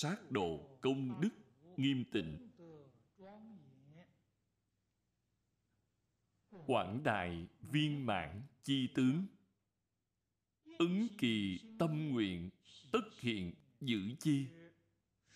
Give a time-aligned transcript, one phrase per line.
[0.00, 1.28] sát độ công đức
[1.76, 2.50] nghiêm tịnh.
[6.66, 9.26] Quảng đại viên mãn chi tướng.
[10.78, 12.50] Ứng kỳ tâm nguyện
[12.92, 14.46] tất hiện giữ chi.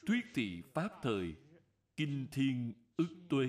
[0.06, 1.34] Thuyết thị pháp thời,
[1.96, 3.48] kinh thiên ức tuế.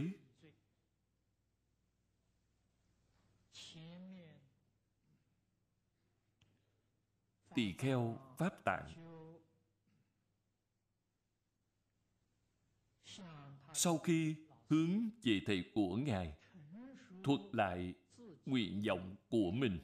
[7.55, 9.14] Tỳ kheo pháp tạng
[13.75, 14.35] sau khi
[14.67, 16.33] hướng về thầy của ngài,
[17.23, 17.93] thuật lại
[18.45, 19.79] nguyện vọng của mình.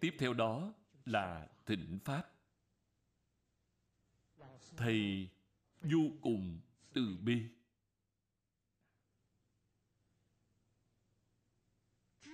[0.00, 2.32] Tiếp theo đó là thịnh pháp.
[4.76, 5.28] Thầy
[5.80, 6.60] vô cùng
[6.92, 7.42] từ bi.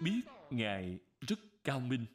[0.03, 2.07] Biết ngài rất cao minh.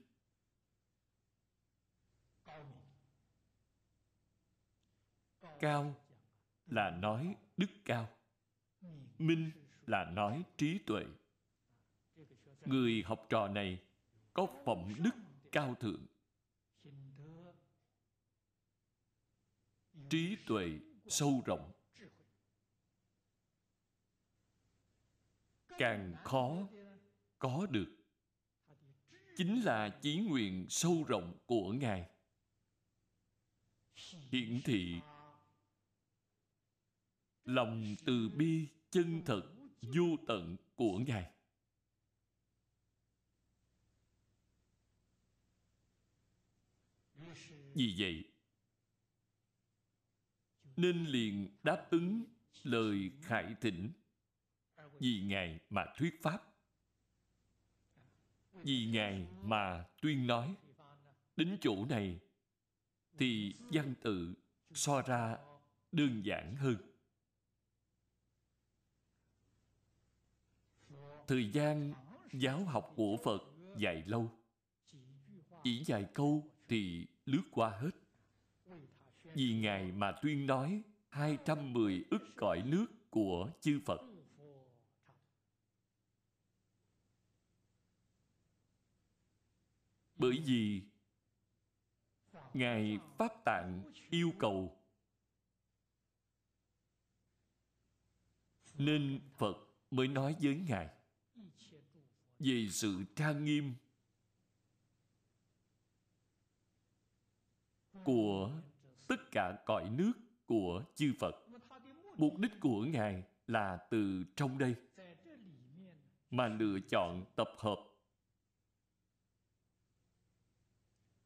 [5.59, 5.95] Cao
[6.65, 8.09] là nói đức cao,
[9.17, 9.51] minh
[9.87, 11.05] là nói trí tuệ.
[12.65, 13.79] Người học trò này
[14.33, 15.15] có phẩm đức
[15.51, 16.05] cao thượng.
[20.09, 21.71] Trí tuệ sâu rộng.
[25.77, 26.67] Càng khó
[27.39, 27.97] có được.
[29.37, 32.09] Chính là chí nguyện sâu rộng của ngài.
[34.31, 35.01] Hiển thị
[37.47, 39.41] lòng từ bi chân thật
[39.81, 41.31] vô tận của ngài.
[47.73, 48.23] Vì vậy,
[50.75, 52.23] nên liền đáp ứng
[52.63, 53.91] lời khải thỉnh
[54.99, 56.43] vì ngài mà thuyết pháp.
[58.51, 60.55] Vì ngài mà tuyên nói,
[61.35, 62.19] đến chỗ này
[63.17, 64.33] thì văn tự
[64.73, 65.37] so ra
[65.91, 66.96] đơn giản hơn.
[71.27, 71.93] Thời gian
[72.33, 73.41] giáo học của phật
[73.77, 74.31] dài lâu.
[75.63, 77.91] Chỉ vài câu thì lướt qua hết.
[79.23, 84.01] Vì ngài mà tuyên nói 210 ức cõi nước của chư Phật.
[90.15, 90.81] Bởi vì
[92.53, 94.77] Ngài Pháp Tạng yêu cầu
[98.77, 99.57] Nên Phật
[99.91, 100.96] mới nói với Ngài.
[102.39, 103.73] Về sự trang nghiêm
[108.03, 108.51] Của
[109.07, 110.13] tất cả cõi nước
[110.45, 111.35] của chư Phật.
[112.17, 114.75] Mục đích của Ngài là từ trong đây
[116.29, 117.79] mà lựa chọn tập hợp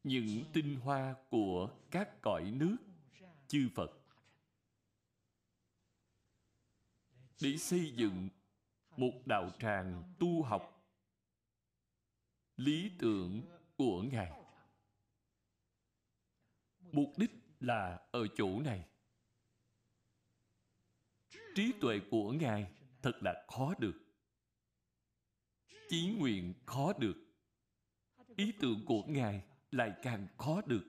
[0.04, 2.76] những tinh hoa của các cõi nước
[3.48, 3.90] chư Phật
[7.42, 8.28] để xây dựng
[8.96, 10.71] một đạo tràng tu học
[12.56, 13.42] lý tưởng
[13.76, 14.32] của Ngài.
[16.80, 17.30] Mục đích
[17.60, 18.88] là ở chỗ này.
[21.54, 23.94] Trí tuệ của Ngài thật là khó được.
[25.88, 27.16] Chí nguyện khó được.
[28.36, 30.84] Ý tưởng của Ngài lại càng khó được.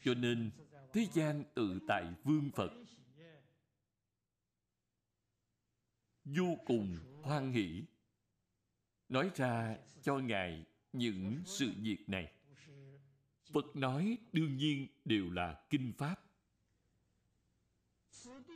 [0.00, 0.50] Cho nên,
[0.92, 2.83] thế gian tự tại vương Phật
[6.24, 7.84] vô cùng hoan hỷ
[9.08, 12.32] nói ra cho Ngài những sự việc này.
[13.52, 16.20] Phật nói đương nhiên đều là kinh Pháp.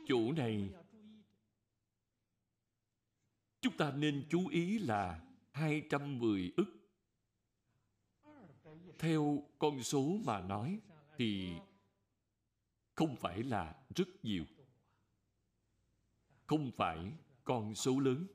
[0.07, 0.69] Chỗ này,
[3.61, 5.21] chúng ta nên chú ý là
[5.51, 6.65] 210 ức.
[8.99, 10.79] Theo con số mà nói
[11.17, 11.53] thì
[12.95, 14.45] không phải là rất nhiều.
[16.45, 17.11] Không phải
[17.49, 18.27] con số lớn.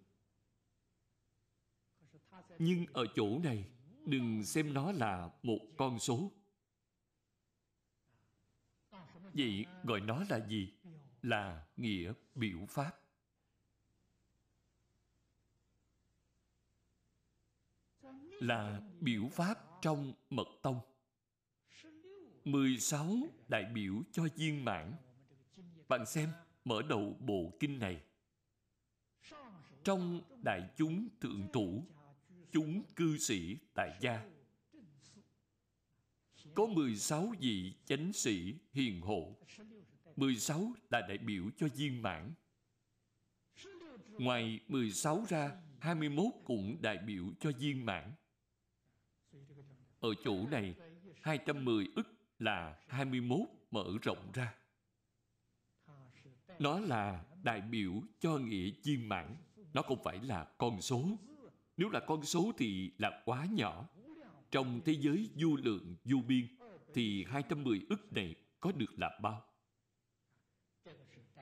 [2.58, 3.64] Nhưng ở chỗ này,
[4.06, 6.32] đừng xem nó là một con số.
[9.34, 10.72] Vậy gọi nó là gì?
[11.22, 13.00] Là nghĩa biểu pháp.
[18.40, 20.80] Là biểu pháp trong mật tông
[22.44, 23.16] 16
[23.48, 24.92] đại biểu cho viên mãn
[25.88, 26.30] bạn xem
[26.64, 28.02] mở đầu bộ kinh này
[29.84, 31.84] trong đại chúng thượng thủ,
[32.52, 34.30] chúng cư sĩ tại gia.
[36.54, 39.36] Có 16 vị chánh sĩ hiền hộ
[40.16, 42.32] 16 là đại biểu cho viên mãn.
[44.18, 45.50] Ngoài 16 ra
[45.80, 48.12] 21 cũng đại biểu cho viên mãn.
[50.00, 50.74] Ở chỗ này
[51.22, 52.06] 210 ức
[52.38, 53.38] là 21
[53.70, 54.54] mở rộng ra.
[56.58, 59.36] Nó là đại biểu cho nghĩa viên mãn.
[59.74, 61.08] Nó không phải là con số
[61.76, 63.88] Nếu là con số thì là quá nhỏ
[64.50, 66.46] Trong thế giới du lượng, du biên
[66.94, 69.42] Thì 210 ức này có được là bao?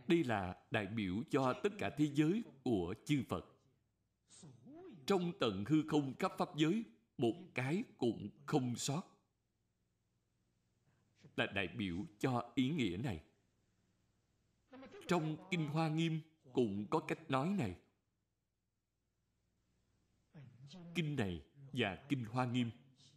[0.08, 3.46] Đây là đại biểu cho tất cả thế giới của chư Phật.
[5.06, 6.84] Trong tận hư không cấp pháp giới,
[7.18, 9.02] một cái cũng không sót.
[11.36, 13.20] Là đại biểu cho ý nghĩa này.
[15.08, 16.20] Trong Kinh Hoa Nghiêm
[16.52, 17.74] cũng có cách nói này.
[20.94, 21.42] Kinh này
[21.72, 22.70] và Kinh Hoa Nghiêm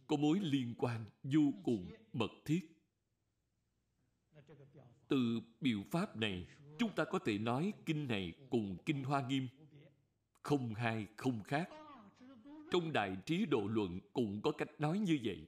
[0.06, 2.60] có mối liên quan vô cùng mật thiết.
[5.08, 6.46] Từ biểu pháp này,
[6.78, 9.48] chúng ta có thể nói kinh này cùng kinh Hoa Nghiêm
[10.42, 11.68] không hai không khác.
[12.70, 15.46] Trong Đại Trí Độ Luận cũng có cách nói như vậy.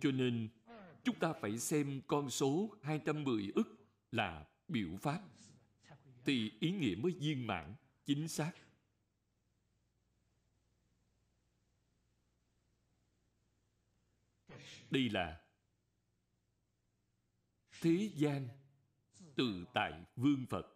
[0.00, 0.48] Cho nên,
[1.04, 3.76] chúng ta phải xem con số 210 ức
[4.12, 5.20] là biểu pháp
[6.24, 7.74] thì ý nghĩa mới viên mãn,
[8.06, 8.52] chính xác.
[14.90, 15.40] Đây là
[17.80, 18.48] thế gian
[19.36, 20.66] tự tại vương phật.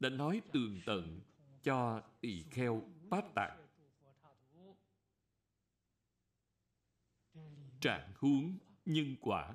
[0.00, 1.20] Đã nói tường tận
[1.62, 3.66] cho tỳ kheo bát tạng.
[7.80, 9.54] Trạng huống nhân quả.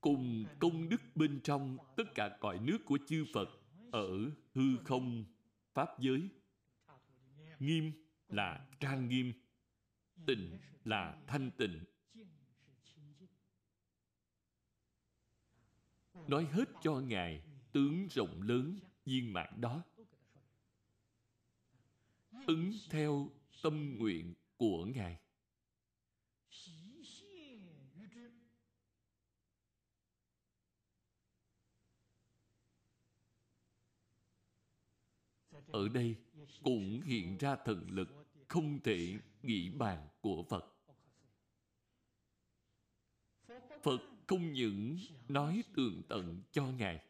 [0.00, 3.48] Cùng công đức bên trong tất cả cõi nước của chư Phật
[3.92, 5.24] ở hư không
[5.74, 6.28] pháp giới.
[7.58, 9.32] Nghiêm là trang nghiêm,
[10.26, 11.84] tịnh là thanh tịnh,
[16.28, 17.42] nói hết cho ngài
[17.72, 19.82] tướng rộng lớn viên mãn đó.
[22.46, 23.30] Ứng theo
[23.62, 25.18] tâm nguyện của ngài.
[35.66, 36.16] Ở đây
[36.62, 38.17] cũng hiện ra thần lực
[38.48, 40.74] không thể nghĩ bàn của phật.
[43.82, 44.98] Phật không những
[45.28, 47.02] nói tường tận cho ngài,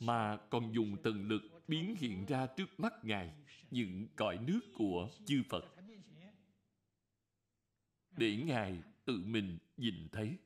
[0.00, 3.34] mà còn dùng tần lực biến hiện ra trước mắt ngài
[3.70, 5.64] những cõi nước của chư phật.
[8.10, 10.38] Để ngài tự mình nhìn thấy.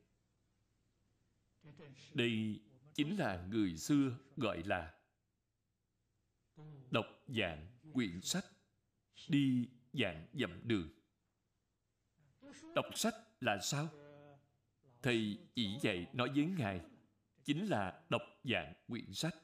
[2.14, 2.60] Đây
[2.94, 4.94] chính là người xưa gọi là
[6.90, 8.44] đọc dạng quyển sách
[9.28, 10.88] đi dạng dặm đường
[12.74, 13.88] đọc sách là sao
[15.02, 16.80] Thầy chỉ dạy nói với Ngài
[17.44, 19.34] chính là đọc dạng quyển sách.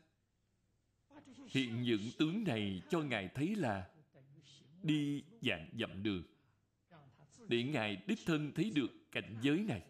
[1.48, 3.90] Hiện những tướng này cho Ngài thấy là
[4.82, 6.22] đi dạng dặm đường
[7.48, 9.82] để Ngài đích thân thấy được cảnh giới này.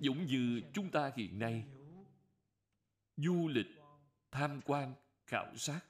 [0.00, 1.64] Giống như chúng ta hiện nay
[3.16, 3.66] du lịch,
[4.30, 4.94] tham quan,
[5.28, 5.80] khảo sát.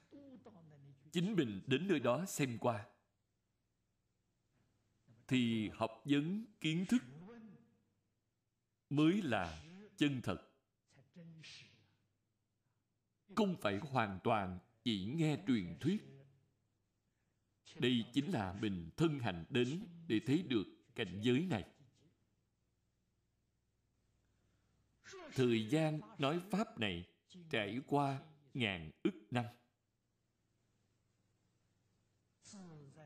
[1.11, 2.85] Chính mình đến nơi đó xem qua.
[5.27, 7.01] Thì học vấn kiến thức
[8.89, 9.63] mới là
[9.97, 10.37] chân thật.
[13.35, 16.03] Không phải hoàn toàn chỉ nghe truyền thuyết.
[17.75, 20.65] Đây chính là mình thân hành đến để thấy được
[20.95, 21.65] cảnh giới này.
[25.33, 27.05] Thời gian nói pháp này
[27.49, 28.19] trải qua
[28.53, 29.45] ngàn ức năm.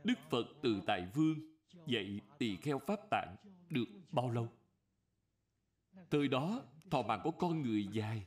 [0.04, 1.40] Đức phật từ tại vương
[1.88, 3.36] dạy tỳ kheo pháp tạng
[3.70, 4.50] được bao lâu?
[6.12, 8.26] Thời đó, thọ mạng của con người dài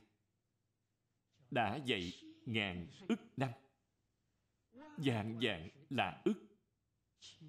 [1.51, 2.11] đã dạy
[2.45, 3.49] ngàn ức năm.
[4.97, 6.47] Dạng dạng là ức,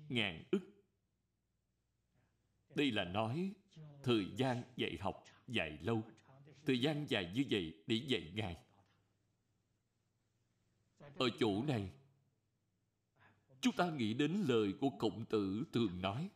[0.08, 0.60] ngàn ức.
[2.75, 3.52] Đây là nói
[4.02, 6.02] thời gian dạy học dài lâu,
[6.66, 8.56] thời gian dài như vậy để dạy ngài
[11.14, 11.90] ở chỗ này
[13.60, 16.30] chúng ta nghĩ đến lời của Cộng tử thường nói.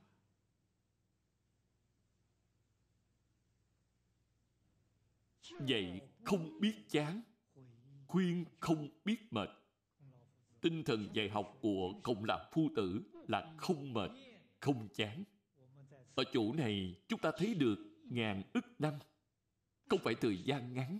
[5.58, 7.22] Vậy không biết chán,
[8.06, 9.50] khuyên không biết mệt.
[10.60, 14.10] Tinh thần dạy học của cộng lạc phu tử là không mệt
[14.60, 15.24] không chán.
[16.14, 18.94] Ở chỗ này chúng ta thấy được ngàn ức năm.
[19.88, 20.98] Không phải thời gian ngắn.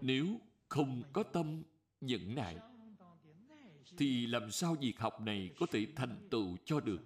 [0.00, 0.40] Nếu
[0.74, 1.62] không có tâm
[2.00, 2.56] nhẫn nại
[3.98, 7.00] thì làm sao việc học này có thể thành tựu cho được?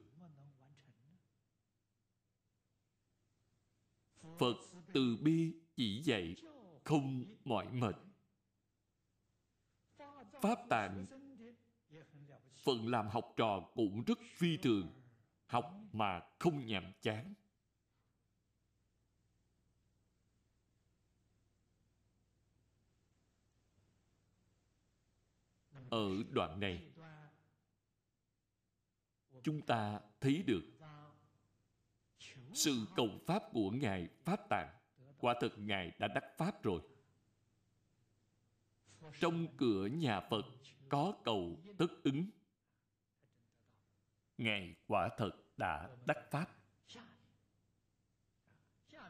[4.39, 4.57] Phật
[4.93, 6.37] từ bi chỉ dạy
[6.85, 7.97] không mỏi mệt.
[10.43, 11.07] Pháp tạng
[12.65, 15.03] phần làm học trò cũng rất phi thường,
[15.47, 17.35] học mà không nhàm chán.
[25.91, 26.83] Ở đoạn này,
[29.43, 30.63] chúng ta thấy được
[32.55, 34.75] sự cầu pháp của ngài pháp tạng.
[35.19, 36.81] Quả thật ngài đã đắc pháp rồi.
[39.21, 40.47] Trong cửa nhà phật
[40.89, 42.31] có cầu tất ứng.
[44.39, 46.47] Ngài quả thật đã đắc pháp.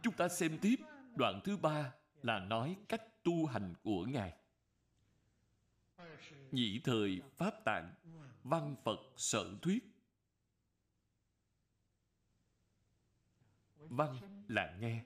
[0.03, 0.77] Chúng ta xem tiếp
[1.17, 1.93] đoạn thứ ba
[2.23, 4.35] là nói cách tu hành của ngài
[6.53, 7.95] nhĩ thời pháp tạng,
[8.43, 9.85] văn phật sở thuyết.
[13.77, 15.05] Văn là nghe.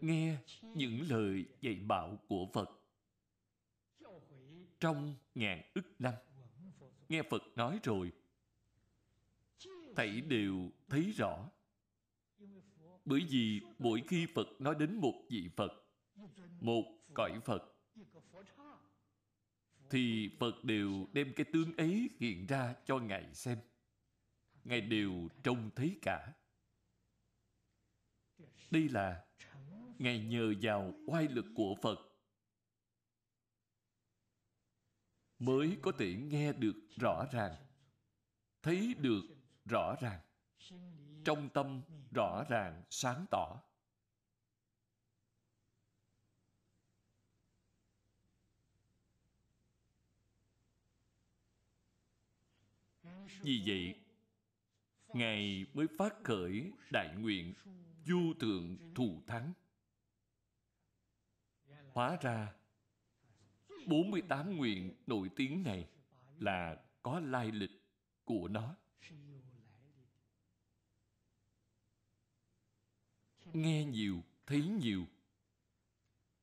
[0.00, 2.70] Nghe những lời dạy bảo của phật.
[4.80, 6.14] Trong ngàn ức năm,
[7.08, 8.12] nghe phật nói rồi,
[9.96, 11.50] thảy đều thấy rõ.
[13.04, 15.72] Bởi vì mỗi khi phật nói đến một vị phật,
[16.60, 16.84] một
[17.14, 17.79] cõi phật
[19.90, 23.58] thì phật đều đem cái tướng ấy hiện ra cho ngài xem.
[24.64, 26.32] Ngài đều trông thấy cả.
[28.70, 29.24] Đây là
[29.98, 31.98] ngài nhờ vào oai lực của phật
[35.38, 37.56] mới có thể nghe được rõ ràng,
[38.62, 39.22] thấy được
[39.64, 40.20] rõ ràng,
[41.24, 41.82] trong tâm
[42.14, 43.62] rõ ràng, sáng tỏ.
[53.42, 53.94] Vì vậy,
[55.14, 57.54] ngài mới phát khởi đại nguyện
[58.06, 59.52] du thượng thù thắng.
[61.92, 62.54] Hóa ra
[63.86, 65.88] 48 nguyện nổi tiếng này
[66.38, 67.70] là có lai lịch
[68.24, 68.76] của nó.
[73.52, 75.06] Nghe nhiều, thấy nhiều,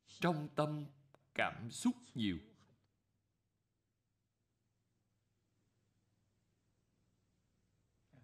[0.08, 0.86] trong tâm
[1.34, 2.38] cảm xúc nhiều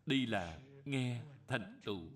[0.05, 2.10] đây là nghe thành tựu.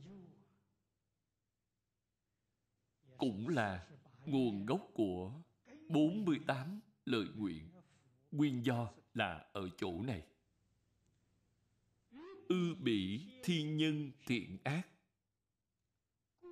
[3.18, 3.88] Cũng là
[4.26, 5.42] nguồn gốc của
[5.90, 7.70] 48 lời nguyện.
[8.32, 10.24] Nguyên do là ở chỗ này.
[12.48, 14.88] Ư bỉ thiên nhân thiện ác.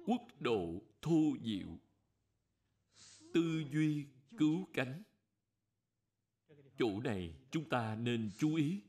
[0.05, 1.77] Quốc độ thô diệu.
[3.33, 4.05] Tư duy
[4.37, 5.03] cứu cánh.
[6.77, 8.81] Chỗ này chúng ta nên chú ý.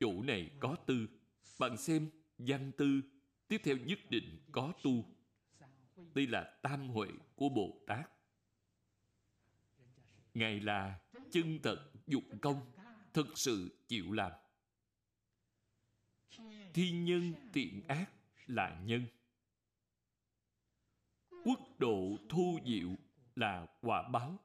[0.00, 1.06] Chỗ này có tư
[1.58, 3.00] bạn xem văn tư
[3.48, 5.04] tiếp theo nhất định có tu.
[6.14, 8.10] Đây là tam huệ của bồ tát.
[10.34, 11.00] Ngài là
[11.30, 12.72] chân thật dụng công,
[13.12, 14.32] thực sự chịu làm.
[16.74, 18.10] Thiên nhân tiện ác
[18.46, 19.06] là nhân.
[21.44, 22.88] Quốc độ thu diệu
[23.34, 24.38] là quả báo.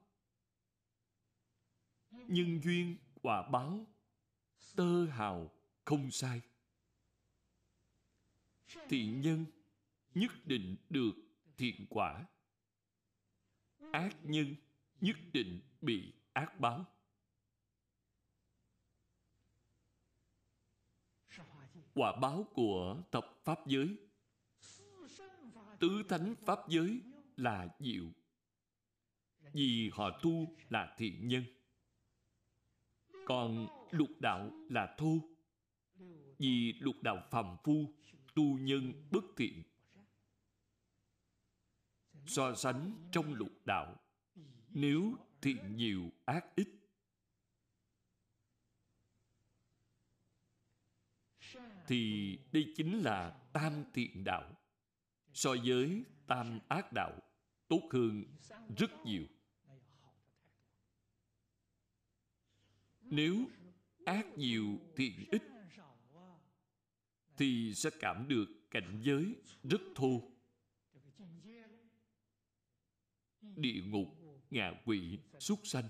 [2.12, 3.86] Nhân duyên quả báo,
[4.76, 5.52] tơ hào
[5.86, 6.42] không sai
[8.90, 9.46] thiện nhân
[10.14, 11.14] nhất định được
[11.58, 12.26] thiện quả.
[13.92, 14.56] Ác nhân
[15.02, 16.86] nhất định bị ác báo.
[21.94, 23.98] Quả báo của tập pháp giới.
[25.80, 27.02] Tứ thánh pháp giới
[27.38, 28.06] là diệu.
[29.54, 31.44] Vì họ tu là thiện nhân.
[33.26, 35.18] Còn lục đạo là thô.
[36.38, 37.94] Vì lục đạo phàm phu
[38.34, 39.64] tu nhân bất thiện.
[42.26, 43.96] So sánh trong lục đạo,
[44.70, 46.68] nếu thiện nhiều ác ít.
[51.88, 54.56] Thì đây chính là tam thiện đạo.
[55.34, 57.20] So với tam ác đạo,
[57.68, 58.24] tốt hơn
[58.78, 59.26] rất nhiều.
[63.02, 63.46] Nếu
[64.06, 65.53] ác nhiều thiện ít
[67.38, 70.34] thì sẽ cảm được cảnh giới rất thô
[73.56, 74.08] địa ngục,
[74.50, 75.84] ngạ quỷ, súc sanh.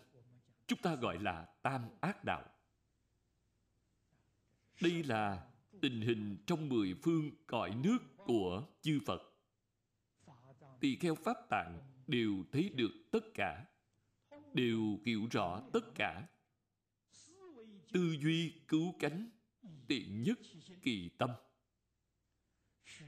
[0.67, 2.45] Chúng ta gọi là tam ác đạo.
[4.81, 5.47] Đây là
[5.81, 9.21] tình hình trong mười phương cõi nước của chư Phật.
[10.79, 13.65] Tỳ kheo Pháp Tạng đều thấy được tất cả,
[14.53, 16.27] đều hiểu rõ tất cả.
[17.93, 19.29] Tư duy cứu cánh,
[19.87, 20.39] tiện nhất
[20.81, 21.29] kỳ tâm.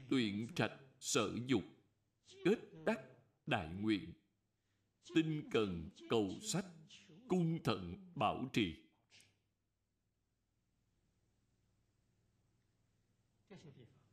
[0.08, 1.64] Tuyện trạch sở dục,
[2.44, 3.00] kết đắc
[3.46, 4.12] đại nguyện.
[5.14, 6.66] Tinh cần cầu sách,
[7.28, 8.74] cung thận bảo trì.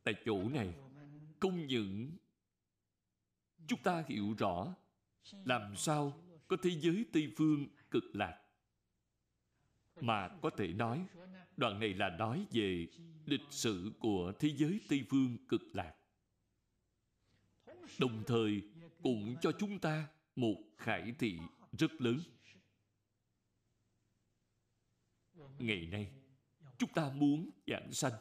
[0.04, 0.74] Tại chỗ này,
[1.40, 2.10] không những
[3.68, 4.74] chúng ta hiểu rõ
[5.30, 8.43] làm sao có thế giới Tây Phương cực lạc.
[10.00, 11.06] Mà có thể nói,
[11.56, 12.86] đoạn này là nói về
[13.26, 15.94] lịch sử của thế giới Tây Phương cực lạc.
[17.98, 18.62] Đồng thời
[19.02, 21.38] cũng cho chúng ta một khải thị
[21.78, 22.20] rất lớn.
[25.58, 26.12] Ngày nay,
[26.78, 28.12] chúng ta muốn giảng sanh.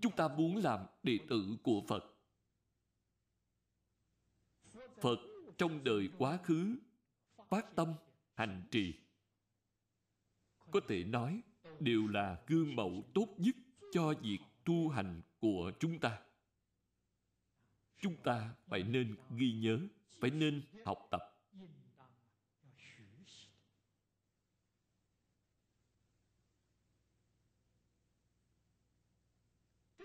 [0.00, 2.04] Chúng ta muốn làm đệ tử của Phật.
[5.00, 5.18] Phật
[5.58, 6.78] trong đời quá khứ
[7.48, 7.94] phát tâm
[8.34, 8.94] hành trì
[10.70, 11.42] có thể nói,
[11.80, 13.56] đều là gương mẫu tốt nhất
[13.92, 16.18] cho việc tu hành của chúng ta.
[17.98, 19.78] Chúng ta phải nên ghi nhớ,
[20.20, 21.22] phải nên học tập.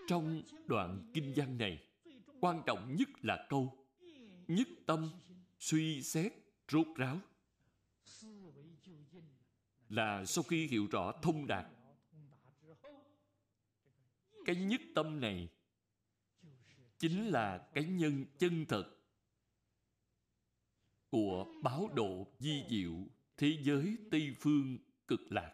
[0.08, 1.84] Trong đoạn kinh văn này,
[2.42, 3.88] quan trọng nhất là câu,
[4.48, 5.10] nhất tâm
[5.60, 6.34] suy xét
[6.72, 7.20] rốt ráo
[9.94, 11.66] là sau khi hiểu rõ thông đạt,
[14.46, 15.50] cái nhất tâm này
[17.00, 18.86] chính là cái nhân chân thật
[21.10, 22.94] của báo độ di diệu
[23.38, 24.78] thế giới tây phương
[25.08, 25.54] cực lạc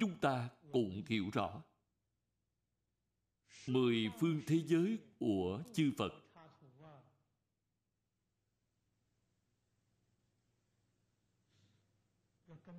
[0.00, 1.62] chúng ta cũng hiểu rõ
[3.66, 6.23] mười phương thế giới của chư Phật.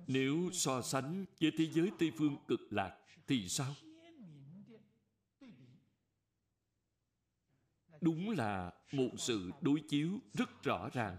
[0.06, 3.74] Nếu so sánh với thế giới Tây Phương cực lạc thì sao?
[8.00, 11.16] Đúng là một sự đối chiếu rất rõ ràng.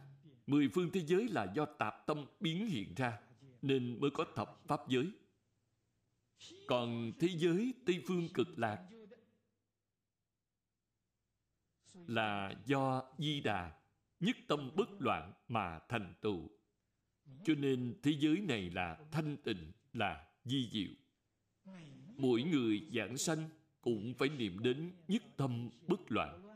[0.47, 3.19] Mười phương thế giới là do tạp tâm biến hiện ra,
[3.61, 5.11] nên mới có thập pháp giới.
[6.67, 8.89] Còn thế giới Tây Phương cực lạc
[11.93, 13.79] là do di đà
[14.19, 16.49] nhất tâm bất loạn mà thành tựu
[17.45, 20.91] cho nên thế giới này là thanh tịnh, là di diệu.
[22.17, 23.49] Mỗi người giảng sanh
[23.81, 26.47] cũng phải niệm đến nhất tâm bất loạn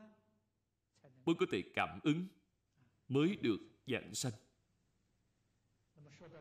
[1.26, 2.28] mới có thể cảm ứng,
[3.08, 4.34] mới được giảng sanh.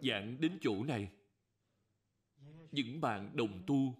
[0.03, 1.11] Giảng đến chỗ này,
[2.73, 3.95] những bạn đồng tu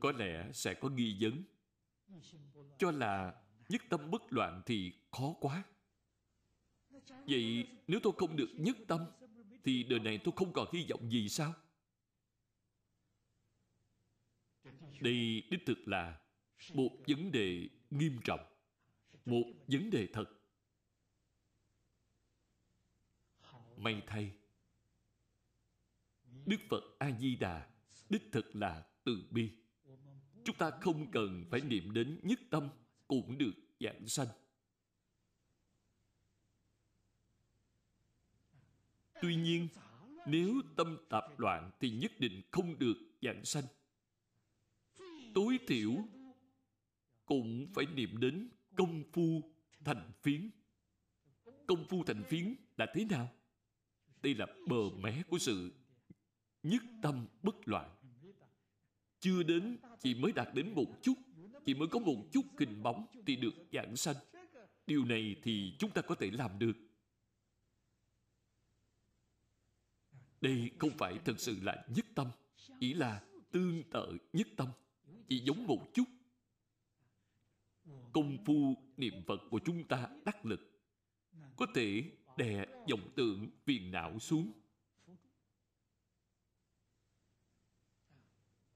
[0.00, 1.42] có lẽ sẽ có nghi vấn.
[2.78, 5.64] Cho là nhất tâm bất loạn thì khó quá.
[7.26, 9.00] Vậy nếu tôi không được nhất tâm
[9.64, 11.54] thì đời này tôi không còn hy vọng gì sao?
[15.00, 16.20] Đây đích thực là
[16.74, 18.40] một vấn đề nghiêm trọng,
[19.24, 20.24] một vấn đề thật.
[23.76, 24.32] May thay,
[26.46, 27.70] đức phật a di đà
[28.08, 29.50] đích thực là từ bi.
[30.44, 32.68] Chúng ta không cần phải niệm đến nhất tâm
[33.06, 34.28] cũng được giảng sanh.
[39.22, 39.68] Tuy nhiên,
[40.26, 43.64] nếu tâm tạp loạn thì nhất định không được giảng sanh.
[45.34, 45.92] Tối thiểu
[47.24, 49.42] cũng phải niệm đến công phu
[49.84, 50.50] thành phiến.
[51.66, 53.28] Công phu thành phiến là thế nào?
[54.22, 55.72] Đây là bờ mé của sự
[56.62, 57.90] nhất tâm bất loạn.
[59.20, 61.14] Chưa đến, chỉ mới đạt đến một chút
[61.64, 64.16] chỉ mới có một chút kinh bóng thì được giảng sanh.
[64.86, 66.72] Điều này thì chúng ta có thể làm được.
[70.42, 72.26] Đây không phải thật sự là nhất tâm,
[72.80, 74.68] chỉ là tương tự nhất tâm,
[75.28, 76.04] chỉ giống một chút.
[78.12, 80.60] Công phu niệm Phật của chúng ta đắc lực,
[81.56, 82.02] có thể
[82.36, 84.52] đè vọng tượng phiền não xuống.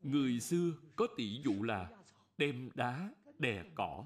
[0.00, 1.90] Người xưa có tỷ dụ là
[2.38, 4.04] đem đá đè cỏ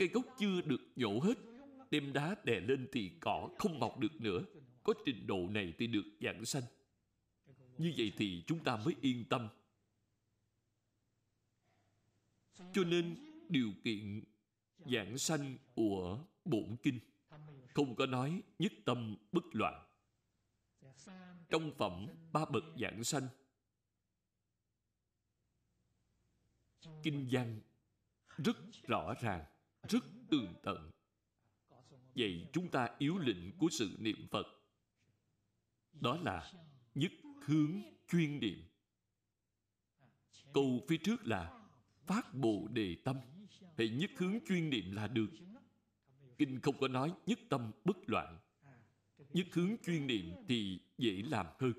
[0.00, 1.38] cây gốc chưa được nhổ hết
[1.90, 4.44] đem đá đè lên thì cỏ không mọc được nữa
[4.94, 6.62] có trình độ này thì được giảng sanh.
[7.78, 9.48] Như vậy thì chúng ta mới yên tâm.
[12.72, 13.16] Cho nên
[13.48, 14.24] điều kiện
[14.78, 16.98] giảng sanh của bổn kinh
[17.74, 19.86] không có nói nhất tâm bất loạn.
[21.48, 23.28] Trong phẩm ba bậc giảng sanh,
[27.02, 27.60] kinh văn
[28.36, 29.44] rất rõ ràng,
[29.88, 30.90] rất tường tận.
[32.14, 34.59] Vậy chúng ta yếu lĩnh của sự niệm phật
[35.92, 36.52] đó là
[36.94, 37.12] nhất
[37.44, 38.58] hướng chuyên niệm.
[40.52, 41.68] Câu phía trước là
[42.06, 43.16] phát bồ đề tâm.
[43.78, 45.30] Hệ nhất hướng chuyên niệm là được.
[46.38, 48.38] Kinh không có nói nhất tâm bất loạn.
[49.32, 51.72] Nhất hướng chuyên niệm thì dễ làm hơn.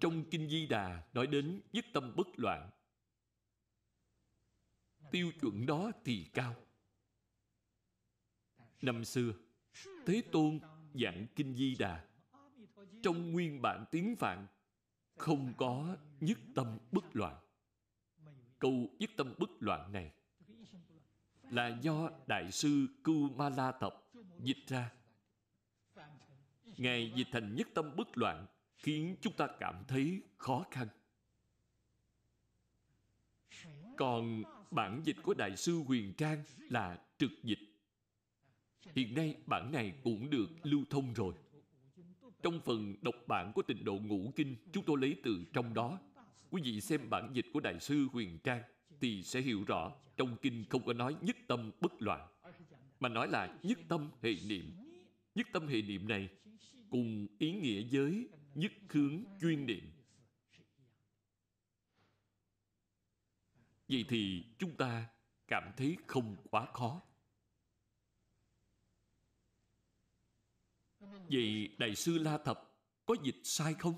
[0.00, 2.70] Trong kinh di đà nói đến nhất tâm bất loạn,
[5.10, 6.54] tiêu chuẩn đó thì cao.
[8.82, 9.32] Năm xưa,
[10.06, 10.60] thế tôn
[10.94, 12.04] giảng kinh di đà.
[13.02, 14.46] Trong nguyên bản tiếng phạn,
[15.16, 17.36] không có nhất tâm bất loạn.
[18.58, 20.12] Câu nhất tâm bất loạn này
[21.50, 24.92] là do đại sư cưu ma la tập dịch ra.
[26.76, 30.88] Ngài dịch thành nhất tâm bất loạn khiến chúng ta cảm thấy khó khăn.
[33.96, 37.71] Còn bản dịch của đại sư huyền trang là trực dịch
[38.94, 41.34] hiện nay bản này cũng được lưu thông rồi.
[42.42, 45.98] Trong phần đọc bản của tịnh độ ngũ kinh, chúng tôi lấy từ trong đó.
[46.50, 48.62] Quý vị xem bản dịch của đại sư huyền trang
[49.00, 52.28] thì sẽ hiểu rõ trong kinh không có nói nhất tâm bất loạn,
[53.00, 54.64] mà nói là nhất tâm hệ niệm.
[55.34, 56.28] Nhất tâm hệ niệm này
[56.90, 59.84] cùng ý nghĩa với nhất hướng chuyên niệm.
[63.88, 65.08] Vậy thì chúng ta
[65.48, 67.00] cảm thấy không quá khó.
[71.30, 72.72] Vậy đại sư la thập
[73.06, 73.94] có dịch sai không?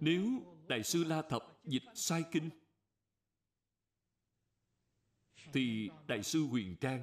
[0.00, 0.24] Nếu
[0.68, 2.50] đại sư la thập dịch sai kinh,
[5.52, 7.02] thì đại sư huyền trang,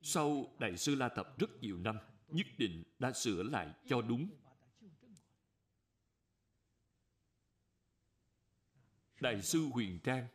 [0.00, 4.28] sau đại sư la thập rất nhiều năm, nhất định đã sửa lại cho đúng.
[9.20, 10.28] Đại sư huyền trang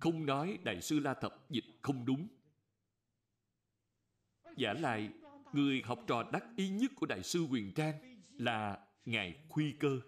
[0.00, 2.28] không nói đại sư la thập dịch không đúng
[4.56, 5.10] giả lại,
[5.52, 10.00] người học trò đắc ý nhất của đại sư quyền trang là ngài khuy cơ.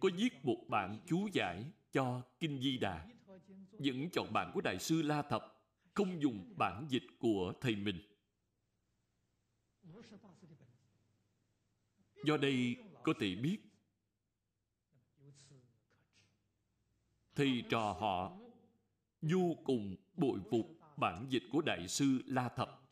[0.00, 3.06] Có viết một bản chú giải cho kinh di đà.
[3.78, 5.56] Vẫn chọn bản của đại sư la thập
[5.94, 8.00] không dùng bản dịch của thầy mình.
[12.24, 13.58] Do đây có thể biết,
[17.34, 18.38] thầy trò họ
[19.22, 22.85] vô cùng bội phục bản dịch của đại sư la thập.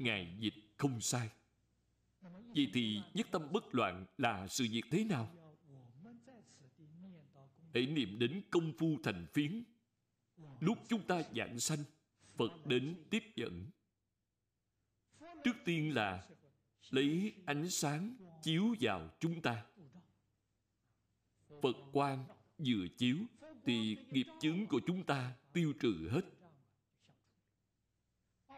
[0.00, 1.28] Ngài dịch không sai.
[2.54, 5.30] Vậy thì nhất tâm bất loạn là sự việc thế nào?
[7.74, 9.64] Hãy niệm đến công phu thành phiến.
[10.60, 11.78] Lúc chúng ta giảng sanh,
[12.36, 13.66] phật đến tiếp dẫn.
[15.44, 16.26] Trước tiên là
[16.90, 19.64] lấy ánh sáng chiếu vào chúng ta.
[21.62, 22.24] Phật quang
[22.58, 23.16] vừa chiếu
[23.64, 26.39] thì nghiệp chướng của chúng ta tiêu trừ hết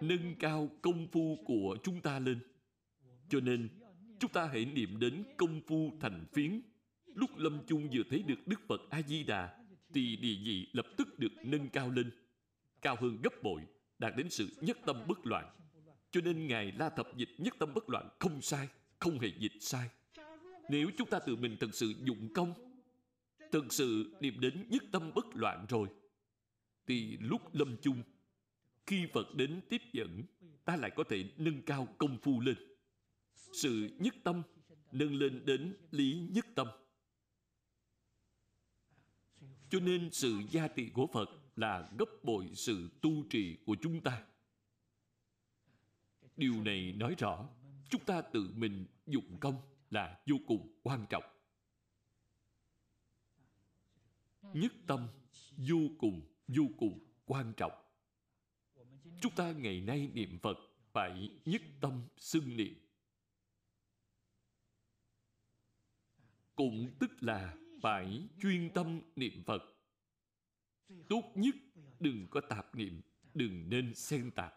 [0.03, 2.39] nâng cao công phu của chúng ta lên.
[3.29, 3.69] Cho nên,
[4.21, 6.61] chúng ta hãy niệm đến công phu thành phiến.
[7.15, 9.59] Lúc lâm chung vừa thấy được đức phật a di đà
[9.95, 12.11] thì địa vị lập tức được nâng cao lên.
[12.83, 13.63] Cao hơn gấp bội,
[13.99, 15.47] đạt đến sự nhất tâm bất loạn.
[16.11, 19.57] Cho nên ngài la thập dịch nhất tâm bất loạn không sai, không hề dịch
[19.61, 19.89] sai.
[20.71, 22.55] Nếu chúng ta tự mình thật sự dụng công,
[23.53, 25.89] thật sự niệm đến nhất tâm bất loạn rồi,
[26.87, 28.03] thì lúc lâm chung
[28.87, 30.23] khi phật đến tiếp dẫn,
[30.65, 32.57] ta lại có thể nâng cao công phu lên.
[33.53, 34.43] Sự nhất tâm
[34.93, 36.69] nâng lên đến lý nhất tâm.
[39.71, 44.01] Cho nên sự gia trị của phật là gấp bội sự tu trì của chúng
[44.01, 44.25] ta.
[46.37, 47.49] Điều này nói rõ,
[47.91, 49.57] chúng ta tự mình dụng công
[49.91, 51.25] là vô cùng quan trọng.
[54.43, 55.09] Nhất tâm
[55.57, 57.82] vô cùng vô cùng quan trọng
[59.23, 60.59] chúng ta ngày nay niệm phật
[60.93, 62.75] phải nhất tâm xưng niệm.
[66.55, 69.63] Cũng tức là phải chuyên tâm niệm phật.
[71.09, 71.55] Tốt nhất
[72.01, 73.01] đừng có tạp niệm,
[73.35, 74.55] đừng nên xen tạp.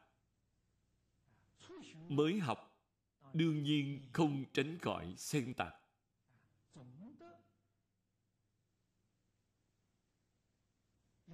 [2.10, 2.88] Mới học,
[3.34, 5.74] đương nhiên không tránh khỏi xen tạp.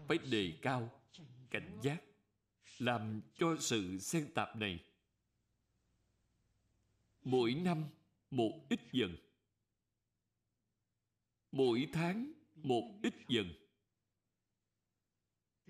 [0.07, 1.01] Phải đề cao
[1.49, 2.03] cảnh giác
[2.81, 4.79] làm cho sự xen tạp này.
[7.23, 7.83] Mỗi năm,
[8.31, 9.15] một ít dần.
[11.51, 13.53] Mỗi tháng, một ít dần.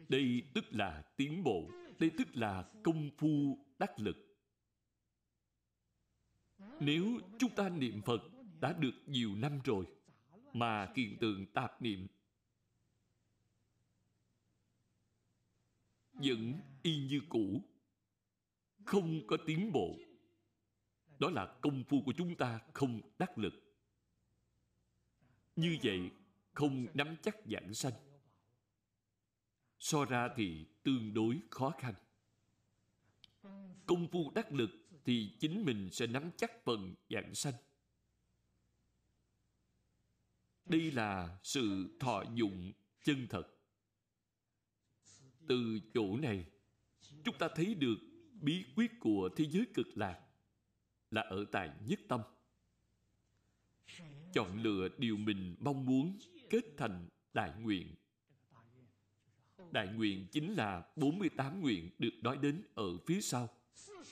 [0.07, 1.69] Đây tức là tiến bộ,
[1.99, 4.17] đây tức là công phu đắc lực.
[6.79, 8.21] Nếu chúng ta niệm phật
[8.61, 9.85] đã được nhiều năm rồi,
[10.53, 12.07] mà hiện tượng tạp niệm
[16.23, 17.61] vẫn y như cũ.
[18.85, 19.97] Không có tiến bộ.
[21.19, 23.53] Đó là công phu của chúng ta không đắc lực.
[25.55, 26.11] Như vậy,
[26.53, 27.93] không nắm chắc giảng sanh.
[29.79, 31.93] So ra thì tương đối khó khăn.
[33.85, 34.69] Công phu đắc lực
[35.05, 37.53] thì chính mình sẽ nắm chắc phần giảng sanh.
[40.65, 42.71] Đây là sự thọ dụng
[43.03, 43.43] chân thật
[45.47, 46.45] từ chỗ này,
[47.23, 47.97] chúng ta thấy được
[48.41, 50.19] bí quyết của thế giới cực lạc
[51.11, 52.21] là ở tại nhất tâm.
[54.33, 56.17] Chọn lựa điều mình mong muốn
[56.49, 57.87] kết thành đại nguyện.
[59.71, 63.49] Đại nguyện chính là 48 nguyện được nói đến ở phía sau.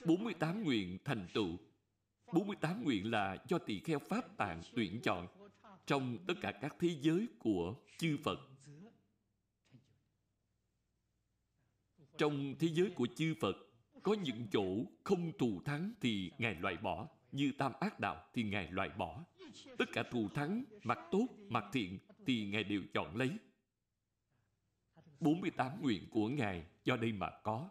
[0.06, 1.58] 48 nguyện thành tựu.
[2.34, 5.28] 48 nguyện là do tỳ kheo Pháp Tạng tuyển chọn
[5.86, 8.49] trong tất cả các thế giới của chư Phật.
[12.19, 13.55] Trong thế giới của chư Phật,
[14.03, 14.65] có những chỗ
[15.03, 19.23] không thù thắng thì Ngài loại bỏ, như tam ác đạo thì Ngài loại bỏ.
[19.77, 23.29] Tất cả thù thắng, mặt tốt, mặt thiện thì Ngài đều chọn lấy.
[25.19, 27.69] 48 nguyện của Ngài do đây mà có.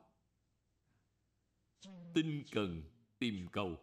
[2.14, 2.82] Tinh cần
[3.18, 3.76] tìm cầu.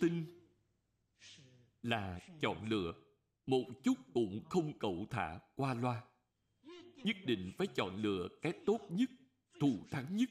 [0.00, 0.24] Tinh
[1.82, 2.92] là chọn lựa,
[3.46, 6.02] một chút cũng không cậu thả qua loa.
[7.04, 9.10] Nhất định phải chọn lựa cái tốt nhất,
[9.60, 10.30] thù thắng nhất.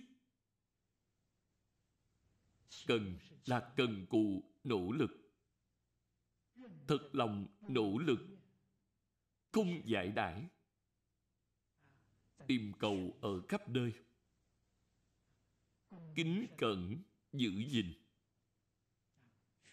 [2.88, 5.12] Cần là cần cù nỗ lực.
[6.88, 8.20] Thật lòng nỗ lực.
[9.52, 10.44] Không giải đãi.
[12.48, 13.94] Tìm cầu ở khắp nơi.
[16.16, 17.04] Kính cẩn
[17.34, 17.94] giữ gìn.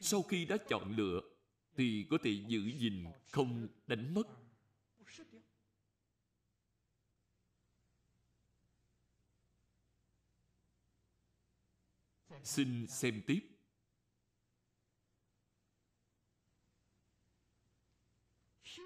[0.01, 1.21] Sau khi đã chọn lựa
[1.77, 4.44] thì có thể giữ gìn không đánh mất.
[12.45, 13.41] Xin xem tiếp.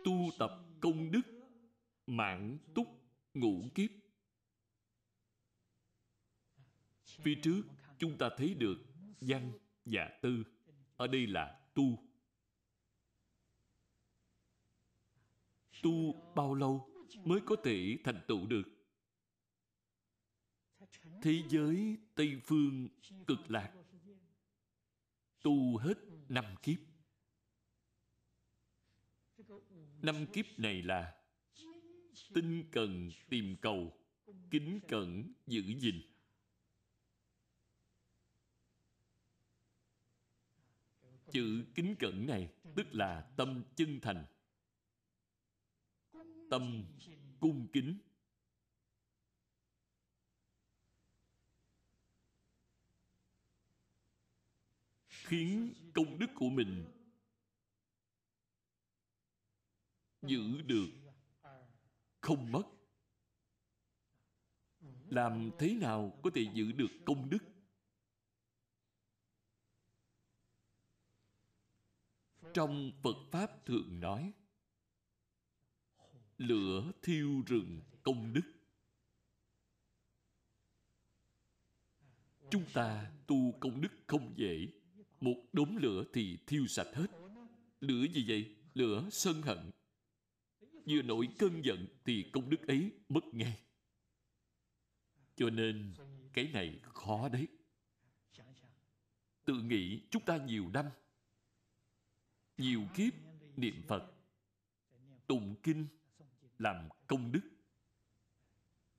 [0.04, 1.22] Tu tập công đức,
[2.06, 2.86] mãn túc
[3.34, 3.90] ngũ kiếp.
[7.04, 7.62] Phía trước
[7.98, 8.76] chúng ta thấy được
[9.20, 9.52] văn
[9.84, 10.44] và tư.
[10.96, 11.98] Ở đây là tu.
[15.82, 16.90] Tu bao lâu
[17.24, 18.77] mới có thể thành tựu được?
[21.22, 22.88] Thế giới tây phương
[23.26, 23.72] cực lạc.
[25.42, 26.78] Tu hết năm kiếp.
[30.02, 31.14] Năm kiếp này là
[32.34, 33.92] tinh cần tìm cầu,
[34.50, 36.02] kính cẩn giữ gìn.
[41.32, 44.26] Chữ kính cẩn này tức là tâm chân thành,
[46.50, 46.84] tâm
[47.40, 47.98] cung kính.
[55.28, 56.84] Khiến công đức của mình
[60.22, 60.88] giữ được
[62.20, 62.62] không mất.
[65.08, 67.38] Làm thế nào có thể giữ được công đức?
[72.54, 74.32] Trong phật pháp thường nói,
[76.38, 78.52] lửa thiêu rừng công đức.
[82.50, 84.77] Chúng ta tu công đức không dễ
[85.20, 87.06] một đống lửa thì thiêu sạch hết.
[87.80, 88.56] Lửa gì vậy?
[88.74, 89.70] Lửa sân hận.
[90.86, 93.58] Vừa nổi cơn giận thì công đức ấy mất ngay.
[95.36, 95.94] Cho nên
[96.32, 97.46] cái này khó đấy.
[99.44, 100.86] Tự nghĩ chúng ta nhiều năm,
[102.56, 103.12] nhiều kiếp
[103.56, 104.12] niệm phật,
[105.26, 105.86] tụng kinh,
[106.58, 107.50] làm công đức.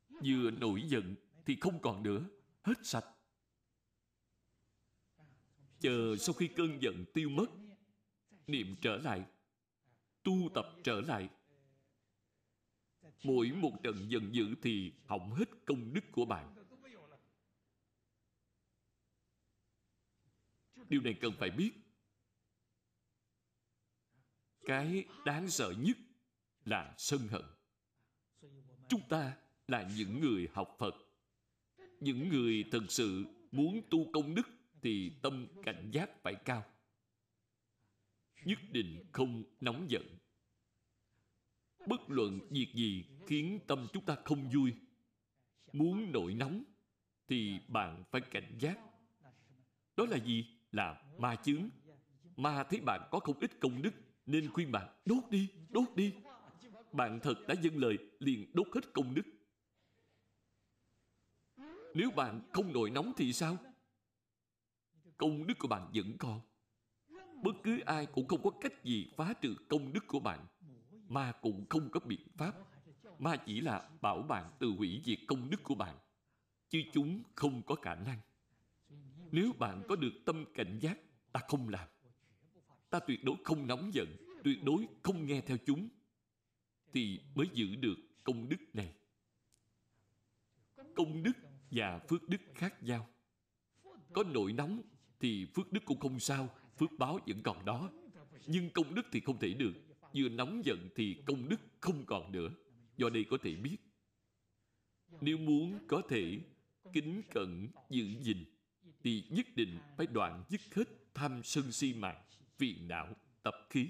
[0.09, 2.25] Vừa nổi giận thì không còn nữa,
[2.63, 3.05] hết sạch
[5.79, 7.45] chờ sau khi cơn giận tiêu mất,
[8.47, 9.25] niệm trở lại,
[10.23, 11.29] tu tập trở lại.
[13.23, 16.55] Mỗi một trận giận dữ thì hỏng hết công đức của bạn.
[20.89, 21.71] Điều này cần phải biết.
[24.65, 25.97] Cái đáng sợ nhất
[26.65, 27.43] là sân hận.
[28.89, 29.37] Chúng ta
[29.67, 30.95] là những người học phật,
[31.99, 36.65] những người thật sự muốn tu công đức thì tâm cảnh giác phải cao.
[38.45, 40.17] Nhất định không nóng giận.
[41.87, 44.73] Bất luận việc gì khiến tâm chúng ta không vui,
[45.73, 46.63] muốn nổi nóng,
[47.27, 48.79] thì bạn phải cảnh giác.
[49.95, 50.45] Đó là gì?
[50.71, 51.69] Là ma chướng.
[52.37, 53.93] Ma thấy bạn có không ít công đức,
[54.25, 56.13] nên khuyên bạn, đốt đi đốt đi.
[56.91, 59.25] Bạn thật đã dâng lời, liền đốt hết công đức.
[61.93, 63.57] Nếu bạn không nổi nóng thì sao?
[65.19, 66.41] Công đức của bạn vẫn còn.
[67.43, 70.45] Bất cứ ai cũng không có cách gì phá trừ công đức của bạn.
[71.07, 72.53] Ma cũng không có biện pháp.
[73.19, 75.97] Ma chỉ là bảo bạn tự hủy diệt công đức của bạn,
[76.69, 78.19] chứ chúng không có khả năng.
[79.31, 80.97] Nếu bạn có được tâm cảnh giác,
[81.31, 81.87] ta không làm.
[82.89, 84.07] Ta tuyệt đối không nóng giận,
[84.43, 85.89] tuyệt đối không nghe theo chúng,
[86.93, 88.93] thì mới giữ được công đức này.
[90.95, 91.37] Công đức
[91.71, 93.09] và phước đức khác nhau.
[94.13, 94.81] Có nổi nóng
[95.19, 97.91] thì phước đức cũng không sao, phước báo vẫn còn đó.
[98.47, 99.73] Nhưng công đức thì không thể được,
[100.15, 102.49] vừa nóng giận thì công đức không còn nữa.
[102.97, 103.77] Do đây có thể biết.
[105.21, 106.39] Nếu muốn có thể
[106.93, 108.45] kính cẩn, giữ gìn,
[109.03, 112.23] thì nhất định phải đoạn dứt hết tham sân si mạng
[112.57, 113.89] phiền não, tập khí.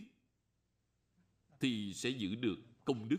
[1.59, 3.17] Thì sẽ giữ được công đức.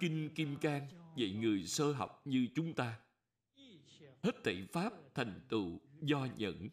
[0.00, 2.98] Kinh kim cang dạy người sơ học như chúng ta
[4.22, 6.68] hết thảy pháp thành tựu do nhẫn.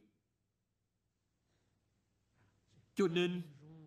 [2.96, 3.42] Cho nên,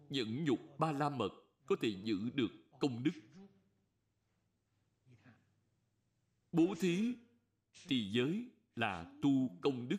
[0.08, 1.30] nhẫn nhục ba la mật
[1.66, 3.10] có thể giữ được công đức.
[6.52, 7.14] Bố thí,
[7.88, 9.96] trì giới là tu công đức.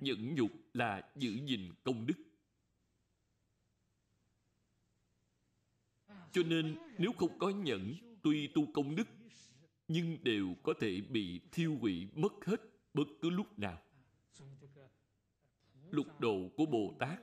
[0.00, 2.14] Nhẫn nhục là giữ gìn công đức.
[6.32, 9.08] Cho nên, nếu không có nhẫn, tuy tu công đức
[9.92, 12.60] nhưng đều có thể bị thiêu hủy mất hết
[12.94, 13.78] bất cứ lúc nào.
[15.90, 17.18] Lục độ của bồ tát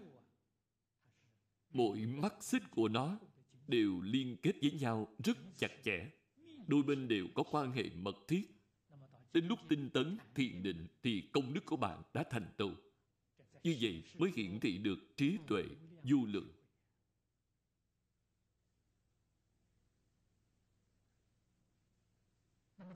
[1.73, 3.19] mỗi mắt xích của nó
[3.67, 6.09] đều liên kết với nhau rất chặt chẽ.
[6.67, 8.41] Đôi bên đều có quan hệ mật thiết.
[9.33, 12.71] Đến lúc tinh tấn, thiền định thì công đức của bạn đã thành tựu.
[13.63, 15.63] Như vậy mới hiển thị được trí tuệ,
[16.03, 16.58] du lượng.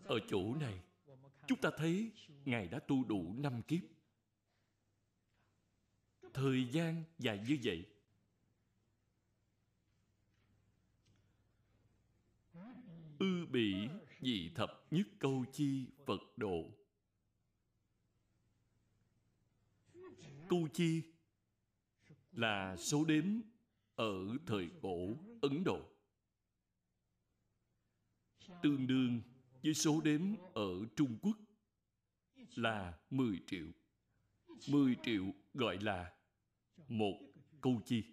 [0.03, 0.79] Ở chỗ này,
[1.47, 2.11] chúng ta thấy
[2.45, 3.81] ngài đã tu đủ năm kiếp.
[6.33, 7.85] Thời gian dài như vậy,
[13.19, 13.89] ư bỉ
[14.21, 16.71] dị thập nhất câu chi phật độ.
[20.49, 21.01] Câu chi
[22.31, 23.25] là số đếm
[23.95, 25.81] ở thời cổ ấn độ.
[28.63, 29.21] Tương đương
[29.63, 30.21] với số đếm
[30.53, 31.37] ở trung quốc
[32.55, 33.67] là 10 triệu
[34.67, 35.23] 10 triệu
[35.53, 36.13] gọi là
[36.87, 37.19] một
[37.61, 38.03] câu chi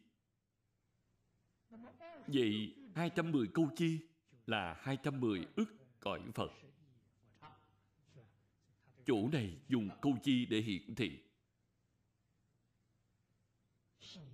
[2.26, 3.98] vậy 210 câu chi
[4.46, 6.52] là 210 ức cõi Phật.
[9.06, 11.18] Chỗ này dùng câu chi để hiển thị.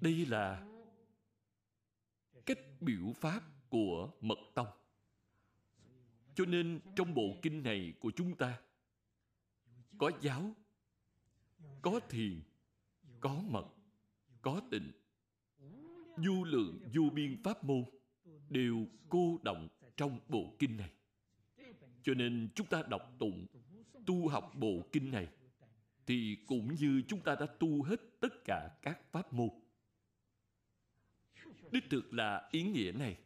[0.01, 0.67] Đây là
[2.47, 4.69] cách biểu pháp của Mật Tông.
[6.37, 8.59] Cho nên trong bộ kinh này của chúng ta
[9.99, 10.55] có giáo,
[11.83, 12.41] có thiền,
[13.21, 13.67] có mật,
[14.43, 14.93] có tịnh,
[16.17, 17.85] du lượng du biên pháp môn
[18.49, 20.91] đều cô động trong bộ kinh này.
[22.03, 23.47] Cho nên chúng ta đọc tụng
[24.07, 25.29] tu học bộ kinh này
[26.07, 29.49] thì cũng như chúng ta đã tu hết tất cả các pháp môn.
[31.71, 33.17] Đích thực là ý nghĩa này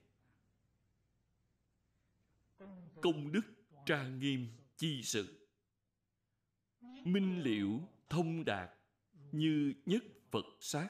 [3.02, 3.42] công đức
[3.86, 4.46] trang nghiêm
[4.76, 5.48] chi sự.
[7.04, 8.70] Minh liễu thông đạt
[9.32, 10.88] như nhất phật sát.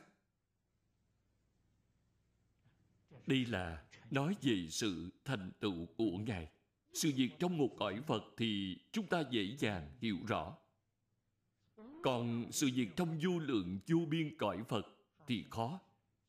[3.27, 6.49] Đây là nói về sự thành tựu của ngài.
[6.93, 10.57] Sự việc trong một cõi phật thì chúng ta dễ dàng hiểu rõ.
[12.03, 14.87] Còn sự việc trong vô lượng vô biên cõi phật
[15.27, 15.81] thì khó.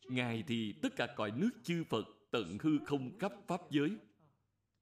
[0.04, 3.98] Ngài thì tất cả cõi nước chư phật tận hư không cấp pháp giới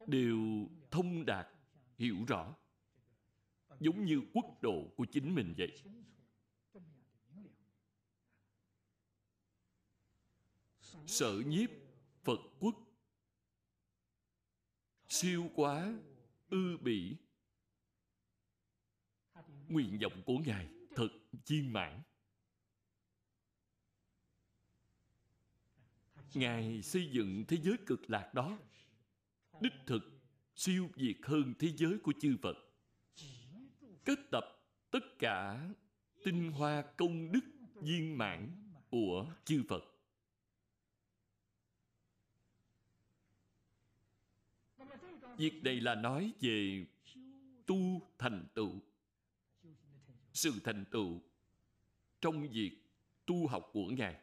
[0.09, 1.47] đều thông đạt,
[1.97, 2.55] hiểu rõ,
[3.79, 5.83] giống như quốc độ của chính mình vậy.
[11.05, 11.69] Sở nhiếp
[12.23, 12.75] phật quốc,
[15.09, 15.93] siêu quá
[16.49, 17.17] ư bỉ.
[19.67, 21.09] Nguyện vọng của ngài thật
[21.47, 22.01] viên mãn.
[26.33, 28.59] Ngài xây dựng thế giới cực lạc đó
[29.61, 30.21] đích thực
[30.55, 32.57] siêu việt hơn thế giới của chư phật
[34.05, 34.45] kết tập
[34.91, 35.67] tất cả
[36.23, 37.41] tinh hoa công đức
[37.75, 38.49] viên mãn
[38.89, 39.83] của chư Phật.
[45.37, 46.85] Việc này là nói về
[47.65, 48.71] tu thành tựu.
[50.33, 51.21] Sự thành tựu
[52.21, 52.71] trong việc
[53.25, 54.21] tu học của Ngài.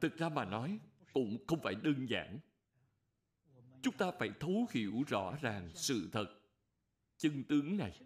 [0.00, 0.78] Thực ra mà nói,
[1.12, 2.38] cũng không phải đơn giản.
[3.82, 6.26] Chúng ta phải thấu hiểu rõ ràng sự thật,
[7.16, 8.00] chân tướng này.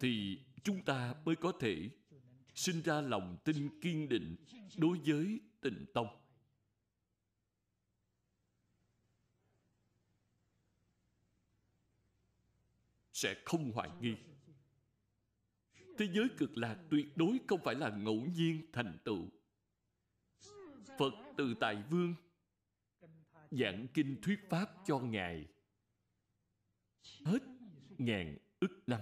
[0.00, 1.90] Thì chúng ta mới có thể
[2.54, 4.36] sinh ra lòng tin kiên định
[4.76, 6.06] đối với tịnh tông.
[13.12, 14.16] Sẽ không hoài nghi.
[15.98, 19.28] Thế giới cực lạc tuyệt đối không phải là ngẫu nhiên thành tựu.
[20.98, 22.14] Phật từ tài Vương
[23.50, 25.46] giảng kinh thuyết pháp cho Ngài
[27.24, 27.42] hết
[27.98, 29.00] ngàn ức năm.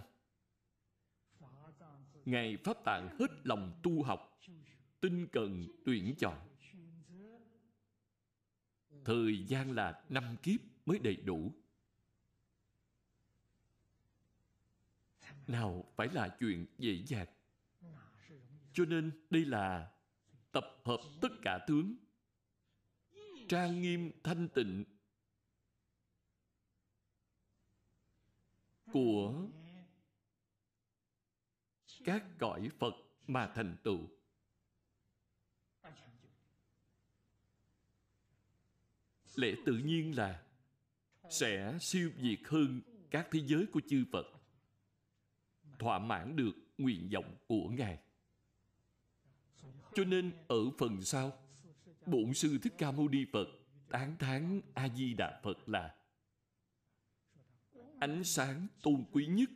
[2.24, 4.40] Ngài Pháp Tạng hết lòng tu học,
[5.00, 6.38] tinh cần tuyển chọn.
[9.04, 11.52] Thời gian là năm kiếp mới đầy đủ.
[15.46, 17.26] Nào phải là chuyện dễ dàng.
[18.72, 19.92] Cho nên đây là
[20.52, 21.94] tập hợp tất cả tướng
[23.48, 24.84] trang nghiêm thanh tịnh
[28.92, 29.48] của
[32.04, 32.94] các cõi Phật
[33.26, 33.98] mà thành tựu.
[39.34, 40.42] Lẽ tự nhiên là
[41.30, 42.80] sẽ siêu việt hơn
[43.10, 44.26] các thế giới của chư Phật,
[45.78, 47.98] thỏa mãn được nguyện vọng của Ngài.
[49.94, 51.45] Cho nên ở phần sau,
[52.06, 53.48] Bổn Sư Thích Ca Mâu Ni Phật
[53.88, 55.94] tán thán A-di-đà Phật là
[58.00, 59.50] ánh sáng tôn quý nhất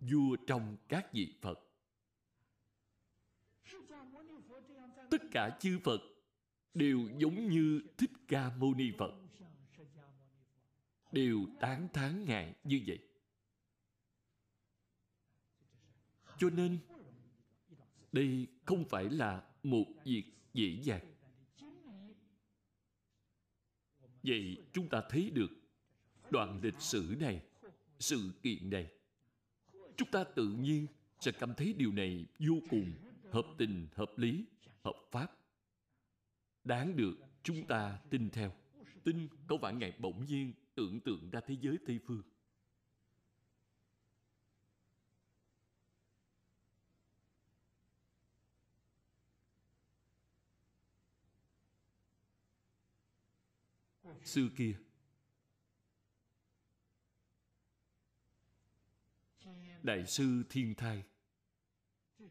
[0.00, 1.58] vua trong các vị Phật.
[5.10, 6.00] Tất cả chư Phật
[6.74, 9.14] đều giống như Thích Ca Mâu Ni Phật.
[11.12, 12.98] Đều tán thán Ngài như vậy.
[16.38, 16.78] Cho nên,
[18.12, 20.24] đây không phải là một việc
[20.54, 21.11] dễ dàng.
[24.22, 25.50] Vậy chúng ta thấy được
[26.30, 27.42] đoạn lịch sử này,
[27.98, 28.90] sự kiện này.
[29.96, 30.86] Chúng ta tự nhiên
[31.20, 32.92] sẽ cảm thấy điều này vô cùng
[33.30, 34.44] hợp tình, hợp lý,
[34.82, 35.32] hợp pháp.
[36.64, 38.52] Đáng được chúng ta tin theo.
[39.04, 42.22] Tin có vạn ngày bỗng nhiên tưởng tượng ra thế giới Tây Phương.
[54.24, 54.76] Xưa kia.
[59.82, 61.04] Đại sư Thiên Thai.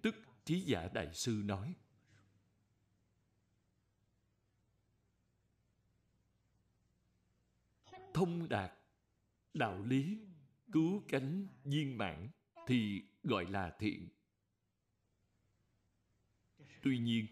[0.02, 0.16] Tức
[0.46, 1.76] Trí giả Đại sư nói.
[8.14, 8.74] Thông đạt
[9.54, 10.20] Đạo lý
[10.72, 12.30] Cứu cánh viên mãn
[12.68, 14.10] Thì gọi là thiện.
[16.82, 17.28] Tuy nhiên,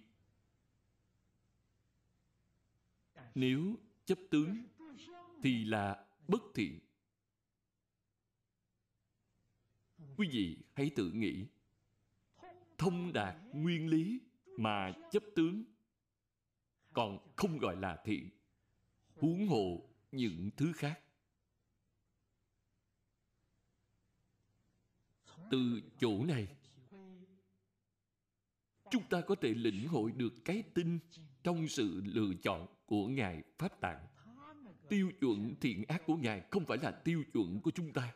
[3.35, 3.77] Nếu
[4.09, 4.63] chấp tướng
[5.43, 6.79] thì là bất thiện.
[10.17, 11.45] Quý vị hãy tự nghĩ,
[12.77, 15.63] thông đạt nguyên lý mà chấp tướng,
[16.93, 18.29] còn không gọi là thiện,
[19.15, 21.01] huống hộ những thứ khác.
[25.51, 26.47] Từ chỗ này,
[28.91, 30.99] chúng ta có thể lĩnh hội được cái tin
[31.43, 34.07] trong sự lựa chọn của ngài pháp tạng.
[34.89, 38.15] Tiêu chuẩn thiện ác của ngài không phải là tiêu chuẩn của chúng ta.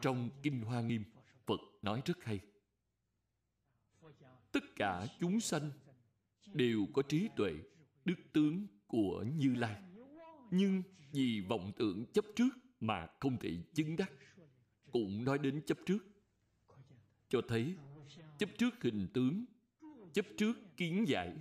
[0.00, 1.04] Trong kinh hoa nghiêm,
[1.46, 2.40] phật nói rất hay.
[4.52, 5.70] Tất cả chúng sanh
[6.54, 7.52] đều có trí tuệ,
[8.04, 9.82] đức tướng của như lai.
[10.50, 10.82] Nhưng
[11.12, 12.50] vì vọng tưởng chấp trước
[12.80, 14.12] mà không thể chứng đắc.
[14.92, 16.13] Cũng nói đến chấp trước
[17.28, 17.74] cho thấy
[18.38, 19.44] chấp trước hình tướng,
[20.12, 21.36] chấp trước kiến giải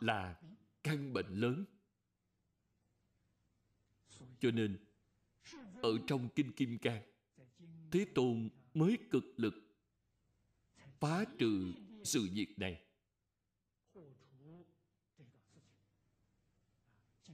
[0.00, 0.40] là
[0.82, 1.64] căn bệnh lớn.
[4.40, 4.78] Cho nên,
[5.82, 7.02] ở trong kinh kim cang,
[7.90, 9.54] thế tôn mới cực lực
[11.00, 11.72] phá trừ
[12.04, 12.82] sự việc này.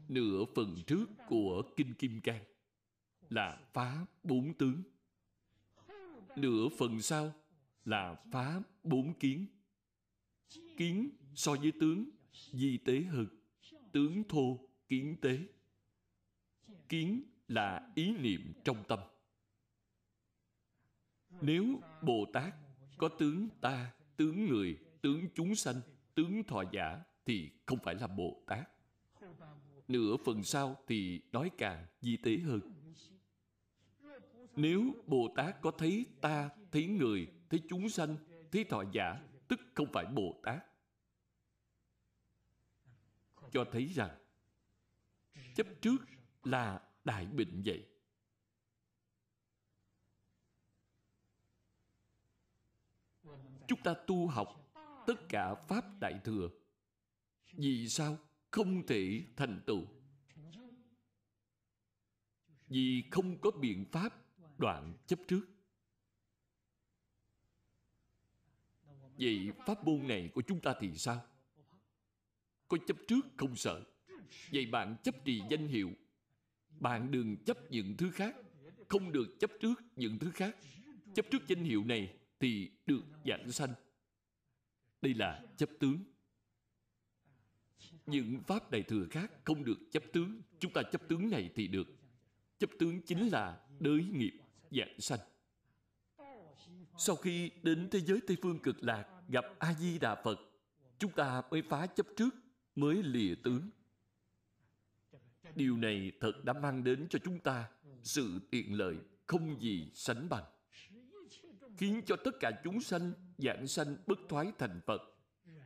[0.08, 2.44] Nửa phần trước của kinh kim cang
[3.30, 4.82] là phá bốn tướng.
[6.36, 7.34] Nửa phần sau
[7.84, 9.46] là phá bốn kiến.
[10.76, 12.10] Kiến so với tướng
[12.52, 13.26] di tế hơn
[13.92, 15.38] tướng thô kiến tế.
[16.88, 18.98] Kiến là ý niệm trong tâm.
[21.40, 22.54] Nếu bồ tát
[22.98, 25.80] có tướng ta, tướng người, tướng chúng sanh,
[26.14, 28.68] tướng thọ giả thì không phải là bồ tát.
[29.88, 32.60] Nửa phần sau thì nói càng di tế hơn
[34.56, 38.16] nếu bồ tát có thấy ta, thấy người, thấy chúng sanh,
[38.52, 40.64] thấy thọ giả, tức không phải bồ tát
[43.54, 44.18] cho thấy rằng,
[45.54, 45.96] chấp trước
[46.42, 47.88] là đại bệnh vậy.
[53.68, 54.72] Chúng ta tu học
[55.06, 56.50] tất cả pháp đại thừa,
[57.52, 58.18] vì sao
[58.50, 59.84] không thể thành tựu?
[62.66, 64.23] Vì không có biện pháp
[64.58, 65.40] đoạn chấp trước.
[69.18, 71.26] Vậy pháp môn này của chúng ta thì sao?
[72.68, 73.82] Có chấp trước không sợ?
[74.52, 75.90] Vậy bạn chấp trì danh hiệu.
[76.80, 78.36] Bạn đừng chấp những thứ khác.
[78.88, 80.56] Không được chấp trước những thứ khác.
[81.14, 83.74] Chấp trước danh hiệu này thì được giảng sanh.
[85.02, 85.98] Đây là chấp tướng.
[88.06, 90.42] Những pháp đại thừa khác không được chấp tướng.
[90.58, 91.86] Chúng ta chấp tướng này thì được.
[92.58, 94.43] Chấp tướng chính là đới nghiệp
[94.78, 95.20] dạng sanh.
[96.98, 100.40] Sau khi đến thế giới tây phương cực lạc, gặp a di đà phật,
[100.98, 102.34] chúng ta mới phá chấp trước,
[102.74, 103.70] mới lìa tướng.
[105.54, 107.70] Điều này thật đã mang đến cho chúng ta
[108.02, 108.96] sự tiện lợi
[109.26, 110.44] không gì sánh bằng,
[111.76, 115.02] khiến cho tất cả chúng sanh giảng sanh bất thoái thành phật,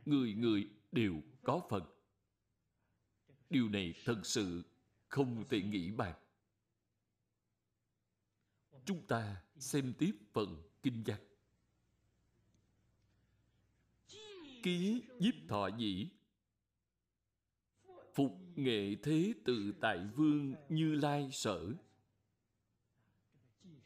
[0.05, 1.83] người người đều có phần.
[3.49, 4.63] Điều này thật sự
[5.07, 6.13] không thể nghĩ bàn
[8.89, 11.19] chúng ta xem tiếp phần kinh văn.
[14.63, 16.09] Ký nhiếp thọ dĩ
[18.13, 21.73] phục nghệ thế tự tại vương như lai sở.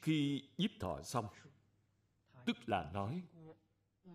[0.02, 1.26] Khi nhiếp thọ xong,
[2.46, 3.22] tức là nói,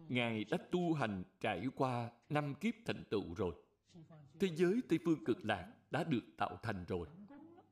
[0.09, 3.55] ngài đã tu hành trải qua năm kiếp thành tựu rồi.
[4.41, 7.09] Thế giới tây phương cực lạc đã được tạo thành rồi.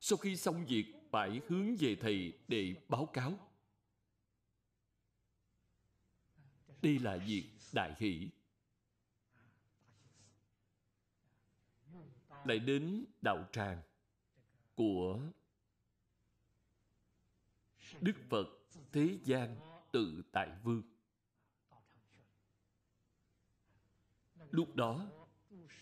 [0.00, 3.38] Sau khi xong việc phải hướng về thầy để báo cáo.
[6.82, 8.28] Đây là việc đại hỷ.
[12.44, 13.82] Lại đến đạo tràng
[14.74, 15.20] của
[18.00, 18.46] đức phật
[18.92, 19.56] thế gian
[19.92, 20.82] tự tại vương.
[24.50, 25.06] Lúc đó,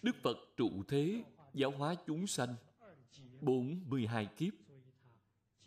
[0.02, 1.24] đức phật trụ thế
[1.54, 2.54] giáo hóa chúng sanh
[3.40, 4.63] 42 kiếp.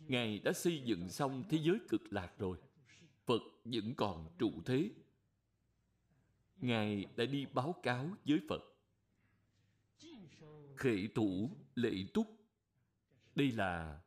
[0.08, 2.58] Ngài đã xây dựng xong thế giới cực lạc rồi.
[3.26, 4.90] Phật vẫn còn trụ thế.
[6.56, 8.62] Ngài đã đi báo cáo với Phật.
[10.76, 12.26] Khệ thủ lệ túc.
[13.34, 14.00] Đây là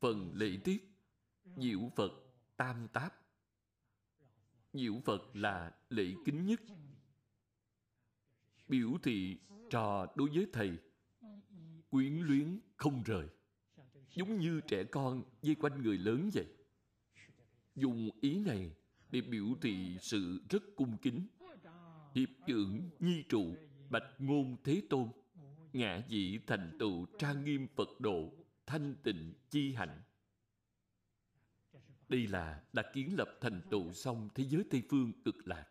[0.00, 0.88] phần lễ tiết.
[1.56, 2.12] Diệu Phật
[2.56, 3.22] tam táp.
[4.72, 6.60] Diệu Phật là lễ kính nhất.
[8.68, 9.36] Biểu thị
[9.70, 10.78] trò đối với Thầy.
[11.90, 13.28] Quyến luyến không rời.
[14.14, 16.46] Giống như trẻ con dây quanh người lớn vậy.
[17.74, 18.72] Dùng ý này
[19.10, 21.26] để biểu thị sự rất cung kính.
[22.14, 23.54] Hiệp trưởng nhi trụ
[23.90, 25.08] Bạch ngôn thế tôn,
[25.72, 28.32] Ngã dị thành tựu trang nghiêm Phật độ,
[28.66, 30.02] Thanh tịnh chi hạnh.
[32.08, 35.66] Đây là đã kiến lập thành tựu xong thế giới Tây Phương cực lạc.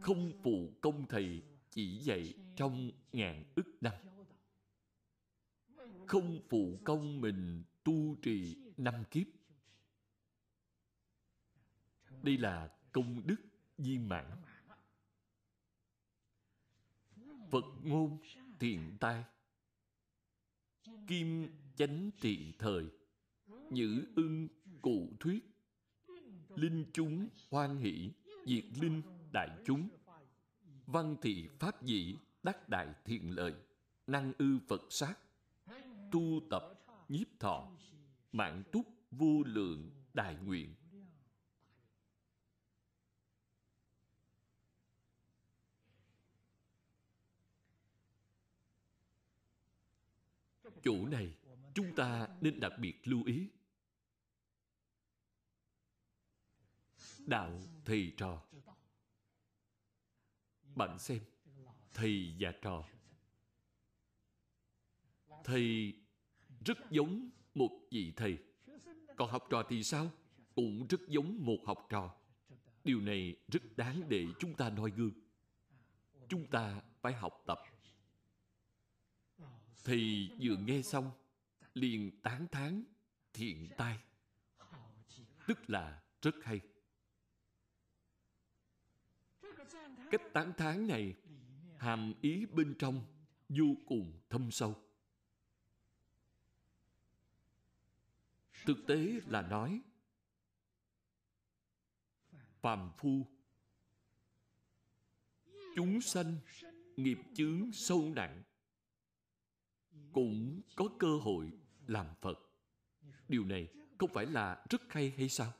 [0.00, 3.94] Không phụ công thầy chỉ dạy trong ngàn ức năm.
[6.06, 9.26] Không phụ công mình tu trì năm kiếp.
[12.22, 13.36] Đây là công đức
[13.78, 14.30] viên mãn.
[17.50, 18.18] Phật ngôn
[18.60, 19.24] thiện tai.
[21.06, 22.84] Kim chánh trị thời.
[23.70, 24.48] Nhữ ưng
[24.82, 25.44] cụ thuyết.
[26.48, 28.10] Linh chúng hoan hỷ,
[28.46, 29.02] Diệt linh
[29.32, 29.88] đại chúng.
[30.86, 33.54] Văn thị pháp dĩ, Đắc đại thiện lợi.
[34.06, 35.23] Năng ư Phật sát.
[36.14, 37.72] Tu tập nhiếp thọ,
[38.32, 40.74] Mạng túc vô lượng đại nguyện.
[50.82, 51.34] Chỗ này
[51.74, 53.48] chúng ta nên đặc biệt lưu ý.
[57.18, 58.42] Đạo thầy trò.
[60.74, 61.22] Bạn xem,
[61.94, 62.84] thầy và trò.
[65.44, 65.94] Thầy
[66.64, 68.38] rất giống một vị thầy.
[69.16, 70.10] Còn học trò thì sao?
[70.54, 72.14] Cũng rất giống một học trò.
[72.84, 75.12] Điều này rất đáng để chúng ta noi gương.
[76.28, 77.58] Chúng ta phải học tập.
[79.84, 81.10] Thì vừa nghe xong,
[81.74, 82.84] liền tán thán
[83.32, 83.98] thiện tai.
[85.46, 86.60] Tức là rất hay.
[90.10, 91.14] Cách tán thán này
[91.78, 93.04] hàm ý bên trong
[93.48, 94.83] vô cùng thâm sâu.
[98.66, 99.80] Thực tế là nói,
[102.60, 103.26] phàm phu,
[105.76, 106.36] chúng sanh
[106.96, 108.42] nghiệp chướng sâu nặng,
[110.12, 111.50] cũng có cơ hội
[111.86, 112.38] làm phật.
[113.28, 115.52] Điều này không phải là rất hay hay sao?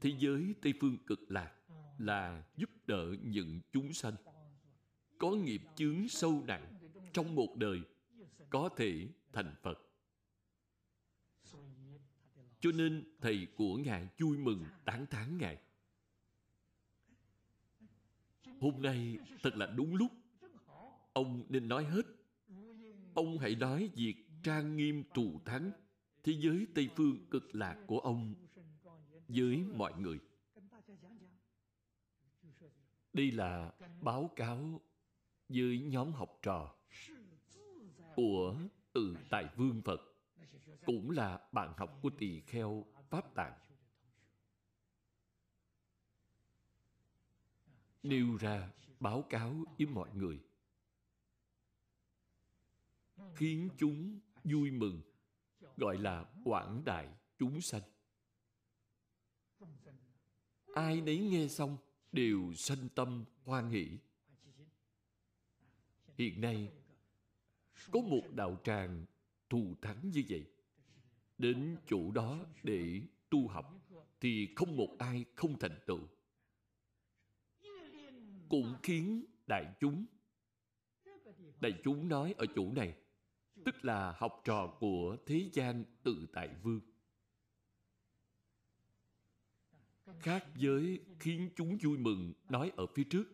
[0.00, 1.54] Thế giới tây phương cực lạc
[1.98, 4.14] là giúp đỡ những chúng sanh
[5.18, 6.78] có nghiệp chướng sâu nặng
[7.12, 7.80] trong một đời
[8.50, 9.87] có thể thành phật
[12.60, 15.58] cho nên thầy của ngài vui mừng tán thán ngài.
[18.60, 20.12] Hôm nay thật là đúng lúc.
[21.12, 22.06] Ông nên nói hết.
[23.14, 25.70] Ông hãy nói việc trang nghiêm thù thắng
[26.22, 28.34] thế giới tây phương cực lạc của ông
[29.28, 30.18] với mọi người.
[33.12, 34.80] Đây là báo cáo
[35.48, 36.74] với nhóm học trò
[38.16, 38.56] của
[38.92, 40.00] tự tại vương phật
[40.86, 43.58] cũng là bạn học của tỳ kheo pháp tạng.
[48.02, 48.70] Nêu ra
[49.00, 50.40] báo cáo với mọi người.
[53.34, 55.02] Khiến chúng vui mừng,
[55.76, 57.08] gọi là quảng đại
[57.38, 57.82] chúng sanh.
[60.74, 61.76] Ai nấy nghe xong
[62.12, 63.98] đều sanh tâm hoan hỷ.
[66.18, 66.72] Hiện nay,
[67.90, 69.04] có một đạo tràng
[69.50, 70.46] thù thắng như vậy
[71.38, 73.74] đến chỗ đó để tu học
[74.20, 76.00] thì không một ai không thành tựu.
[78.48, 80.06] Cũng khiến đại chúng
[81.60, 82.94] đại chúng nói ở chỗ này,
[83.64, 86.80] tức là học trò của thế gian tự tại vương.
[90.20, 93.24] Khác với khiến chúng vui mừng nói ở phía trước,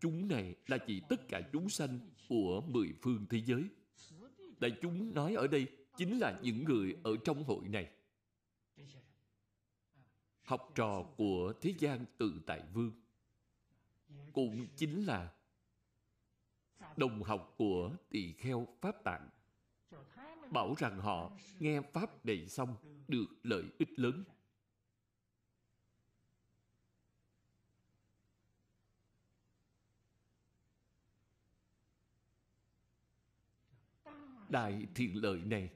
[0.00, 1.98] chúng này là chỉ tất cả chúng sanh
[2.28, 3.64] của mười phương thế giới.
[4.60, 5.66] Đại chúng nói ở đây
[6.00, 7.90] chính là những người ở trong hội này.
[10.42, 12.92] Học trò của thế gian tự tại vương
[14.32, 15.32] cũng chính là
[16.96, 19.28] đồng học của tỳ kheo pháp tạng,
[20.50, 22.76] bảo rằng họ nghe pháp đầy xong
[23.08, 24.24] được lợi ích lớn.
[34.48, 35.70] Đại thiện lợi này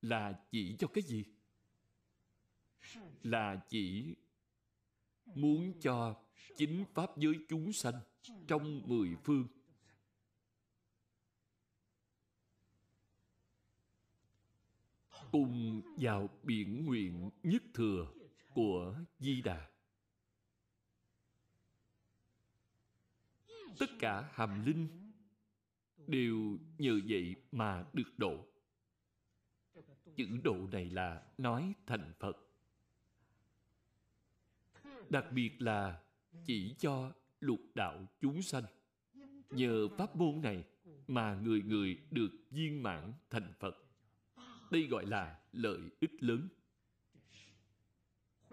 [0.00, 1.24] là chỉ cho cái gì?
[3.22, 4.14] Là chỉ
[5.24, 6.22] muốn cho
[6.56, 8.00] chính pháp giới chúng sanh
[8.46, 9.46] trong mười phương.
[15.32, 18.12] Cùng vào biển nguyện nhất thừa
[18.54, 19.70] của di đà.
[23.78, 25.12] Tất cả hàm linh
[26.06, 28.46] đều nhờ vậy mà được độ
[30.16, 32.36] chữ độ này là nói thành phật.
[35.10, 36.00] Đặc biệt là
[36.44, 38.64] chỉ cho lục đạo chúng sanh.
[39.50, 40.64] Nhờ pháp môn này
[41.08, 43.76] mà người người được viên mãn thành phật.
[44.70, 46.48] Đây gọi là lợi ích lớn.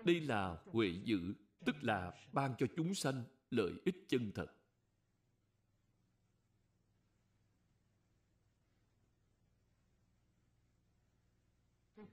[0.06, 1.34] Đây là huệ dự
[1.66, 4.48] tức là ban cho chúng sanh lợi ích chân thật.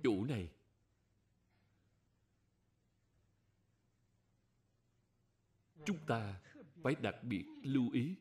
[0.03, 0.49] Chủ này.
[5.87, 6.41] Chúng ta
[6.83, 8.15] phải đặc biệt lưu ý.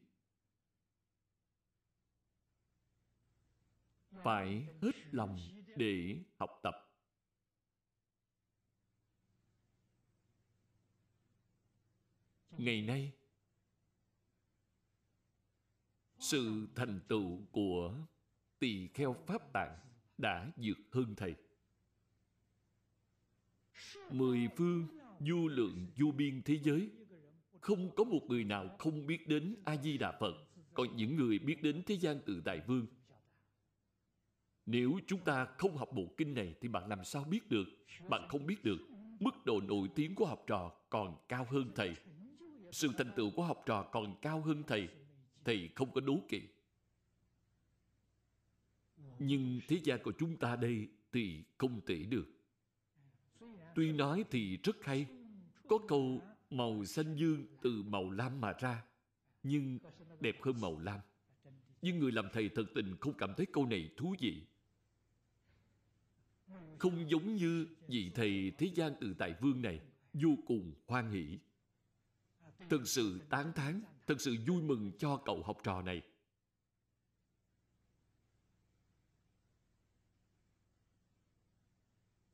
[4.24, 5.40] Phải hết lòng
[5.76, 6.76] để học tập.
[12.58, 13.12] Ngày nay,
[16.20, 17.96] sự thành tựu của
[18.60, 19.80] tỳ kheo pháp tạng
[20.18, 21.36] đã vượt hơn thầy
[24.12, 24.88] mười phương
[25.20, 26.90] du lượng du biên thế giới.
[27.62, 30.34] Không có một người nào không biết đến a di đà phật,
[30.74, 32.88] còn những người biết đến thế gian tự tại vương.
[34.66, 37.66] Nếu chúng ta không học bộ kinh này thì bạn làm sao biết được?
[38.10, 38.80] Bạn không biết được,
[39.20, 41.96] mức độ nổi tiếng của học trò còn cao hơn thầy.
[42.72, 44.90] Sự thành tựu của học trò còn cao hơn thầy
[45.46, 46.42] thầy không có đố kỵ.
[49.20, 52.26] Nhưng thế gian của chúng ta đây thì không thể được
[53.76, 55.08] tuy nói thì rất hay
[55.68, 58.84] có câu màu xanh dương từ màu lam mà ra
[59.44, 59.80] nhưng
[60.20, 61.00] đẹp hơn màu lam.
[61.82, 64.44] Nhưng người làm thầy thật tình không cảm thấy câu này thú vị.
[66.78, 69.80] Không giống như vị thầy thế gian từ tại vương này,
[70.14, 71.38] vô cùng hoan hỷ.
[72.70, 76.02] Thật sự tán thán, thật sự vui mừng cho cậu học trò này.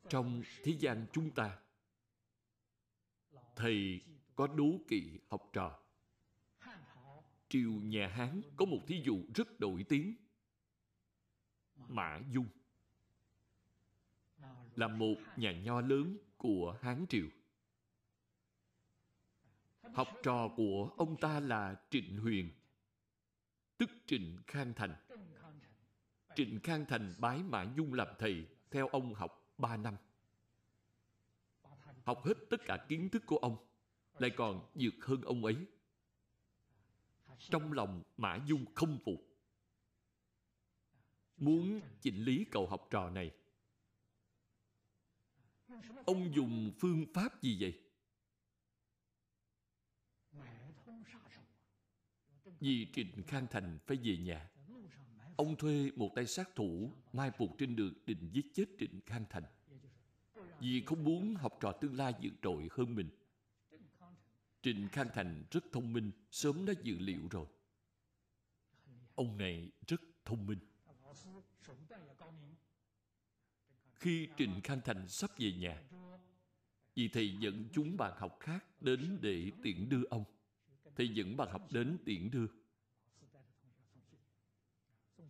[0.09, 1.57] Trong thế gian chúng ta,
[3.55, 4.01] thầy
[4.35, 5.79] có đố kỵ học trò.
[7.49, 10.15] Triều nhà Hán có một thí dụ rất nổi tiếng.
[11.75, 12.47] Mã Dung
[14.75, 17.27] là một nhà nho lớn của Hán Triều.
[19.93, 22.51] Học trò của ông ta là Trịnh Huyền,
[23.77, 24.95] tức Trịnh Khang Thành.
[26.35, 29.95] Trịnh Khang Thành bái Mã Dung làm thầy, theo ông học ba năm.
[32.05, 33.67] Học hết tất cả kiến thức của ông,
[34.19, 35.55] lại còn vượt hơn ông ấy.
[37.39, 39.21] Trong lòng Mã Dung không phục.
[41.37, 43.31] Muốn chỉnh lý cậu học trò này.
[46.05, 47.81] Ông dùng phương pháp gì vậy?
[52.59, 54.49] Vì Trịnh Khang Thành phải về nhà
[55.37, 59.25] Ông thuê một tay sát thủ, Mai phục trên đường định giết chết Trịnh Khang
[59.29, 59.43] Thành.
[60.59, 63.09] Vì không muốn học trò tương lai vượt trội hơn mình.
[64.61, 67.47] Trịnh Khang Thành rất thông minh, Sớm đã dự liệu rồi.
[69.15, 70.59] Ông này rất thông minh.
[73.93, 75.83] Khi Trịnh Khang Thành sắp về nhà,
[76.95, 80.23] Vì thầy dẫn chúng bạn học khác Đến để tiễn đưa ông.
[80.95, 82.45] Thầy dẫn bạn học đến tiễn đưa.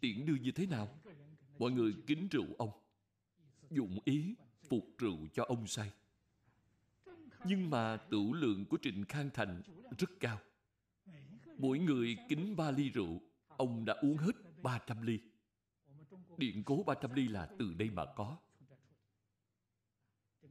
[0.06, 1.00] Tiễn đưa như thế nào?
[1.60, 2.72] Mọi người kính rượu ông,
[3.72, 4.36] Dụng ý
[4.70, 5.92] phục rượu cho ông say.
[7.46, 9.62] Nhưng mà tửu lượng của Trịnh Khang Thành
[9.98, 10.40] rất cao.
[11.58, 14.32] Mỗi người kính ba ly rượu, Ông đã uống hết
[14.64, 15.20] 300 ly.
[16.38, 18.38] Điện cố 300 ly là từ đây mà có.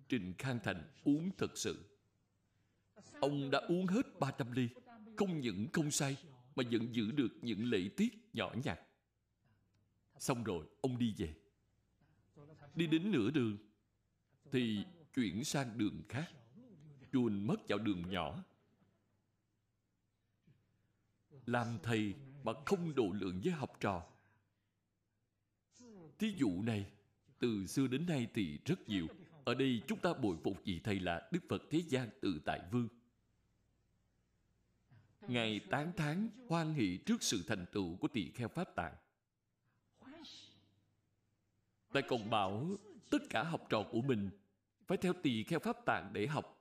[0.09, 1.85] Trịnh Khang Thành uống thật sự.
[3.21, 4.69] Ông đã uống hết 300 ly,
[5.17, 6.17] Không những không say,
[6.55, 8.81] Mà vẫn giữ được những lễ tiết nhỏ nhặt.
[10.19, 11.35] Xong rồi, ông đi về.
[12.75, 13.57] Đi đến nửa đường,
[14.53, 14.85] Thì
[15.15, 16.33] chuyển sang đường khác.
[17.13, 18.45] Chuồn mất vào đường nhỏ.
[21.47, 24.07] Làm thầy mà không độ lượng với học trò.
[26.19, 26.91] Thí dụ này,
[27.39, 29.07] Từ xưa đến nay thì rất nhiều.
[29.45, 32.61] Ở đây chúng ta bồi phục vị thầy là Đức Phật Thế gian tự tại
[32.73, 32.89] vương.
[35.29, 38.95] Ngài tán thán hoan hỷ trước sự thành tựu của tỳ kheo Pháp Tạng
[41.95, 42.67] lại còn bảo
[43.11, 44.31] tất cả học trò của mình
[44.87, 46.61] phải theo tỳ kheo pháp tạng để học.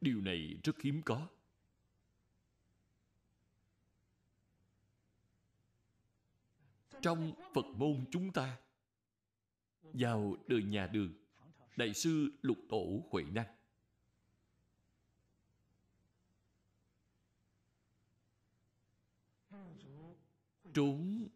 [0.00, 1.26] Điều này rất hiếm có.
[7.02, 8.56] Trong Phật môn chúng ta,
[9.82, 11.12] vào đời nhà đường,
[11.76, 13.46] Đại sư Lục Tổ Huệ Năng
[20.74, 21.28] trốn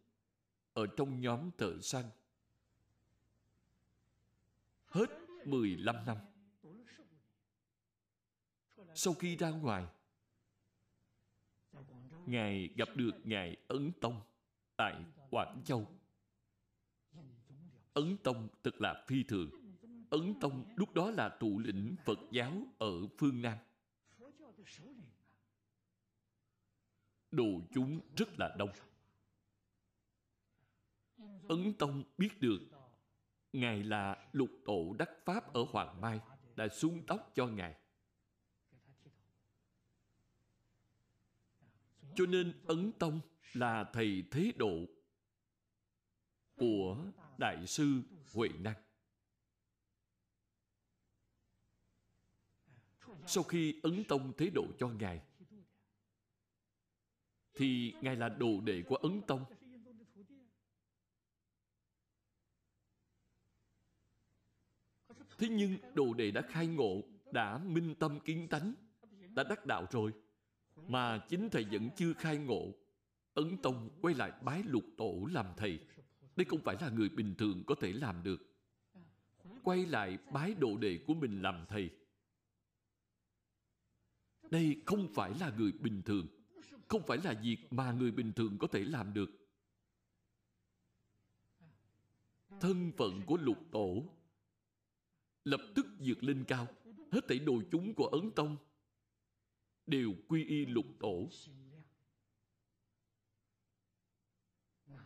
[0.75, 2.05] ở trong nhóm thợ săn.
[4.87, 5.07] Hết
[5.45, 6.17] 15 năm.
[8.95, 9.87] Sau khi ra ngoài,
[12.27, 14.21] Ngài gặp được Ngài Ấn Tông
[14.77, 15.89] tại Quảng Châu.
[17.95, 19.51] Ấn Tông thật là phi thường.
[20.11, 23.59] Ấn Tông lúc đó là tụ lĩnh Phật giáo ở phương Nam.
[27.31, 28.71] Đồ chúng rất là đông.
[31.49, 32.61] Ấn Tông biết được
[33.53, 36.21] Ngài là lục tổ đắc Pháp ở Hoàng Mai
[36.57, 37.75] đã xuống tóc cho Ngài.
[42.17, 43.21] Cho nên Ấn Tông
[43.53, 44.77] là thầy thế độ
[46.57, 47.05] của
[47.39, 48.03] Đại sư
[48.33, 48.83] Huệ Năng.
[53.27, 55.21] Sau khi Ấn Tông thế độ cho Ngài,
[57.55, 59.45] thì Ngài là đồ đệ của Ấn Tông
[65.43, 68.75] Thế nhưng đồ đệ đã khai ngộ, đã minh tâm kiến tánh,
[69.35, 70.13] đã đắc đạo rồi.
[70.89, 72.73] Mà chính thầy vẫn chưa khai ngộ.
[73.35, 75.81] Ấn Tông quay lại bái lục tổ làm thầy.
[76.37, 78.41] Đây không phải là người bình thường có thể làm được.
[79.63, 81.91] Quay lại bái đồ đệ của mình làm thầy.
[84.51, 86.27] Đây không phải là người bình thường.
[86.89, 89.31] Không phải là việc mà người bình thường có thể làm được.
[92.61, 94.09] Thân phận của lục tổ
[95.45, 96.67] lập tức vượt lên cao.
[97.13, 98.57] Hết thảy đồ chúng của ấn tông
[99.87, 101.29] đều quy y lục tổ.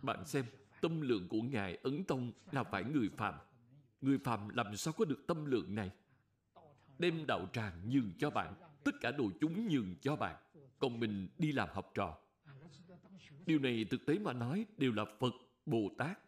[0.03, 0.45] Bạn xem,
[0.81, 3.35] tâm lượng của ngài ấn tông là phải người phàm.
[4.01, 5.91] Người phàm làm sao có được tâm lượng này?
[6.99, 10.37] Đem đạo tràng nhường cho bạn, tất cả đồ chúng nhường cho bạn.
[10.79, 12.19] Còn mình đi làm học trò.
[13.47, 15.35] Điều này thực tế mà nói đều là phật,
[15.67, 16.19] bồ tát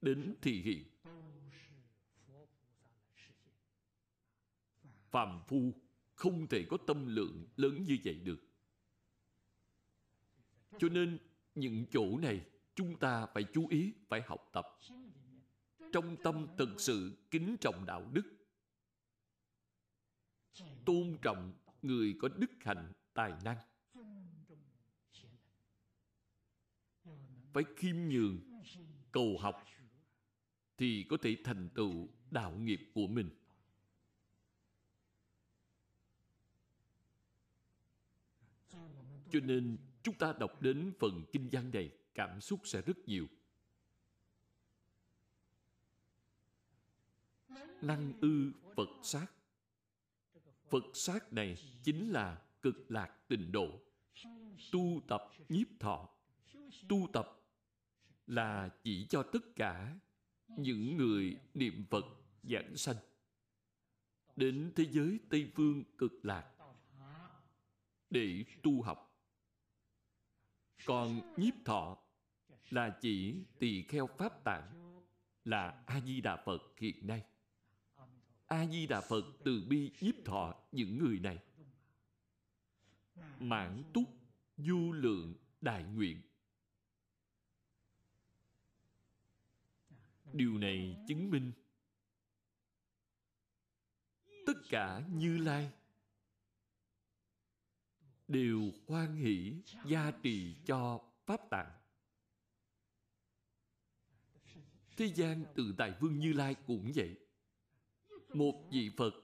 [0.00, 0.84] đến thị hiện.
[5.16, 5.74] Phàm phu
[6.14, 8.38] không thể có tâm lượng lớn như vậy được.
[10.78, 11.18] Cho nên
[11.54, 14.66] những chỗ này chúng ta phải chú ý, phải học tập.
[15.92, 18.22] Trong tâm thực sự kính trọng đạo đức,
[20.84, 21.52] tôn trọng
[21.82, 23.58] người có đức hạnh, tài năng.
[27.52, 28.40] Phải khiêm nhường,
[29.12, 29.64] cầu học,
[30.76, 33.30] thì có thể thành tựu đạo nghiệp của mình.
[39.30, 43.26] Cho nên chúng ta đọc đến phần kinh văn này, cảm xúc sẽ rất nhiều.
[47.82, 49.26] Năng ư Phật sát
[50.70, 53.80] Phật sát này chính là cực lạc tịnh độ.
[54.72, 56.08] Tu tập nhiếp thọ.
[56.88, 57.42] Tu tập
[58.26, 59.96] là chỉ cho tất cả
[60.48, 62.04] những người niệm Phật
[62.42, 62.96] giảng sanh
[64.36, 66.52] đến thế giới Tây Phương cực lạc
[68.10, 69.05] để tu học.
[70.86, 71.98] Còn nhiếp thọ
[72.70, 75.00] là chỉ tỳ kheo Pháp Tạng
[75.44, 77.24] là A-di-đà Phật hiện nay.
[78.46, 81.38] A-di-đà Phật từ bi nhiếp thọ những người này.
[83.40, 84.04] Mãn túc,
[84.56, 86.20] du lượng, đại nguyện.
[90.32, 91.52] Điều này chứng minh
[94.46, 95.70] tất cả Như Lai
[98.28, 99.52] đều hoan hỷ
[99.86, 101.70] gia trì cho Pháp Tạng.
[104.96, 107.16] Thế gian từ Đại Vương Như Lai cũng vậy.
[108.34, 109.14] Một vị Phật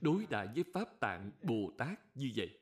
[0.00, 2.58] đối đại với Pháp Tạng Bồ Tát như vậy,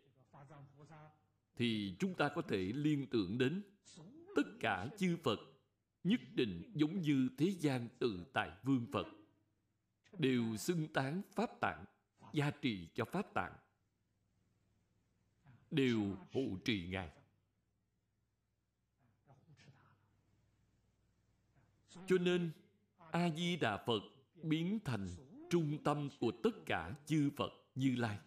[1.57, 3.63] thì chúng ta có thể liên tưởng đến
[4.37, 5.41] tất cả chư Phật
[6.05, 9.07] nhất định giống như thế gian từ tại vương Phật,
[10.19, 11.85] đều xưng tán Pháp Tạng,
[12.33, 13.53] gia trì cho Pháp Tạng
[15.71, 17.11] đều hộ trì Ngài.
[22.07, 22.51] Cho nên
[23.11, 24.03] a di đà phật
[24.43, 25.09] biến thành
[25.51, 28.19] trung tâm của tất cả chư phật như lai.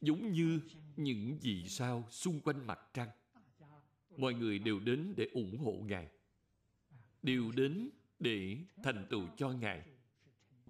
[0.00, 0.60] Giống như
[0.96, 3.08] những vì sao xung quanh mặt trăng,
[4.16, 6.08] mọi người đều đến để ủng hộ ngài,
[7.22, 9.88] đều đến để thành tựu cho ngài.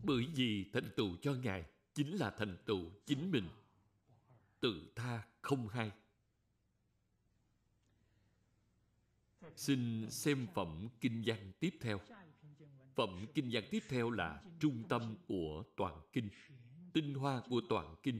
[0.02, 1.64] Bởi vì thành tựu cho ngài
[1.98, 3.48] chính là thành tựu chính mình
[4.60, 5.92] tự tha không hai
[9.56, 12.00] Xin xem phẩm kinh văn tiếp theo.
[12.94, 16.28] Phẩm kinh văn tiếp theo là trung tâm của toàn kinh,
[16.92, 18.18] tinh hoa của toàn kinh.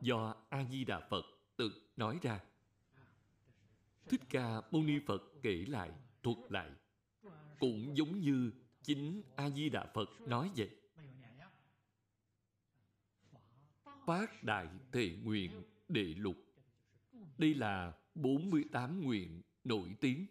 [0.00, 1.24] Do A-di-đà Phật
[1.56, 2.40] tự nói ra.
[4.08, 5.90] Thích Ca Mâu Ni Phật kể lại,
[6.22, 6.70] thuật lại.
[7.58, 8.52] Cũng giống như
[8.82, 10.79] chính A-di-đà Phật nói vậy.
[14.10, 16.36] Phát Đại Thệ Nguyện Đệ Lục.
[17.38, 20.26] Đây là 48 nguyện nổi tiếng.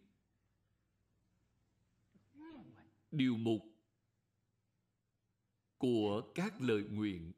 [3.11, 3.61] Điều mục
[5.77, 7.31] của các lời nguyện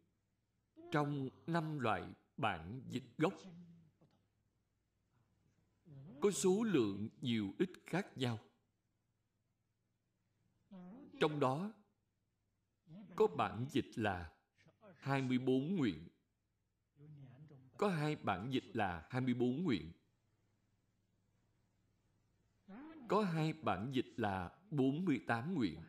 [0.92, 2.04] trong năm loại
[2.38, 3.34] bản dịch gốc.
[6.22, 8.40] Có số lượng nhiều ít khác nhau.
[11.20, 11.74] Trong đó,
[13.16, 14.32] có bản dịch là
[14.98, 16.08] 24 nguyện
[17.82, 19.92] có hai bản dịch là 24 nguyện.
[23.08, 25.82] Có hai bản dịch là 48 nguyện,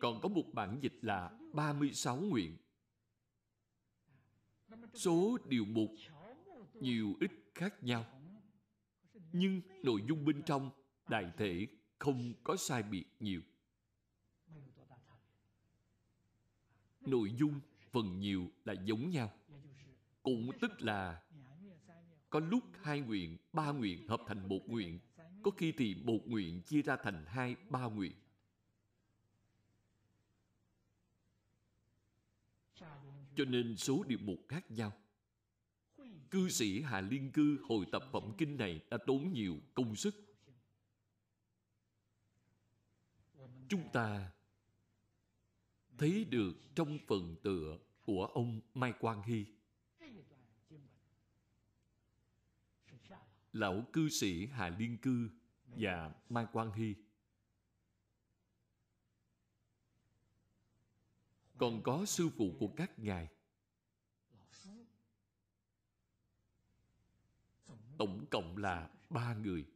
[0.00, 2.56] Còn có một bản dịch là 36 nguyện.
[4.94, 5.90] Số điều mục
[6.74, 8.04] nhiều ít khác nhau,
[9.32, 10.70] Nhưng nội dung bên trong
[11.08, 11.66] đại thể
[11.98, 13.40] không có sai biệt nhiều.
[17.00, 19.32] Nội dung phần nhiều là giống nhau,
[20.22, 21.25] Cũng tức là
[22.30, 24.98] có lúc hai nguyện, ba nguyện hợp thành một nguyện
[25.42, 28.12] có khi thì một nguyện chia ra thành hai, ba nguyện.
[33.36, 34.92] Cho nên số điều mục khác nhau.
[36.30, 40.14] Cư sĩ Hà Liên Cư hồi tập phẩm kinh này đã tốn nhiều công sức.
[43.68, 44.32] Chúng ta
[45.98, 49.44] thấy được trong phần tựa của ông Mai Quang Hy
[53.58, 55.30] lão cư sĩ Hà Liên Cư
[55.66, 56.94] và Mai Quang Hy.
[61.58, 63.28] Còn có sư phụ của các ngài.
[67.98, 69.66] Tổng cộng là ba người.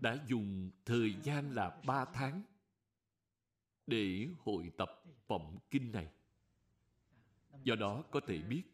[0.00, 2.42] Đã dùng thời gian là ba tháng
[3.86, 6.08] để hội tập phẩm kinh này.
[7.64, 8.71] Do đó có thể biết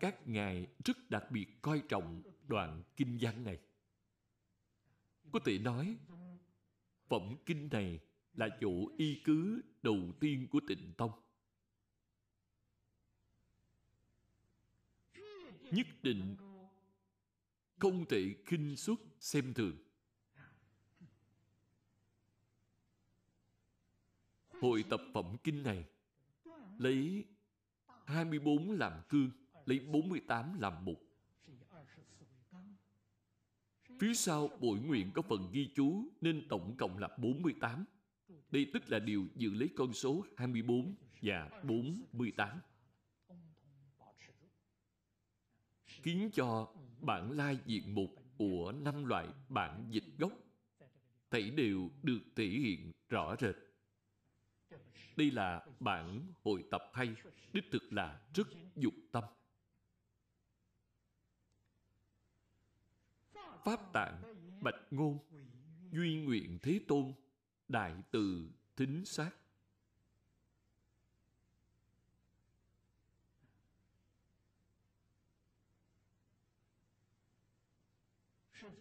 [0.00, 3.58] các ngài rất đặc biệt coi trọng đoạn kinh văn này.
[5.32, 5.96] Có thể nói,
[7.08, 8.00] phẩm kinh này
[8.34, 11.10] là chỗ y cứ đầu tiên của tịnh tông.
[15.70, 16.36] Nhất định
[17.78, 19.76] không thể khinh suất xem thường.
[24.48, 25.84] Hội tập phẩm kinh này
[26.78, 27.24] lấy
[28.06, 29.30] 24 làm cương
[29.70, 31.02] lấy 48 làm mục.
[34.00, 37.84] Phía sau bội nguyện có phần ghi chú nên tổng cộng là 48.
[38.50, 42.60] Đây tức là điều giữ lấy con số 24 và 48.
[45.86, 50.32] Khiến cho bản lai diện mục của năm loại bản dịch gốc
[51.30, 53.54] thảy đều được thể hiện rõ rệt.
[55.16, 57.14] Đây là bản hội tập hay,
[57.52, 59.24] đích thực là rất dục tâm.
[63.64, 64.22] Pháp tạng,
[64.60, 65.18] bạch ngôn,
[65.92, 67.12] duy nguyện thế tôn,
[67.68, 69.30] đại từ thính sát.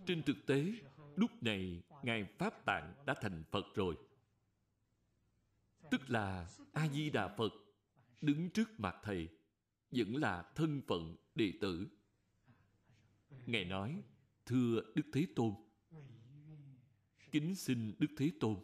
[0.06, 0.74] Trên thực tế,
[1.16, 3.98] lúc này Ngài Pháp Tạng đã thành Phật rồi.
[5.92, 7.54] Tức là A-di-đà Phật
[8.22, 9.30] đứng trước mặt Thầy
[9.92, 11.88] vẫn là thân phận đệ tử.
[13.46, 14.02] Ngài nói,
[14.50, 15.54] thưa Đức Thế Tôn,
[17.32, 18.56] kính xin Đức Thế Tôn.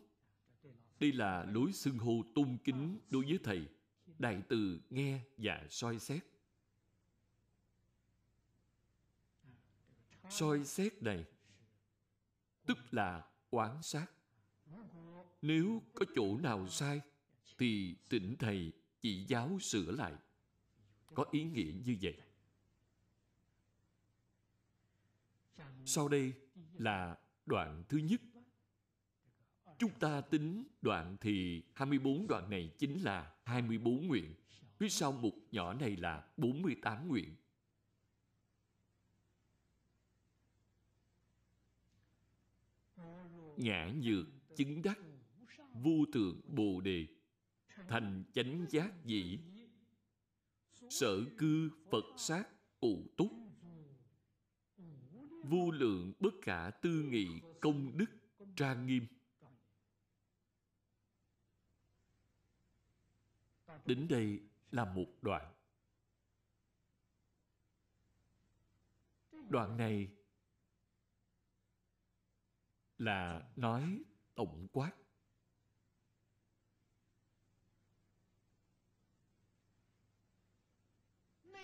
[0.99, 3.67] Đây là lối xưng hô tôn kính đối với Thầy.
[4.19, 6.23] Đại từ nghe và soi xét.
[10.29, 11.25] Soi xét này
[12.65, 14.07] tức là quán sát.
[15.41, 17.01] Nếu có chỗ nào sai
[17.57, 18.71] thì tỉnh thầy
[19.01, 20.13] chỉ giáo sửa lại.
[21.15, 22.17] Có ý nghĩa như vậy.
[25.85, 26.33] Sau đây
[26.77, 28.21] là đoạn thứ nhất.
[29.79, 34.35] Chúng ta tính đoạn thì 24 đoạn này chính là 24 nguyện.
[34.77, 37.35] Phía sau mục nhỏ này là 48 nguyện.
[43.57, 44.25] Ngã nhược
[44.55, 44.99] chứng đắc,
[45.73, 47.07] vô tượng bồ đề,
[47.87, 49.39] thành chánh giác dĩ
[50.89, 52.47] sở cư phật sát
[52.79, 53.44] ụ túc
[55.49, 57.27] vô lượng bất khả tư nghị
[57.61, 58.05] công đức
[58.55, 59.07] trang nghiêm.
[63.85, 64.39] Đến đây
[64.71, 65.53] là một đoạn.
[69.49, 70.09] Đoạn này
[72.97, 74.03] là nói
[74.35, 74.91] tổng quát.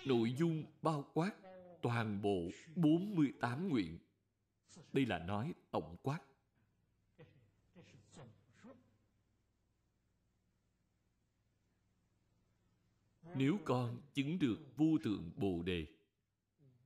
[0.04, 1.51] Nội dung bao quát
[1.82, 3.98] toàn bộ 48 nguyện.
[4.92, 6.20] Đây là nói tổng quát.
[13.34, 15.86] Nếu con chứng được vô tượng Bồ Đề,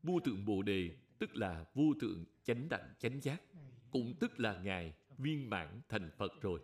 [0.03, 3.43] vô tượng Bồ Đề tức là vô tượng chánh đẳng chánh giác,
[3.91, 6.61] cũng tức là Ngài viên mãn thành Phật rồi,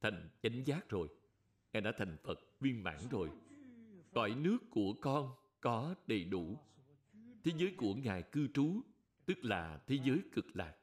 [0.00, 1.08] thành chánh giác rồi.
[1.72, 3.30] Ngài đã thành Phật viên mãn rồi.
[4.12, 6.58] Cõi nước của con có đầy đủ.
[7.46, 8.80] Thế giới của Ngài cư trú,
[9.26, 10.76] tức là thế giới cực lạc.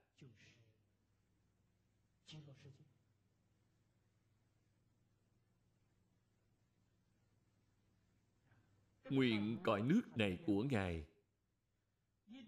[9.09, 11.05] Nguyện cõi nước này của Ngài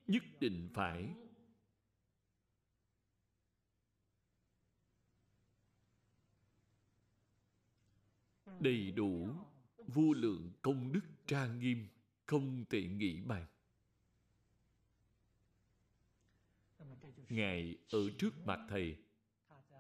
[0.07, 1.13] nhất định phải
[8.59, 9.30] đầy đủ
[9.88, 11.88] vô lượng công đức trang nghiêm
[12.26, 13.45] không thể nghĩ bàn
[17.30, 18.98] ngài ở trước mặt thầy,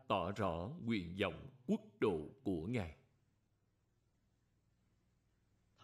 [0.07, 2.95] tỏ rõ nguyện vọng quốc độ của ngài.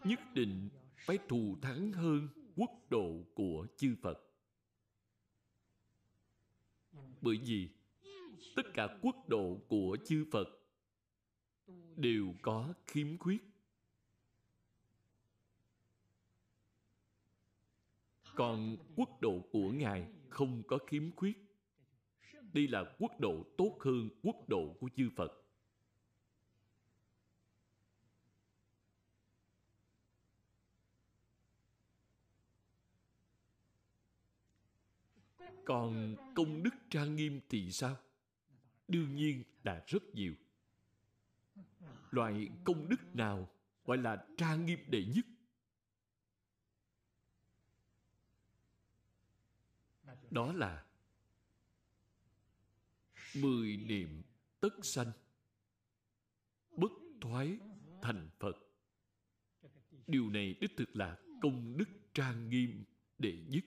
[0.04, 4.18] Nhất định phải thù thắng hơn quốc độ của chư phật.
[7.20, 7.68] Bởi vì
[8.56, 10.48] tất cả quốc độ của chư phật
[11.96, 13.42] đều có khiếm khuyết.
[18.34, 21.36] Còn quốc độ của ngài không có khiếm khuyết.
[22.52, 25.32] Đây là quốc độ tốt hơn quốc độ của chư phật.
[35.64, 37.96] Còn công đức trang nghiêm thì sao?
[38.88, 40.34] Đương nhiên là rất nhiều.
[42.10, 43.48] Loại công đức nào
[43.84, 45.26] gọi là trang nghiêm đệ nhất?
[50.30, 50.84] Đó là
[53.36, 54.22] mười niệm
[54.60, 55.12] tất sanh,
[56.70, 57.58] bất thoái
[58.02, 58.56] thành phật.
[60.06, 62.84] Điều này đích thực là công đức trang nghiêm
[63.18, 63.64] đệ nhất.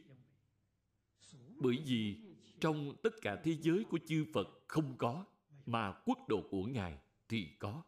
[1.56, 2.22] Bởi vì
[2.60, 5.26] trong tất cả thế giới của chư phật không có,
[5.66, 6.98] mà quốc độ của ngài
[7.30, 7.84] thì có.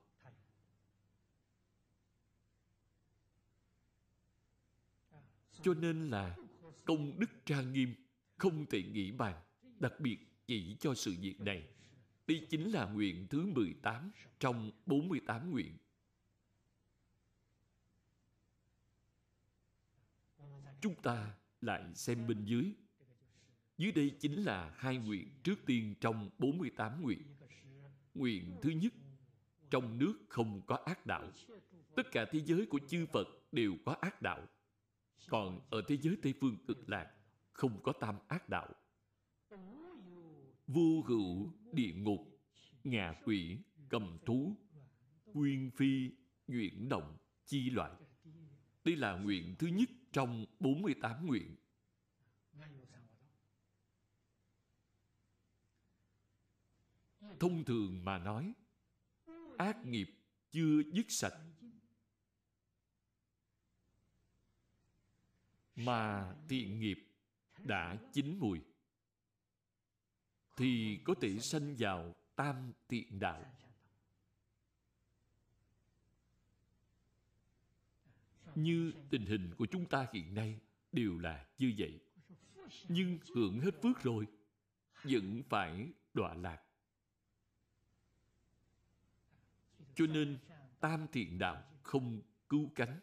[5.61, 6.37] Cho nên là
[6.85, 7.95] công đức trang nghiêm
[8.38, 9.41] không thể nghĩ bàn,
[9.79, 10.17] đặc biệt
[10.47, 11.67] chỉ cho sự việc này.
[12.27, 15.77] Đây chính là nguyện thứ 18 trong 48 nguyện.
[20.81, 22.73] Chúng ta lại xem bên dưới.
[23.77, 27.21] Dưới đây chính là hai nguyện trước tiên trong 48 nguyện.
[28.13, 28.93] Nguyện thứ nhất,
[29.69, 31.31] trong nước không có ác đạo.
[31.95, 34.47] Tất cả thế giới của chư phật đều có ác đạo.
[35.27, 37.11] Còn ở thế giới tây phương cực lạc
[37.57, 38.69] không có tam ác đạo.
[40.67, 42.21] Vô hữu, địa ngục
[42.83, 43.57] ngạ quỷ,
[43.89, 44.55] cầm thú
[45.33, 46.11] quyên phi
[46.47, 47.91] nguyện động, chi loại.
[48.83, 51.55] Đây là nguyện thứ nhất trong 48 nguyện.
[57.39, 58.53] Thông thường mà nói,
[59.57, 60.09] ác nghiệp
[60.51, 61.37] chưa dứt sạch,
[65.75, 67.06] mà thiện nghiệp
[67.68, 68.61] đã chín mùi.
[70.55, 73.45] Thì có thể sanh vào tam thiện đạo.
[78.55, 80.59] Như tình hình của chúng ta hiện nay
[80.91, 81.99] đều là như vậy.
[82.88, 84.28] Nhưng hưởng hết phước rồi,
[85.03, 86.63] vẫn phải đọa lạc.
[89.95, 90.39] Cho nên
[90.80, 92.99] tam thiện đạo không cứu cánh.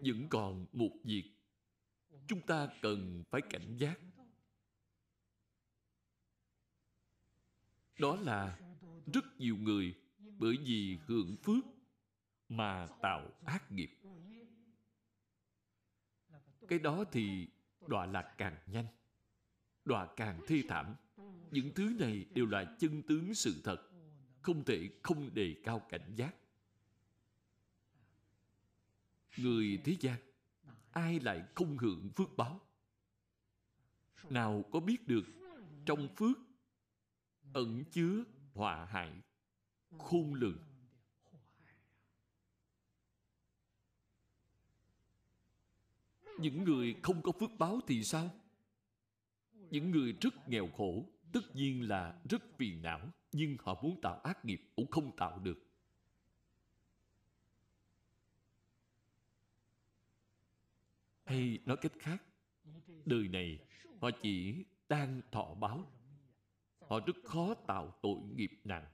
[0.00, 1.32] Vẫn còn một việc
[2.26, 4.00] chúng ta cần phải cảnh giác.
[7.98, 8.58] Đó là
[9.14, 9.94] rất nhiều người
[10.38, 11.64] bởi vì hưởng phước
[12.48, 13.90] mà tạo ác nghiệp.
[16.68, 17.46] Cái đó thì
[17.86, 18.86] đọa lạc càng nhanh,
[19.84, 20.94] đọa càng thê thảm.
[21.50, 23.90] Những thứ này đều là chân tướng sự thật,
[24.42, 26.34] không thể không đề cao cảnh giác
[29.38, 30.18] người thế gian,
[30.90, 32.60] ai lại không hưởng phước báo?
[34.30, 35.24] Nào có biết được
[35.86, 36.38] trong phước
[37.52, 38.24] ẩn chứa
[38.54, 39.12] họa hại,
[39.98, 40.58] khôn lường?
[46.38, 48.30] Những người không có phước báo thì sao?
[49.52, 54.20] Những người rất nghèo khổ, tất nhiên là rất phiền não, nhưng họ muốn tạo
[54.20, 55.67] ác nghiệp cũng không tạo được.
[61.28, 62.22] Hay nói cách khác,
[63.04, 63.58] đời này
[64.00, 65.92] họ chỉ đang thọ báo.
[66.80, 68.86] Họ rất khó tạo tội nghiệp nặng.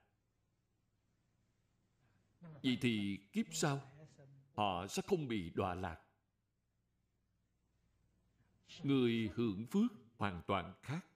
[2.40, 3.80] Vậy thì kiếp sau,
[4.54, 6.00] họ sẽ không bị đọa lạc.
[8.82, 11.06] Người hưởng phước hoàn toàn khác.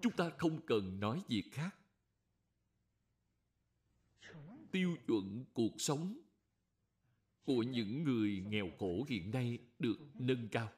[0.00, 1.76] Chúng ta không cần nói gì khác.
[4.70, 6.20] Tiêu chuẩn cuộc sống
[7.56, 10.72] của những người nghèo khổ hiện nay được nâng cao.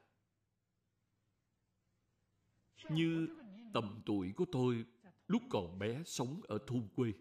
[2.91, 3.29] Như
[3.75, 4.85] tầm tuổi của tôi
[5.29, 7.13] lúc còn bé sống ở thôn quê.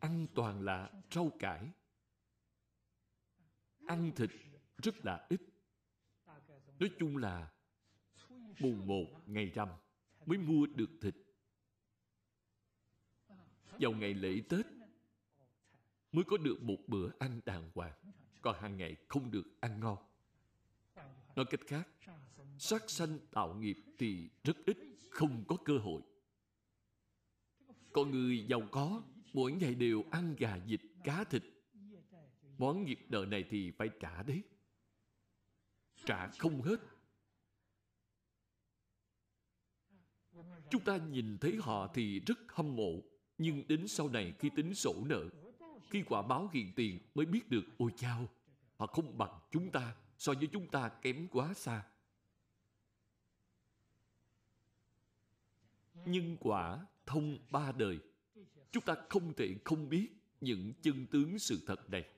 [0.00, 1.70] Ăn toàn là rau cải.
[3.86, 4.30] Ăn thịt
[4.82, 5.40] rất là ít.
[6.78, 7.52] Nói chung là
[8.60, 9.68] mùng một ngày rằm
[10.26, 11.14] mới mua được thịt.
[13.78, 14.73] Vào ngày lễ tết
[16.14, 17.92] mới có được một bữa ăn đàng hoàng.
[18.42, 19.98] Còn hàng ngày không được ăn ngon.
[21.36, 21.88] Nói cách khác,
[22.58, 24.76] sát sanh tạo nghiệp thì rất ít
[25.10, 26.02] không có cơ hội.
[27.92, 31.42] Còn người giàu có, mỗi ngày đều ăn gà, vịt, cá thịt.
[32.58, 34.42] Món nghiệp nợ này thì phải trả đấy.
[36.04, 36.80] Trả không hết.
[40.70, 43.02] Chúng ta nhìn thấy họ thì rất hâm mộ.
[43.38, 45.28] Nhưng đến sau này khi tính sổ nợ
[45.90, 48.28] khi quả báo hiện tiền mới biết được, ôi chao,
[48.76, 51.86] họ không bằng chúng ta, so với chúng ta kém quá xa.
[55.94, 57.98] Nhân quả thông ba đời,
[58.72, 60.08] chúng ta không thể không biết
[60.40, 62.10] những chân tướng sự thật này.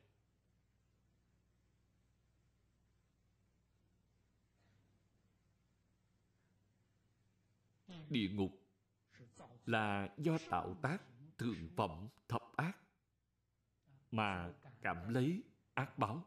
[8.11, 8.63] Địa ngục
[9.67, 11.03] là do tạo tác
[11.39, 12.45] thượng phẩm thập
[14.17, 14.53] mà
[14.83, 15.43] cảm lấy
[15.75, 16.25] ác báo.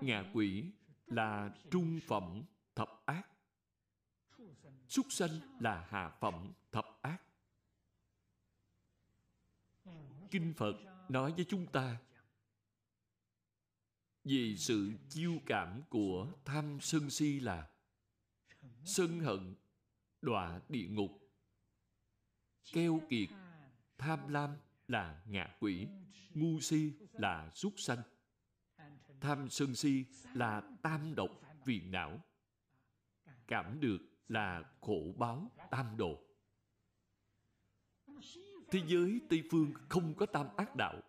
[0.00, 0.72] Ngạ quỷ
[1.06, 2.44] là trung phẩm
[2.74, 3.28] thập ác.
[4.88, 5.30] Súc sanh
[5.60, 7.22] là hạ phẩm thập ác.
[10.30, 10.74] Kinh phật
[11.08, 12.00] nói với chúng ta,
[14.24, 17.70] vì sự chiêu cảm của tham sân si là
[18.84, 19.54] sân hận,
[20.22, 21.10] đọa địa ngục,
[22.72, 23.28] keo kiệt,
[23.98, 24.56] tham lam
[24.88, 25.86] là ngạ quỷ,
[26.34, 28.02] ngu si là súc sanh,
[29.20, 30.04] tham sân si
[30.34, 31.30] là tam độc
[31.64, 32.20] phiền não,
[33.46, 33.98] cảm được
[34.28, 36.24] là khổ báo tam độ
[38.74, 41.02] thế giới tây phương không có tam ác đạo,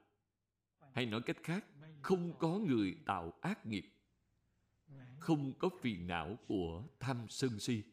[0.93, 1.65] hay nói cách khác,
[2.01, 3.85] không có người tạo ác nghiệp,
[5.19, 7.83] không có phiền não của tham sân si,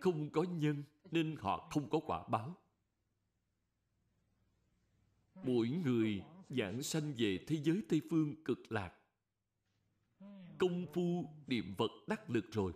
[0.00, 2.56] không có nhân nên họ không có quả báo
[5.44, 8.92] mỗi người giảng sanh về thế giới tây phương cực lạc.
[10.58, 12.72] Công phu, niệm vật đắc lực rồi.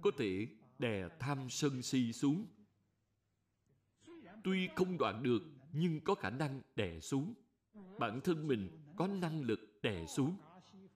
[0.00, 0.46] Có thể
[0.78, 2.46] đè tham sân si xuống.
[4.44, 5.42] Tuy không đoạn được,
[5.72, 7.34] nhưng có khả năng đè xuống.
[7.98, 10.36] Bản thân mình có năng lực đè xuống.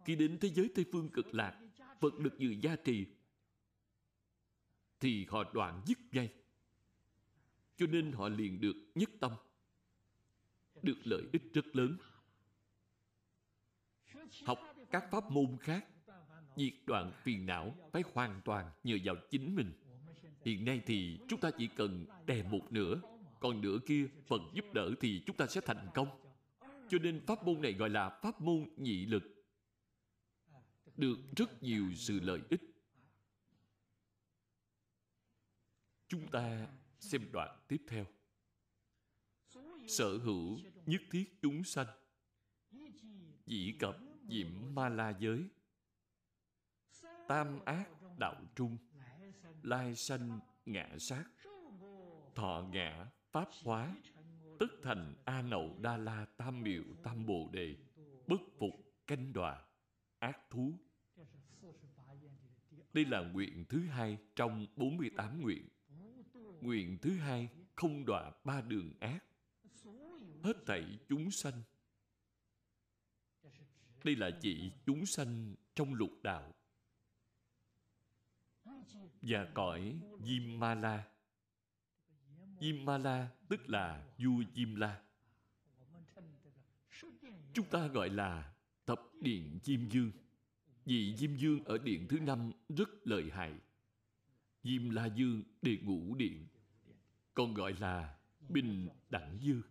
[0.05, 1.61] Khi đến thế giới tây phương cực lạc,
[2.01, 3.07] phật được dự gia trì,
[5.01, 6.33] thì họ đoạn dứt ngay.
[7.77, 9.33] Cho nên họ liền được nhất tâm
[10.85, 11.97] được lợi ích rất lớn.
[14.45, 14.59] Học
[14.91, 15.87] các pháp môn khác
[16.57, 19.73] diệt đoạn phiền não phải hoàn toàn nhờ vào chính mình.
[20.45, 23.01] Hiện nay thì chúng ta chỉ cần đè một nửa,
[23.41, 26.09] còn nửa kia phần giúp đỡ thì chúng ta sẽ thành công.
[26.89, 29.23] Cho nên pháp môn này gọi là pháp môn nhị lực.
[30.97, 32.61] Được rất nhiều sự lợi ích.
[36.09, 36.69] Chúng ta
[36.99, 38.07] xem đoạn tiếp theo
[39.93, 41.87] sở hữu nhất thiết chúng sanh.
[43.47, 43.97] Dĩ cập
[44.29, 45.49] diệm ma la giới.
[47.29, 47.89] Tam ác
[48.19, 48.77] đạo trung.
[49.63, 51.25] Lai sanh ngã sát.
[52.35, 53.97] Thọ ngã pháp hóa.
[54.61, 57.77] Tức thành a nậu đa la tam miệu tam bồ đề.
[58.27, 58.75] Bất phục
[59.07, 59.63] canh đọa.
[60.19, 60.73] Ác thú.
[62.93, 65.69] Đây là nguyện thứ hai trong 48 nguyện.
[66.61, 69.25] Nguyện thứ hai không đọa ba đường ác
[70.43, 71.63] hết thảy chúng sanh
[74.05, 76.53] đây là chỉ chúng sanh trong lục đạo
[79.23, 81.05] và cõi Diêm Ma La.
[82.61, 85.03] Diêm Ma La tức là vua Diêm La.
[87.55, 88.55] Chúng ta gọi là
[88.87, 90.11] thập điện Diêm Dương.
[90.85, 93.55] Vì Diêm Dương ở điện thứ năm rất lợi hại.
[94.63, 96.47] Diêm La Dương đề ngũ điện.
[97.35, 99.63] Còn gọi là Bình Đẳng dương.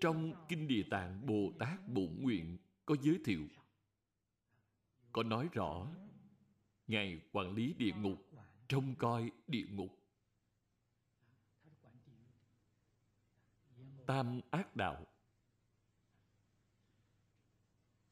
[0.00, 3.48] Trong Kinh Địa Tạng Bồ Tát Bổn Nguyện có giới thiệu
[5.12, 5.86] có nói rõ
[6.86, 8.18] Ngài quản lý địa ngục,
[8.68, 9.98] trông coi địa ngục.
[14.06, 15.06] Tam ác đạo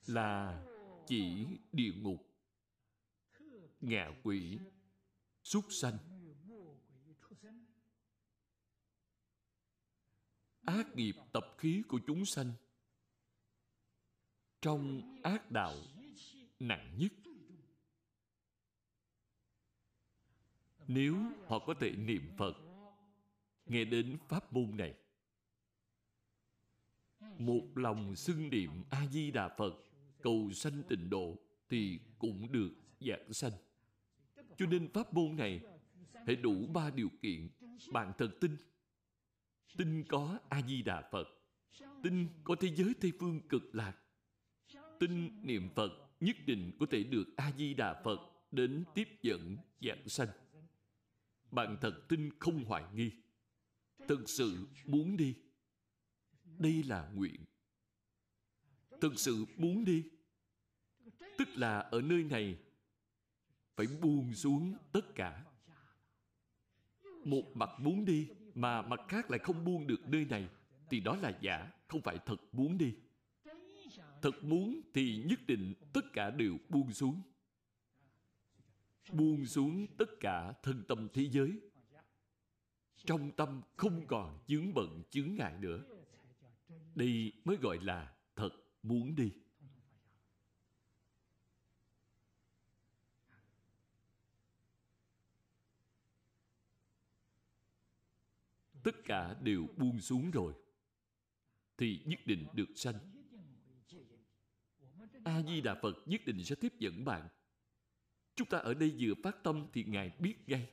[0.06, 0.64] là
[1.06, 2.26] chỉ địa ngục,
[3.80, 4.58] ngạ quỷ,
[5.42, 6.13] súc sanh.
[10.66, 12.52] Ác nghiệp tập khí của chúng sanh.
[14.60, 15.74] Trong ác đạo
[16.60, 17.12] nặng nhất.
[20.88, 21.16] Nếu
[21.46, 22.54] họ có thể niệm phật,
[23.66, 24.94] nghe đến pháp môn này,
[27.38, 29.74] một lòng xưng niệm a di đà phật,
[30.22, 31.36] cầu sanh tịnh độ
[31.68, 32.70] thì cũng được
[33.00, 33.52] giảng sanh.
[34.56, 35.60] Cho nên pháp môn này
[36.26, 37.48] hãy đủ ba điều kiện
[37.92, 38.56] bạn thật tin
[39.76, 41.28] tin có a di đà phật
[42.02, 43.96] tin có thế giới tây phương cực lạc
[44.98, 48.18] tin niệm phật nhất định có thể được A-di-đà Phật
[48.50, 50.28] đến tiếp dẫn, giảng sanh.
[51.50, 53.10] Bạn thật tin không hoài nghi.
[54.08, 55.34] Thực sự muốn đi.
[56.44, 57.44] Đây là nguyện.
[59.00, 60.04] Thực sự muốn đi.
[61.38, 62.58] Tức là ở nơi này,
[63.76, 65.44] phải buông xuống tất cả
[67.24, 70.48] một mặt muốn đi mà mặt khác lại không buông được nơi này,
[70.90, 72.94] thì đó là giả, không phải thật muốn đi.
[74.22, 77.22] Thật muốn thì nhất định tất cả đều buông xuống.
[79.12, 81.60] Buông xuống tất cả thân tâm thế giới.
[83.04, 85.84] Trong tâm không còn chướng bận chướng ngại nữa.
[86.94, 88.50] Đây mới gọi là thật
[88.82, 89.30] muốn đi.
[98.84, 100.52] Tất cả đều buông xuống rồi,
[101.76, 102.94] thì nhất định được sanh.
[105.24, 107.28] A di đà phật nhất định sẽ tiếp dẫn bạn.
[108.34, 110.70] Chúng ta ở đây vừa phát tâm thì ngài biết ngay.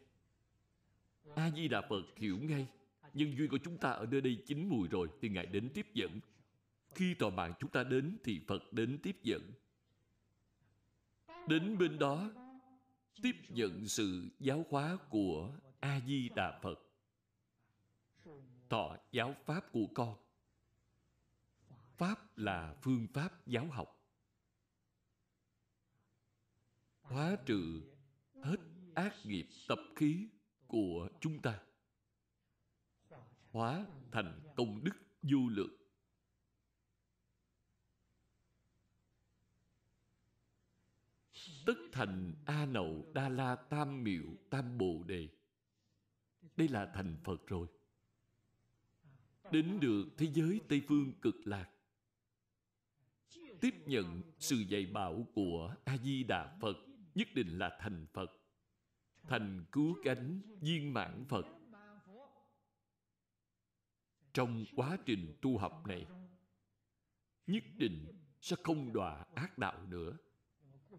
[1.36, 2.68] A di đà phật hiểu ngay.
[3.14, 5.88] Nhân duyên của chúng ta ở nơi đây chín mùi rồi thì ngài đến tiếp
[5.94, 6.20] dẫn.
[6.96, 9.52] Khi tòa mạng chúng ta đến thì phật đến tiếp dẫn.
[11.48, 12.32] Đến bên đó,
[13.22, 16.91] tiếp nhận sự giáo hóa của a di đà phật
[18.72, 20.18] thọ giáo pháp của con.
[21.98, 23.88] Pháp là phương pháp giáo học.
[27.02, 27.82] Hóa trừ
[28.44, 28.58] hết
[28.96, 30.30] ác nghiệp tập khí
[30.68, 31.64] của chúng ta.
[33.52, 35.78] Hóa thành công đức vô lượng.
[41.66, 45.30] Tất thành a nậu đa la tam miệu tam bồ đề.
[46.56, 47.68] Đây là thành phật rồi
[49.52, 51.70] đến được thế giới tây phương cực lạc.
[53.62, 56.78] Tiếp nhận sự dạy bảo của a di đà phật,
[57.16, 58.32] nhất định là thành phật,
[59.28, 61.46] thành cứu cánh viên mãn phật.
[64.34, 66.06] Trong quá trình tu học này,
[67.48, 68.08] nhất định
[68.42, 70.18] sẽ không đọa ác đạo nữa.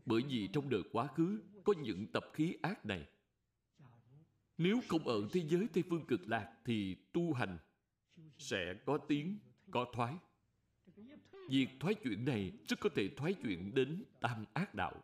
[0.06, 3.08] Bởi vì trong đời quá khứ, có những tập khí ác này.
[4.58, 7.58] Nếu không ở thế giới tây phương cực lạc thì tu hành
[8.38, 9.38] sẽ có tiếng,
[9.70, 10.14] có thoái.
[11.48, 15.02] Việc thoái chuyển này rất có thể thoái chuyển đến tam ác đạo.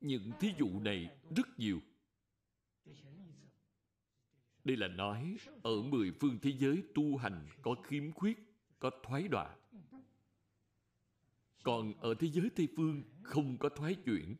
[0.00, 1.80] Những thí dụ này rất nhiều.
[4.64, 8.38] Đây là nói, ở mười phương thế giới tu hành có khiếm khuyết,
[8.78, 9.56] có thoái đọa.
[11.62, 14.36] Còn ở thế giới tây phương không có thoái chuyển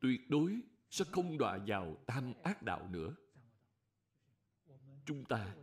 [0.00, 0.60] tuyệt đối
[0.90, 3.14] sẽ không đọa vào tam ác đạo nữa
[5.10, 5.54] chúng ta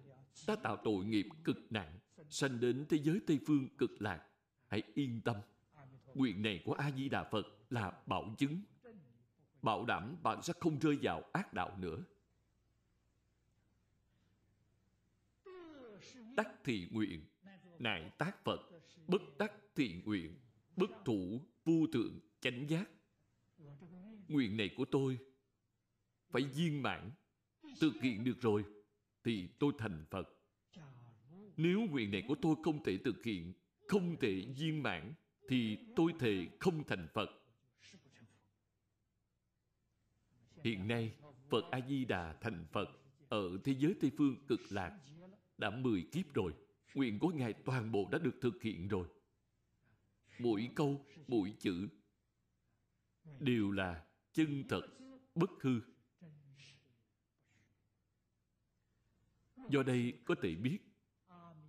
[0.48, 2.00] đã tạo tội nghiệp cực nặng,
[2.30, 4.26] sanh đến thế giới tây phương cực lạc.
[4.68, 5.36] Hãy yên tâm.
[6.14, 8.62] Nguyện này của a di đà phật là bảo chứng.
[9.62, 12.04] Bảo đảm bạn sẽ không rơi vào ác đạo nữa.
[16.36, 17.26] Đắc thị nguyện
[17.80, 18.60] nại tác phật,
[19.08, 20.36] bất đắc thị nguyện,
[20.76, 22.90] bất thủ, vô thượng, chánh giác.
[24.28, 25.20] Nguyện này của tôi
[26.30, 27.12] phải viên mãn,
[27.80, 28.66] thực hiện được rồi
[29.28, 30.30] thì tôi thành phật.
[31.58, 33.54] Nếu nguyện này của tôi không thể thực hiện,
[33.88, 35.14] không thể viên mãn,
[35.50, 37.30] thì tôi thề không thành phật.
[40.64, 41.16] Hiện nay,
[41.50, 42.90] phật a di đà thành phật
[43.30, 45.00] ở thế giới tây phương cực lạc,
[45.58, 46.54] đã mười kiếp rồi.
[46.94, 49.08] Nguyện của ngài toàn bộ đã được thực hiện rồi.
[50.40, 51.88] Mỗi câu, mỗi chữ
[53.40, 54.82] đều là chân thật,
[55.36, 55.80] bất hư.
[59.70, 60.80] Do đây có thể biết,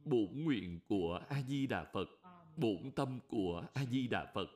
[0.04, 2.08] bổn nguyện của a di đà phật,
[2.56, 4.48] bổn tâm của a di đà phật.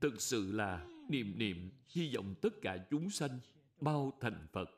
[0.00, 3.38] Thực sự là niệm niệm hy vọng tất cả chúng sanh
[3.80, 4.70] mau thành phật.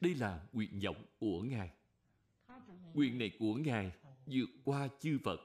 [0.00, 1.70] Đây là nguyện vọng của ngài.
[2.94, 3.92] Nguyện này của ngài
[4.26, 5.40] vượt qua chư phật.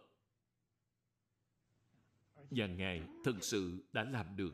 [2.49, 4.53] Và ngài thật sự đã làm được.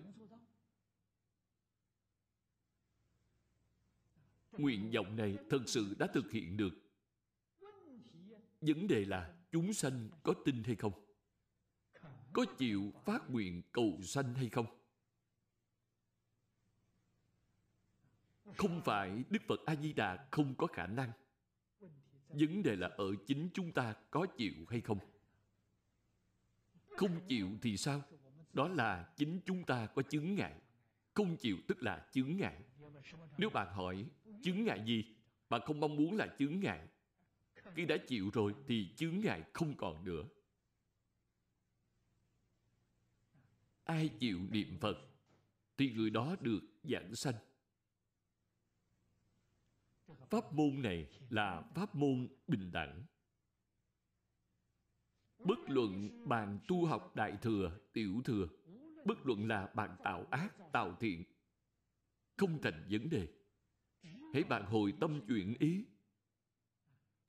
[4.60, 6.74] Nguyện vọng này thật sự đã thực hiện được.
[8.62, 10.94] Vấn đề là chúng sanh có tin hay không?
[12.34, 14.66] Có chịu phát nguyện cầu sanh hay không?
[18.58, 21.12] Không phải đức phật a di đà không có khả năng.
[22.28, 25.00] Vấn đề là ở chính chúng ta có chịu hay không?
[26.88, 28.02] Không chịu thì sao?
[28.54, 30.62] Đó là chính chúng ta có chứng ngại.
[31.14, 32.64] Không chịu tức là chứng ngại.
[33.38, 34.06] Nếu bạn hỏi
[34.44, 35.16] chứng ngại gì
[35.50, 36.88] bạn không mong muốn là chứng ngại.
[37.76, 40.24] Khi đã chịu rồi thì chướng ngại không còn nữa.
[43.84, 44.98] Ai chịu niệm phật
[45.78, 47.36] thì người đó được giảng sanh.
[50.30, 53.04] Pháp môn này là pháp môn bình đẳng.
[55.40, 58.48] Bất luận bạn tu học đại thừa, tiểu thừa,
[59.06, 61.24] bất luận là bạn tạo ác, tạo thiện,
[62.38, 63.28] không thành vấn đề
[64.36, 65.86] hãy bạn hồi tâm chuyển ý.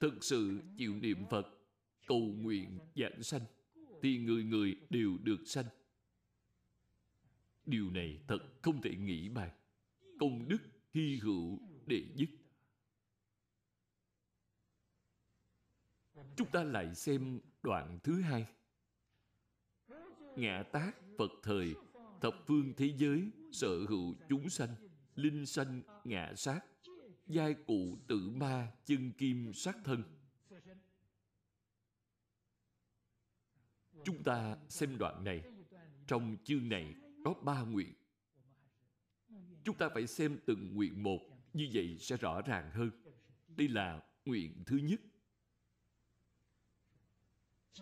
[0.00, 1.46] Thực sự chịu niệm phật,
[2.06, 3.42] cầu nguyện giảng sanh,
[4.02, 5.66] thì người người đều được sanh.
[7.66, 9.50] Điều này thật không thể nghĩ bàn.
[10.18, 10.58] Công đức
[10.94, 12.28] hy hữu đệ nhất
[16.36, 18.46] chúng ta lại xem đoạn thứ hai.
[20.36, 21.74] Ngã tác phật thời,
[22.20, 24.74] thập phương thế giới sở hữu chúng sanh,
[25.14, 26.60] linh sanh, ngã sát
[27.26, 30.02] giai cụ tử ma chân kim sát thân.
[34.04, 35.42] Chúng ta xem đoạn này.
[36.06, 36.94] Trong chương này
[37.24, 37.94] có ba nguyện.
[39.64, 41.20] Chúng ta phải xem từng nguyện một,
[41.52, 42.90] như vậy sẽ rõ ràng hơn.
[43.48, 45.00] Đây là nguyện thứ nhất.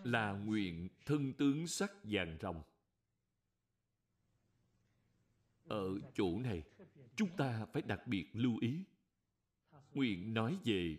[0.03, 2.63] Là nguyện thân tướng sắc vàng rồng.
[5.63, 6.63] Ở chỗ này,
[7.15, 8.83] chúng ta phải đặc biệt lưu ý
[9.95, 10.97] nguyện nói về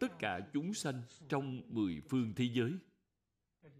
[0.00, 2.72] tất cả chúng sanh trong mười phương thế giới.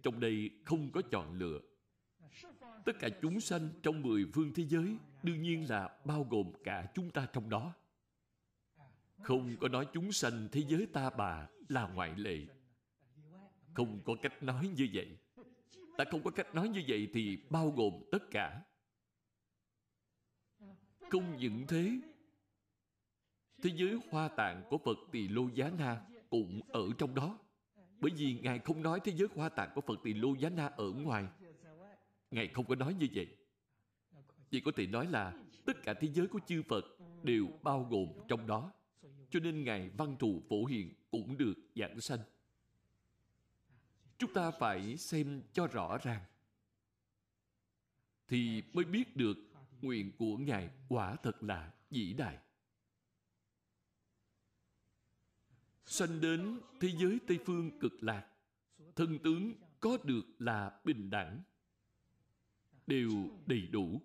[0.02, 1.60] Trong đây không có chọn lựa.
[2.84, 6.86] Tất cả chúng sanh trong mười phương thế giới đương nhiên là bao gồm cả
[6.94, 7.74] chúng ta trong đó.
[9.22, 12.46] Không có nói chúng sanh thế giới ta bà là ngoại lệ.
[13.74, 15.18] Không có cách nói như vậy.
[15.98, 18.62] Ta không có cách nói như vậy thì bao gồm tất cả.
[21.10, 22.00] Không những thế
[23.62, 27.38] thế giới hoa tạng của phật tỳ lô giá na cũng ở trong đó.
[28.00, 30.66] Bởi vì ngài không nói thế giới hoa tạng của phật tỳ lô giá na
[30.66, 31.26] ở ngoài.
[32.30, 33.36] Ngài không có nói như vậy.
[34.50, 35.32] Chỉ có thể nói là
[35.66, 36.84] tất cả thế giới của chư phật
[37.22, 38.72] đều bao gồm trong đó.
[39.30, 42.18] Cho nên ngài văn thù phổ hiện cũng được giảng sanh.
[44.18, 46.20] Chúng ta phải xem cho rõ ràng.
[48.28, 49.36] Thì mới biết được
[49.80, 52.38] nguyện của ngài quả thật là vĩ đại.
[55.86, 58.26] Sanh đến thế giới tây phương cực lạc,
[58.96, 61.42] thân tướng có được là bình đẳng.
[62.86, 63.10] Đều
[63.46, 64.00] đầy đủ.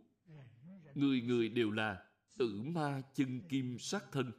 [0.96, 2.06] Người người đều là
[2.38, 4.32] tử ma chân kim sát thân.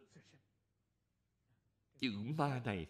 [1.99, 2.87] Chữ ma này,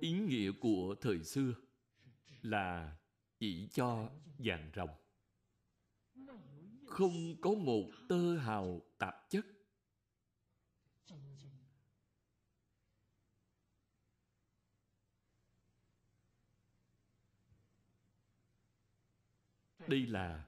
[0.00, 1.54] ý nghĩa của thời xưa
[2.42, 2.96] là
[3.38, 4.90] chỉ cho vàng rồng.
[6.86, 9.46] Không có một tơ hào tạp chất.
[19.92, 20.44] Đây là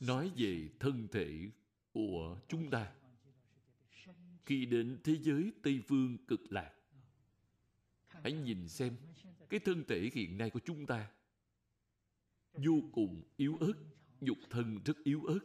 [0.00, 1.50] nói về thân thể
[1.92, 2.92] của chúng ta.
[4.46, 6.74] Khi đến thế giới tây phương cực lạc,
[8.08, 8.96] hãy nhìn xem
[9.48, 11.10] cái thân thể hiện nay của chúng ta
[12.52, 13.74] vô cùng yếu ớt,
[14.20, 15.40] nhục thân rất yếu ớt.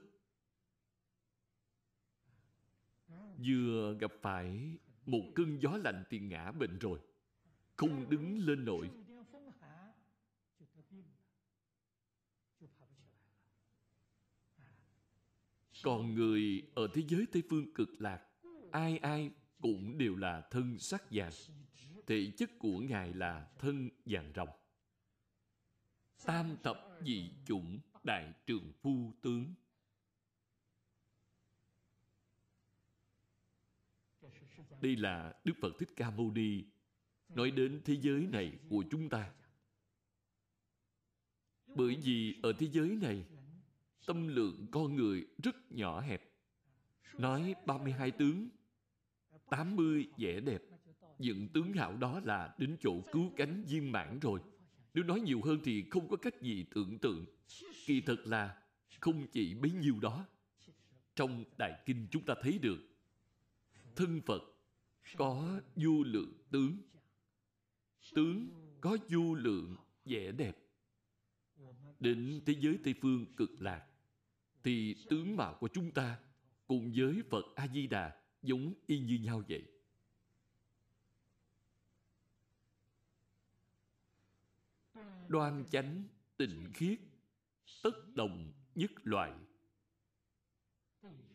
[3.47, 6.99] Vừa gặp phải một cơn gió lạnh thì ngã bệnh rồi,
[7.75, 8.89] không đứng lên nổi.
[15.83, 18.21] Còn người ở thế giới tây phương cực lạc,
[18.71, 19.31] ai ai
[19.61, 21.31] cũng đều là thân sắc vàng.
[22.07, 24.49] Thể chất của ngài là thân vàng rồng.
[26.25, 29.53] Tam thập dị chủng đại trường phu tướng.
[34.81, 36.63] Đây là đức phật thích ca mâu ni
[37.29, 39.31] nói đến thế giới này của chúng ta.
[41.67, 43.25] Bởi vì ở thế giới này
[44.05, 46.23] tâm lượng con người rất nhỏ hẹp.
[47.17, 48.49] Nói 32 tướng
[49.49, 50.61] 80 vẻ đẹp.
[51.19, 54.39] Những tướng hảo đó là đến chỗ cứu cánh viên mãn rồi.
[54.93, 57.25] Nếu nói nhiều hơn thì không có cách gì tưởng tượng.
[57.85, 58.61] Kỳ thật là
[58.99, 60.25] không chỉ bấy nhiêu đó.
[61.15, 62.79] Trong đại kinh chúng ta thấy được,
[63.95, 64.41] thân phật
[65.17, 66.77] có vô lượng tướng.
[68.15, 68.49] Tướng
[68.81, 69.75] có vô lượng
[70.05, 70.57] vẻ đẹp.
[71.99, 73.85] Đến thế giới tây phương cực lạc
[74.63, 76.19] thì tướng mạo của chúng ta
[76.67, 79.63] cùng với phật a di đà giống y như nhau vậy?
[85.27, 86.03] Đoan chánh,
[86.37, 86.99] tịnh khiết,
[87.83, 89.33] tất đồng nhất loại.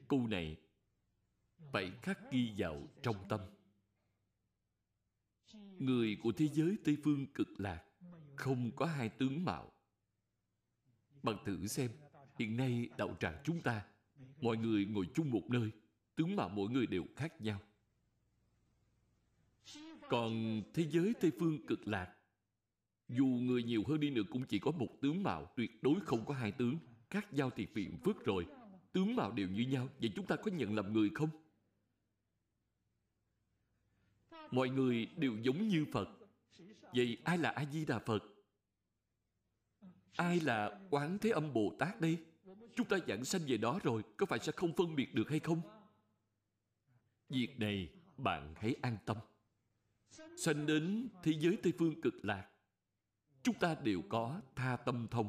[0.08, 0.56] Câu này
[1.72, 3.40] phải khắc ghi vào trong tâm.
[5.78, 7.84] Người của thế giới tây phương cực lạc,
[8.36, 9.72] không có hai tướng mạo.
[11.22, 11.90] Bằng thử xem
[12.38, 13.84] hiện nay, đạo tràng chúng ta,
[14.40, 15.70] mọi người ngồi chung một nơi,
[16.16, 17.60] tướng mạo mỗi người đều khác nhau.
[20.08, 22.14] Còn thế giới tây phương cực lạc,
[23.08, 26.24] dù người nhiều hơn đi nữa cũng chỉ có một tướng mạo, tuyệt đối không
[26.26, 26.78] có hai tướng.
[27.10, 28.46] Khác nhau thì phiền phức rồi.
[28.92, 31.30] Tướng mạo đều như nhau, vậy chúng ta có nhận làm người không?
[34.50, 36.08] Mọi người đều giống như phật.
[36.94, 38.24] Vậy ai là a di đà phật?
[40.18, 42.18] Ai là quán thế âm bồ tát đây?
[42.76, 45.40] Chúng ta giảng sanh về đó rồi, có phải sẽ không phân biệt được hay
[45.40, 45.60] không?
[47.28, 49.16] Việc này bạn hãy an tâm.
[50.36, 52.48] Sanh đến thế giới tây phương cực lạc,
[53.42, 55.28] chúng ta đều có tha tâm thông.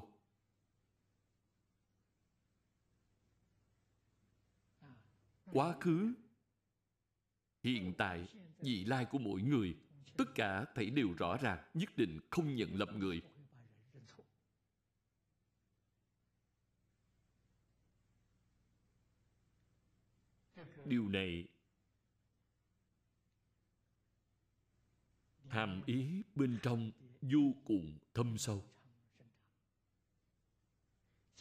[5.51, 6.13] Quá khứ,
[7.63, 8.27] hiện tại,
[8.61, 9.75] vị lai của mỗi người,
[10.17, 13.21] tất cả thảy đều rõ ràng, nhất định không nhận lầm người.
[20.89, 21.47] Điều này
[25.47, 26.91] hàm ý bên trong
[27.21, 28.63] vô cùng thâm sâu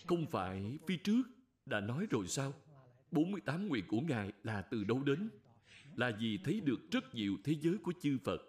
[0.06, 1.22] không phải phía trước
[1.66, 2.54] đã nói rồi sao
[3.10, 5.30] 48 nguyện của Ngài là từ đâu đến?
[5.96, 8.40] Là vì thấy được rất nhiều thế giới của chư Phật.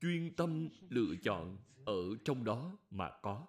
[0.00, 3.46] Chuyên tâm lựa chọn ở trong đó mà có.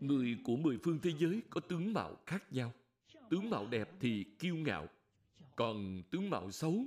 [0.00, 2.72] Người của mười phương thế giới có tướng mạo khác nhau.
[3.30, 4.88] Tướng mạo đẹp thì kiêu ngạo.
[5.56, 6.84] Còn tướng mạo xấu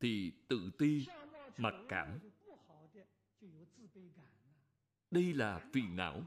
[0.00, 1.06] thì tự ti,
[1.56, 2.18] mặc cảm.
[5.10, 6.22] Đây là phiền não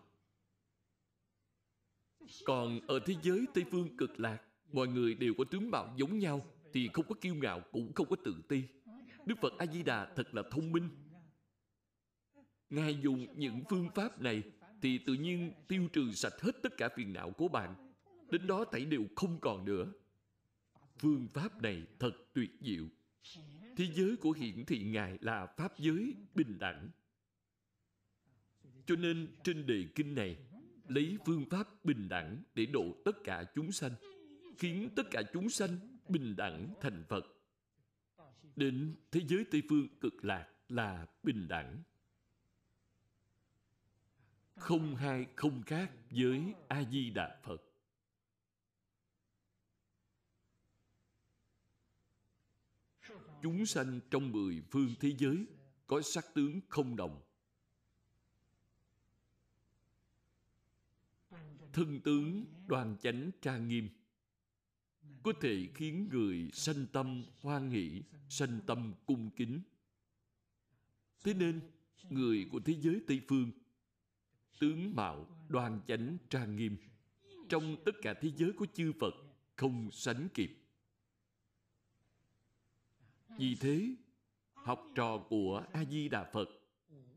[2.45, 4.41] còn ở thế giới Tây Phương cực lạc,
[4.73, 8.09] mọi người đều có tướng mạo giống nhau, thì không có kiêu ngạo cũng không
[8.09, 8.63] có tự ti.
[9.25, 10.89] Đức Phật A-di-đà thật là thông minh.
[12.69, 14.43] Ngài dùng những phương pháp này
[14.81, 17.88] thì tự nhiên tiêu trừ sạch hết tất cả phiền não của bạn.
[18.31, 19.93] Đến đó thảy đều không còn nữa.
[20.99, 22.85] Phương pháp này thật tuyệt diệu.
[23.77, 26.89] Thế giới của hiển thị Ngài là Pháp giới bình đẳng.
[28.85, 30.37] Cho nên trên đề kinh này,
[30.87, 33.91] lấy phương pháp bình đẳng để độ tất cả chúng sanh,
[34.57, 35.77] khiến tất cả chúng sanh
[36.07, 37.25] bình đẳng thành phật
[38.55, 41.83] đến thế giới tây phương cực lạc là bình đẳng
[44.55, 47.61] không hai không khác với a di đà phật
[53.43, 55.45] chúng sanh trong mười phương thế giới
[55.87, 57.21] có sắc tướng không đồng.
[61.73, 63.89] Thân tướng đoàn chánh trang nghiêm.
[65.23, 69.61] Có thể khiến người sanh tâm hoan hỷ sanh tâm cung kính.
[71.23, 71.61] Thế nên,
[72.09, 73.51] người của thế giới tây phương,
[74.59, 76.77] tướng mạo đoàn chánh trang nghiêm.
[77.49, 79.13] Trong tất cả thế giới của chư phật
[79.55, 80.58] không sánh kịp
[83.39, 83.95] vì thế
[84.53, 86.49] học trò của a di đà phật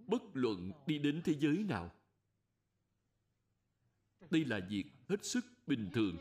[0.06, 1.90] bất luận đi đến thế giới nào
[4.30, 6.16] đây là việc hết sức bình thường.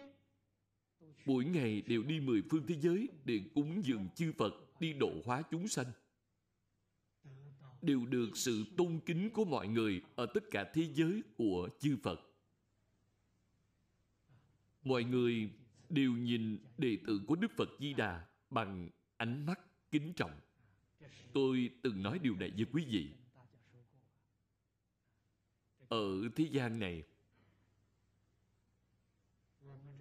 [1.25, 5.11] Mỗi ngày đều đi mười phương thế giới để cúng dường chư Phật, đi độ
[5.25, 5.85] hóa chúng sanh.
[7.81, 11.97] Đều được sự tôn kính của mọi người ở tất cả thế giới của chư
[12.03, 12.19] Phật.
[14.83, 15.49] Mọi người
[15.89, 19.59] đều nhìn đệ tử của Đức Phật Di Đà bằng ánh mắt
[19.91, 20.39] kính trọng.
[21.33, 23.11] Tôi từng nói điều này với quý vị.
[25.89, 27.03] Ở thế gian này,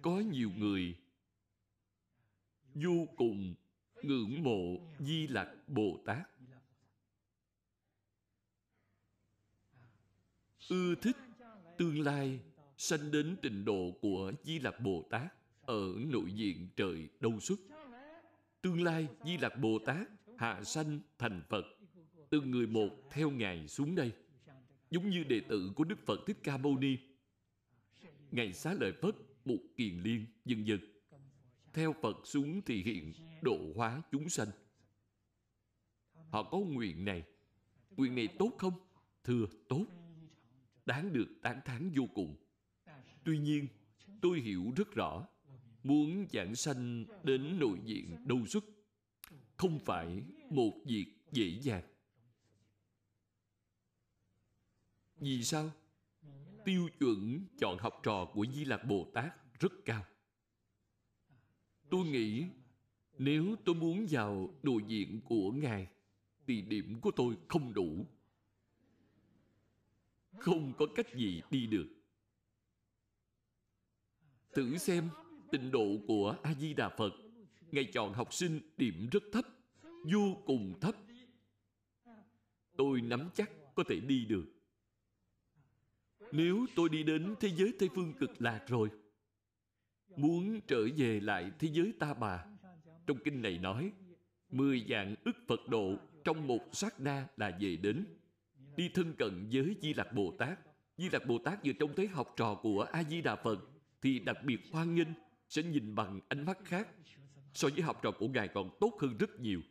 [0.01, 0.95] có nhiều người
[2.73, 3.55] vô cùng
[4.03, 6.27] ngưỡng mộ di lặc bồ tát
[10.69, 11.17] ưa thích
[11.77, 12.39] tương lai
[12.77, 17.59] sanh đến trình độ của di lặc bồ tát ở nội diện trời đâu xuất
[18.61, 20.07] tương lai di lặc bồ tát,
[20.37, 21.65] hạ sanh thành phật
[22.31, 24.11] từng người một theo ngài xuống đây.
[24.89, 26.97] Giống như đệ tử của đức phật thích ca mâu ni.
[28.31, 29.15] Ngài xá lợi phất
[29.45, 30.79] một kiền liên, dân dân.
[31.73, 34.47] Theo phật xuống thì hiện độ hóa chúng sanh.
[36.29, 37.23] Họ có nguyện này.
[37.97, 38.73] Nguyện này tốt không?
[39.23, 39.85] Thưa, tốt.
[40.85, 42.35] Đáng được tán thán vô cùng.
[43.23, 43.67] Tuy nhiên,
[44.21, 45.27] tôi hiểu rất rõ
[45.83, 48.63] muốn giảng sanh đến nội diện đâu xuất
[49.57, 51.83] không phải một việc dễ dàng
[55.21, 55.71] vì sao
[56.65, 60.05] tiêu chuẩn chọn học trò của Di Lạc Bồ Tát rất cao.
[61.89, 62.45] Tôi nghĩ
[63.17, 65.87] nếu tôi muốn vào nội diện của Ngài,
[66.47, 68.05] thì điểm của tôi không đủ.
[70.37, 71.87] Không có cách gì đi được.
[74.53, 75.09] Thử xem
[75.51, 77.13] tịnh độ của A-di-đà Phật
[77.71, 79.45] Ngài chọn học sinh điểm rất thấp,
[80.03, 80.95] vô cùng thấp.
[82.77, 84.45] Tôi nắm chắc có thể đi được.
[86.31, 88.89] Nếu tôi đi đến thế giới tây phương cực lạc rồi,
[90.17, 92.45] muốn trở về lại thế giới ta bà,
[93.07, 93.91] trong kinh này nói,
[94.51, 98.05] mười dạng ức phật độ trong một sát na là về đến.
[98.75, 100.59] Đi thân cận với di lặc bồ tát,
[100.97, 103.59] di lặc bồ tát vừa trông thấy học trò của a di đà phật
[104.01, 105.07] thì đặc biệt hoan nghênh
[105.51, 106.87] sẽ nhìn bằng ánh mắt khác.
[107.53, 109.61] So với học trò của ngài còn tốt hơn rất nhiều.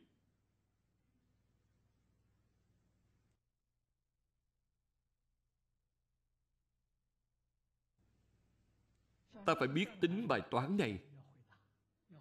[9.46, 10.98] Ta phải biết tính bài toán này.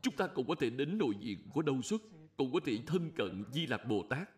[0.01, 2.01] Chúng ta cũng có thể đến nội diện của đâu xuất
[2.37, 4.29] cũng có thể thân cận di lạc bồ tát.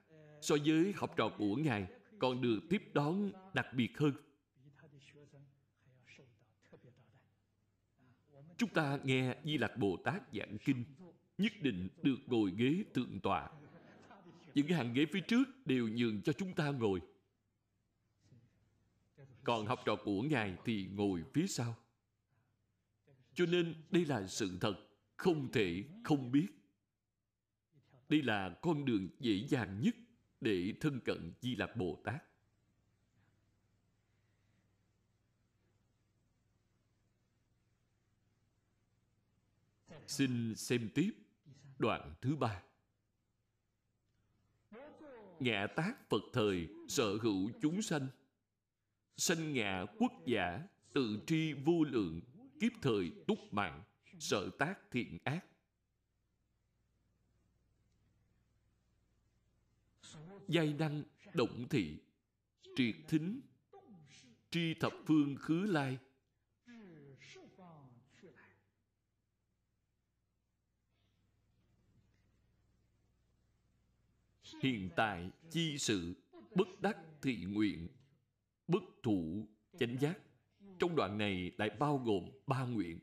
[0.42, 1.88] So với học trò của ngài,
[2.20, 4.14] còn được tiếp đón đặc biệt hơn.
[8.62, 10.84] Chúng ta nghe di lạc bồ tát giảng kinh,
[11.38, 13.50] nhất định được ngồi ghế tượng tọa.
[14.56, 17.02] Những cái hàng ghế phía trước đều nhường cho chúng ta ngồi.
[19.44, 21.76] Còn học trò của ngài thì ngồi phía sau.
[23.34, 24.76] Cho nên đây là sự thật
[25.18, 26.48] không thể không biết.
[28.10, 29.96] Đây là con đường dễ dàng nhất
[30.42, 32.24] để thân cận di lạc bồ tát.
[40.12, 41.12] Xin xem tiếp
[41.80, 42.64] đoạn thứ ba.
[45.40, 48.08] Ngạ tác phật thời sở hữu chúng sanh.
[49.18, 52.22] Sanh ngạ quốc giả, tự tri vô lượng,
[52.60, 53.84] kiếp thời túc mạng
[54.20, 55.46] sợ tác thiện ác.
[60.48, 61.98] Giai năng động thị,
[62.76, 63.42] triệt thính,
[64.50, 65.98] tri thập phương khứ lai.
[74.62, 76.14] Hiện tại, chi sự,
[76.56, 77.88] bất đắc thị nguyện,
[78.68, 79.48] bất thủ,
[79.80, 80.20] chánh giác.
[80.80, 83.00] Trong đoạn này lại bao gồm ba nguyện.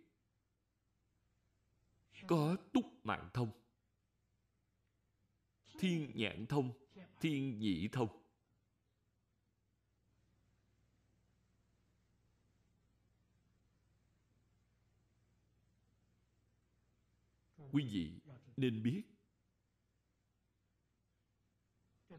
[2.26, 3.50] Có túc mạng thông,
[5.78, 6.72] thiên nhãn thông,
[7.20, 8.08] thiên nhĩ thông.
[17.72, 18.12] Quý vị
[18.56, 19.02] nên biết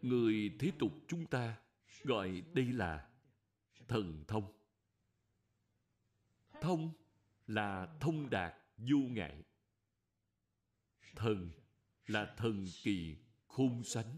[0.01, 1.57] người thế tục chúng ta
[2.03, 3.09] gọi đây là
[3.87, 4.53] thần thông.
[6.61, 6.91] Thông
[7.47, 9.43] là thông đạt vô ngại.
[11.15, 11.51] Thần
[12.07, 13.15] là thần kỳ
[13.47, 14.17] khôn sánh.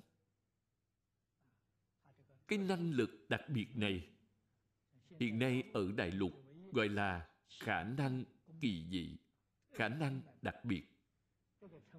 [2.48, 4.10] Cái năng lực đặc biệt này
[5.20, 6.32] hiện nay ở đại lục
[6.72, 7.30] gọi là
[7.60, 8.24] khả năng
[8.62, 9.18] kỳ dị,
[9.72, 10.84] khả năng đặc biệt.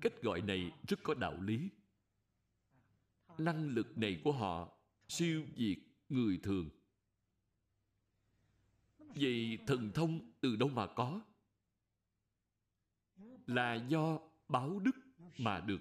[0.00, 1.68] Cách gọi này rất có đạo lý
[3.40, 4.68] năng lực này của họ
[5.08, 5.76] siêu việt
[6.08, 6.70] người thường.
[8.98, 11.20] Vậy thần thông từ đâu mà có?
[13.46, 14.18] Là do
[14.48, 14.96] báo đức
[15.38, 15.80] mà được.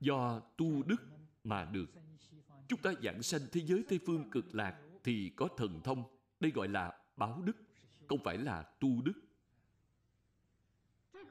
[0.00, 1.06] Do tu đức
[1.44, 1.86] mà được.
[2.68, 6.04] Chúng ta giảng sanh thế giới tây phương cực lạc thì có thần thông.
[6.40, 7.56] Đây gọi là báo đức,
[8.08, 9.12] không phải là tu đức.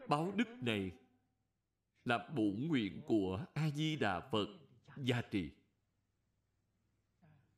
[0.07, 0.91] Báo đức này
[2.05, 4.47] là bổn nguyện của a di đà phật
[4.97, 5.49] gia trì.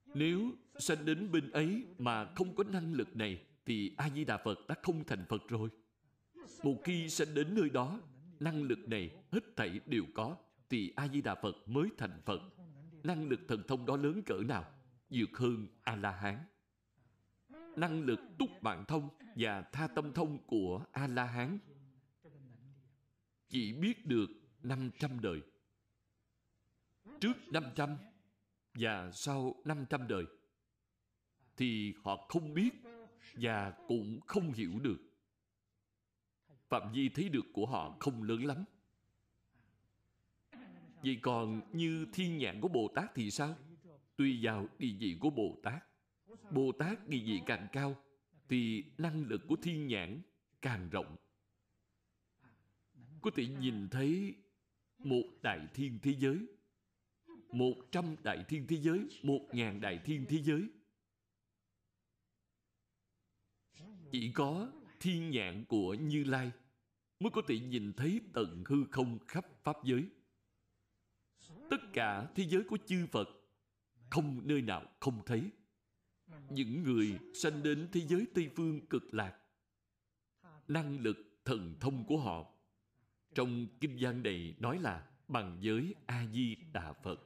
[0.06, 4.38] Nếu sanh đến bên ấy mà không có năng lực này, thì a di đà
[4.38, 5.70] phật đã không thành phật rồi.
[6.64, 8.00] Một khi sanh đến nơi đó,
[8.40, 10.38] năng lực này hết thảy đều có,
[10.70, 12.42] thì a di đà phật mới thành phật.
[13.04, 14.66] Năng lực thần thông đó lớn cỡ nào?
[15.10, 16.38] Vượt hơn a la hán
[17.78, 21.58] năng lực túc mạng thông và tha tâm thông của a la hán
[23.50, 24.28] chỉ biết được
[24.64, 25.42] 500 đời.
[27.20, 27.98] Trước 500
[28.74, 30.26] và sau 500 đời,
[31.58, 32.70] thì họ không biết
[33.34, 34.98] và cũng không hiểu được.
[36.70, 38.64] Phạm vi thấy được của họ không lớn lắm.
[41.04, 43.56] Vậy còn như thiên nhãn của bồ tát thì sao?
[44.16, 45.84] Tùy vào địa vị của bồ tát
[46.52, 47.96] bồ tát địa vị càng cao,
[48.50, 50.22] thì năng lực của thiên nhãn
[50.62, 51.16] càng rộng
[53.28, 54.36] có thể nhìn thấy
[54.98, 56.48] một đại thiên thế giới,
[57.52, 60.70] một trăm đại thiên thế giới, một ngàn đại thiên thế giới.
[64.12, 66.52] Chỉ có thiên nhãn của như lai
[67.20, 70.04] mới có thể nhìn thấy tận hư không khắp pháp giới.
[71.70, 73.30] Tất cả thế giới của chư phật
[74.10, 75.44] không nơi nào không thấy.
[76.50, 79.40] Những người sanh đến thế giới tây phương cực lạc,
[80.68, 82.57] năng lực thần thông của họ
[83.38, 87.20] trong kinh Gian này nói là bằng giới a di đà phật.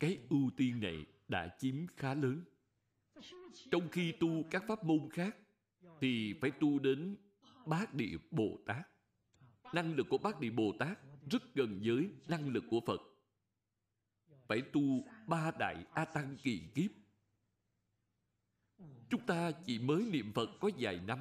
[0.00, 2.44] Cái ưu tiên này đã chiếm khá lớn.
[3.70, 5.36] Trong khi tu các pháp môn khác,
[6.00, 7.16] thì phải tu đến
[7.66, 8.88] bát địa bồ tát.
[9.72, 10.98] Năng lực của bát địa bồ tát
[11.30, 13.00] rất gần với năng lực của phật
[14.48, 16.90] phải tu ba đại A Tăng kỳ kiếp.
[19.10, 21.18] Chúng ta chỉ mới niệm Phật có vài năm.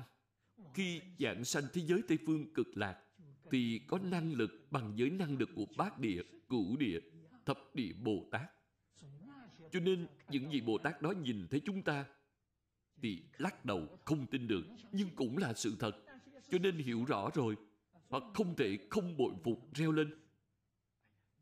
[0.74, 3.04] Khi dạng sanh thế giới Tây Phương cực lạc,
[3.52, 7.00] thì có năng lực bằng với năng lực của bát địa, cửu địa,
[7.46, 8.52] thập địa Bồ Tát.
[9.72, 12.06] Cho nên những vị Bồ Tát đó nhìn thấy chúng ta
[13.02, 15.92] thì lắc đầu không tin được nhưng cũng là sự thật.
[16.50, 17.56] Cho nên hiểu rõ rồi
[18.10, 20.14] hoặc không thể không bội phục reo lên.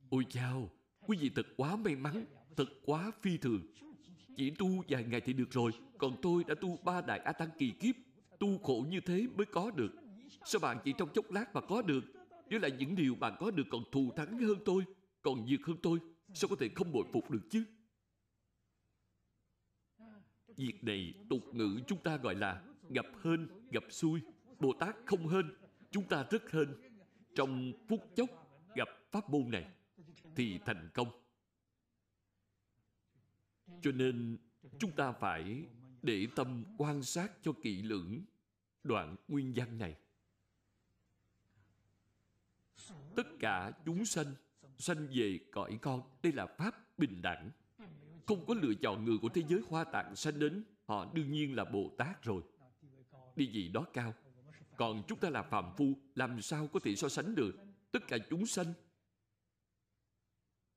[0.09, 0.69] Ôi chao,
[1.07, 2.25] quý vị thật quá may mắn
[2.57, 3.61] thật quá phi thường
[4.37, 7.49] chỉ tu vài ngày thì được rồi còn tôi đã tu ba đại a tăng
[7.57, 7.95] kỳ kiếp
[8.39, 9.91] tu khổ như thế mới có được
[10.45, 12.03] sao bạn chỉ trong chốc lát mà có được
[12.49, 14.83] nếu là những điều bạn có được còn thù thắng hơn tôi
[15.21, 15.99] còn nhiệt hơn tôi
[16.33, 17.65] sao có thể không bội phục được chứ
[20.57, 24.21] Việc này tục ngữ chúng ta gọi là gặp hên, gặp xui.
[24.59, 25.53] Bồ Tát không hên,
[25.91, 26.67] chúng ta rất hên.
[27.35, 28.29] Trong phút chốc
[28.75, 29.65] gặp pháp môn này
[30.35, 31.07] thì thành công.
[33.81, 34.37] Cho nên,
[34.79, 35.65] chúng ta phải
[36.01, 38.21] để tâm quan sát cho kỹ lưỡng
[38.83, 39.95] đoạn nguyên văn này.
[43.15, 44.33] Tất cả chúng sanh
[44.77, 47.51] sanh về cõi con, đây là pháp bình đẳng.
[48.25, 51.55] Không có lựa chọn người của thế giới hoa tạng sanh đến, họ đương nhiên
[51.55, 52.43] là bồ tát rồi.
[53.35, 54.13] Đi gì đó cao.
[54.77, 57.55] Còn chúng ta là phàm phu, làm sao có thể so sánh được?
[57.91, 58.73] Tất cả chúng sanh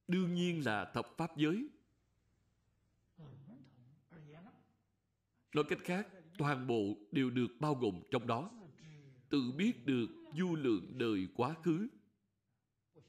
[0.09, 1.69] đương nhiên là thập pháp giới.
[5.55, 6.09] Nói cách khác
[6.39, 8.51] toàn bộ đều được bao gồm trong đó.
[9.29, 10.07] Tự biết được
[10.39, 11.89] du lượng đời quá khứ.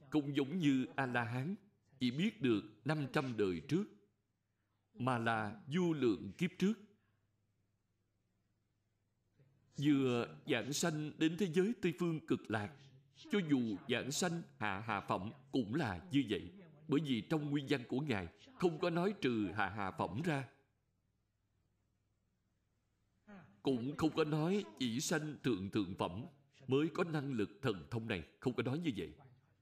[0.10, 1.56] Cũng giống như a la hán
[2.00, 3.84] chỉ biết được 500 đời trước
[4.94, 6.74] mà là du lượng kiếp trước.
[9.78, 12.74] Vừa giảng sanh đến thế giới Tây Phương cực lạc,
[13.32, 16.59] cho dù giảng sanh hạ hạ phẩm cũng là như vậy.
[16.90, 20.48] Bởi vì trong nguyên văn của Ngài không có nói trừ hà hà phẩm ra.
[23.62, 26.26] Cũng không có nói chỉ sanh thượng thượng phẩm
[26.68, 28.24] mới có năng lực thần thông này.
[28.40, 29.14] Không có nói như vậy.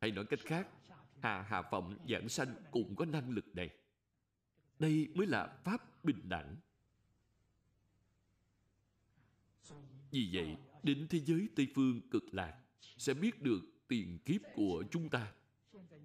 [0.01, 0.67] Hay nói cách khác,
[1.21, 3.69] hà hà phẩm giảng sanh cũng có năng lực này.
[4.79, 6.55] Đây mới là Pháp bình đẳng.
[10.11, 12.59] Vì vậy, đến thế giới Tây Phương cực lạc
[12.97, 15.33] sẽ biết được tiền kiếp của chúng ta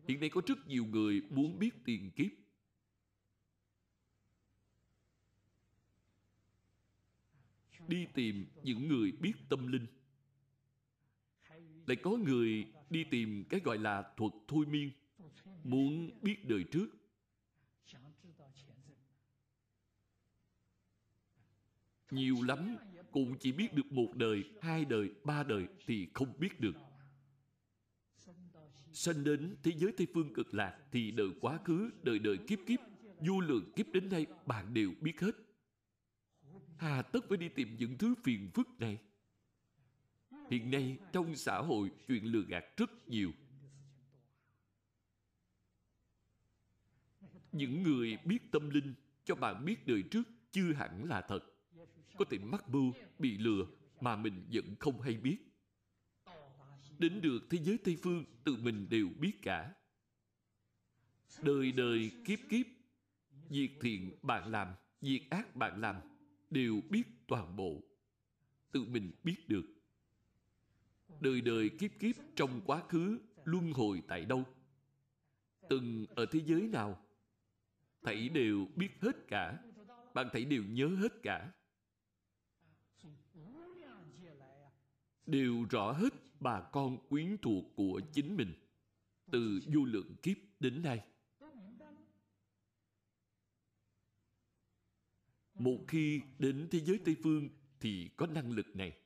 [0.09, 2.31] Hiện nay có rất nhiều người muốn biết tiền kiếp.
[7.89, 9.87] Đi tìm những người biết tâm linh.
[11.87, 14.91] Lại có người đi tìm cái gọi là thuật thôi miên,
[15.65, 16.87] muốn biết đời trước.
[22.11, 22.77] Nhiều lắm,
[23.11, 26.75] cũng chỉ biết được một đời, hai đời, ba đời thì không biết được
[28.93, 32.59] sanh đến thế giới Tây Phương cực lạc thì đời quá khứ, đời đời kiếp
[32.67, 32.81] kiếp,
[33.21, 35.33] vô lượng kiếp đến nay bạn đều biết hết.
[36.77, 38.99] Hà tất phải đi tìm những thứ phiền phức này.
[40.51, 43.33] Hiện nay trong xã hội chuyện lừa gạt rất nhiều.
[47.53, 48.95] Những người biết tâm linh
[49.25, 51.41] cho bạn biết đời trước chưa hẳn là thật.
[52.19, 53.67] Có thể mắc mưu, bị lừa
[54.01, 55.39] mà mình vẫn không hay biết
[57.03, 59.75] đến được thế giới Tây Phương tự mình đều biết cả.
[61.43, 62.67] Đời đời kiếp kiếp,
[63.49, 65.97] việc thiện bạn làm, việc ác bạn làm,
[66.51, 67.83] đều biết toàn bộ.
[68.73, 69.65] Tự mình biết được.
[71.21, 74.45] Đời đời kiếp kiếp trong quá khứ luân hồi tại đâu?
[75.69, 77.07] Từng ở thế giới nào?
[78.03, 79.59] Thảy đều biết hết cả.
[80.15, 81.53] Bạn thảy đều nhớ hết cả.
[85.27, 86.13] Đều rõ hết
[86.43, 88.55] bà con quyến thuộc của chính mình
[89.31, 91.05] từ vô lượng kiếp đến nay.
[95.55, 97.49] Một khi đến thế giới tây phương
[97.81, 98.99] thì có năng lực này.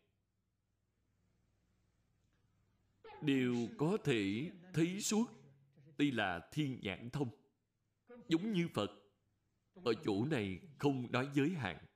[3.22, 5.26] Đều có thể thấy suốt
[5.96, 7.28] tuy là thiên nhãn thông,
[8.28, 8.90] giống như phật.
[9.74, 11.86] Ở chỗ này không nói giới hạn.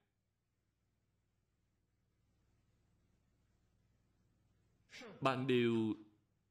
[5.21, 5.95] bạn đều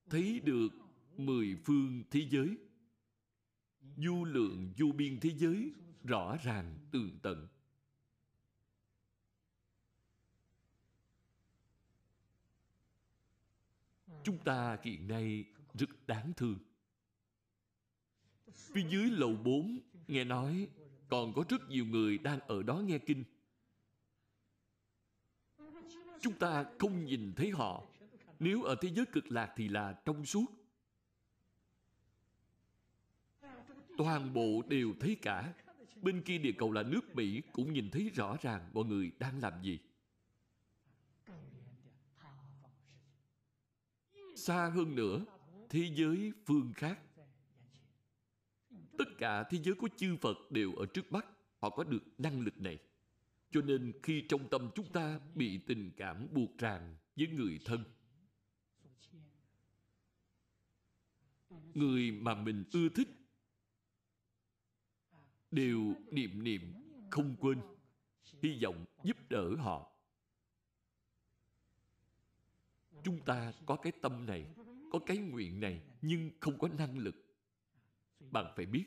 [0.10, 0.70] thấy được
[1.18, 2.58] mười phương thế giới.
[3.98, 5.74] Du lượng du biên thế giới
[6.04, 7.48] rõ ràng tường tận.
[14.24, 16.58] Chúng ta hiện nay rất đáng thương.
[18.54, 20.68] Phía dưới lầu 4 nghe nói
[21.10, 23.24] còn có rất nhiều người đang ở đó nghe kinh.
[26.22, 27.84] Chúng ta không nhìn thấy họ
[28.40, 30.45] nếu ở thế giới cực lạc thì là trong suốt.
[33.98, 35.53] Toàn bộ đều thấy cả.
[36.02, 39.40] Bên kia địa cầu là nước mỹ, cũng nhìn thấy rõ ràng mọi người đang
[39.40, 39.80] làm gì.
[44.36, 45.26] Xa hơn nữa,
[45.70, 46.99] thế giới phương khác.
[48.98, 51.26] Tất cả thế giới của chư phật đều ở trước mắt,
[51.60, 52.80] họ có được năng lực này.
[53.52, 57.84] Cho nên khi trong tâm chúng ta bị tình cảm buộc ràng với người thân
[61.74, 63.08] người mà mình ưa thích
[65.52, 66.74] đều niệm niệm
[67.12, 67.62] không quên,
[68.42, 69.92] hy vọng giúp đỡ họ.
[73.04, 74.46] Chúng ta có cái tâm này,
[74.92, 77.16] có cái nguyện này, nhưng không có năng lực.
[78.32, 78.86] Bạn phải biết,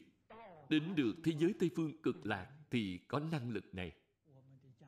[0.69, 3.93] đến được thế giới tây phương cực lạc thì có năng lực này.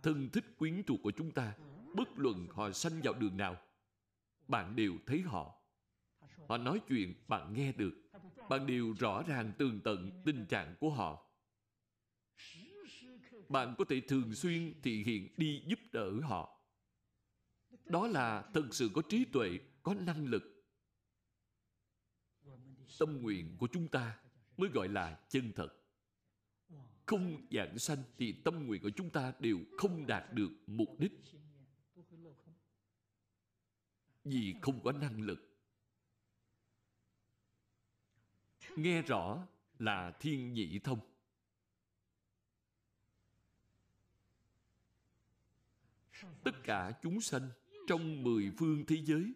[0.03, 1.55] Thân thích quyến thuộc của chúng ta,
[1.97, 3.57] bất luận họ sanh vào đường nào,
[4.49, 5.64] bạn đều thấy họ
[6.49, 7.95] họ nói chuyện, bạn nghe được.
[8.49, 11.31] Bạn đều rõ ràng tường tận tình trạng của họ.
[13.49, 16.61] Bạn có thể thường xuyên thị hiện đi giúp đỡ họ.
[17.85, 20.43] Đó là thật sự có trí tuệ, có năng lực.
[22.99, 24.19] Tâm nguyện của chúng ta
[24.57, 25.69] mới gọi là chân thật.
[27.07, 31.13] Không dạng sanh thì tâm nguyện của chúng ta đều không đạt được mục đích.
[34.25, 35.54] Vì không có năng lực
[38.77, 39.47] nghe rõ
[39.79, 40.99] là thiên nhị thông.
[46.45, 47.49] Tất cả chúng sanh
[47.87, 49.33] trong mười phương thế giới,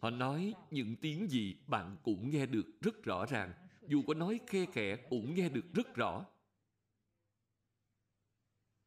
[0.00, 3.52] họ nói những tiếng gì bạn cũng nghe được rất rõ ràng,
[3.82, 6.26] dù có nói khe khẽ cũng nghe được rất rõ.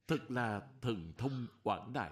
[0.08, 2.12] Thật là thần thông quảng đại.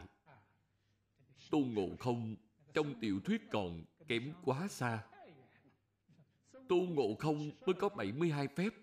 [1.49, 2.35] Tôn ngộ không
[2.73, 5.08] trong tiểu thuyết còn kém quá xa
[6.69, 8.73] tu ngộ không mới có 72 phép.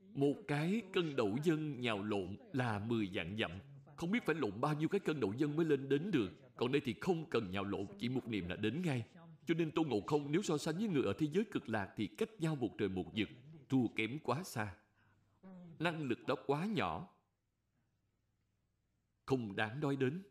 [0.00, 3.50] Một cái cân đậu dân nhào lộn là 10 dạng dặm.
[3.96, 6.30] Không biết phải lộn bao nhiêu cái cân đậu dân mới lên đến được.
[6.56, 9.04] Còn đây thì không cần nhào lộn, chỉ một niệm là đến ngay.
[9.46, 11.92] Cho nên tôn ngộ không, nếu so sánh với người ở thế giới cực lạc
[11.96, 13.28] thì cách nhau một trời một vực,
[13.68, 14.74] thua kém quá xa.
[15.78, 17.08] Năng lực đó quá nhỏ.
[19.26, 20.22] Không đáng nói đến.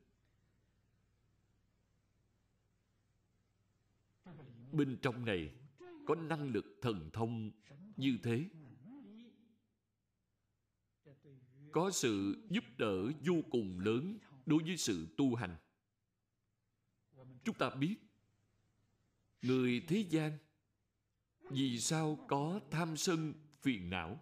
[4.71, 5.51] Bên trong này
[6.05, 7.51] có năng lực thần thông
[7.97, 8.45] như thế.
[11.71, 15.55] Có sự giúp đỡ vô cùng lớn đối với sự tu hành.
[17.43, 17.95] Chúng ta biết,
[19.41, 20.37] người thế gian
[21.41, 24.19] vì sao có tham sân phiền não?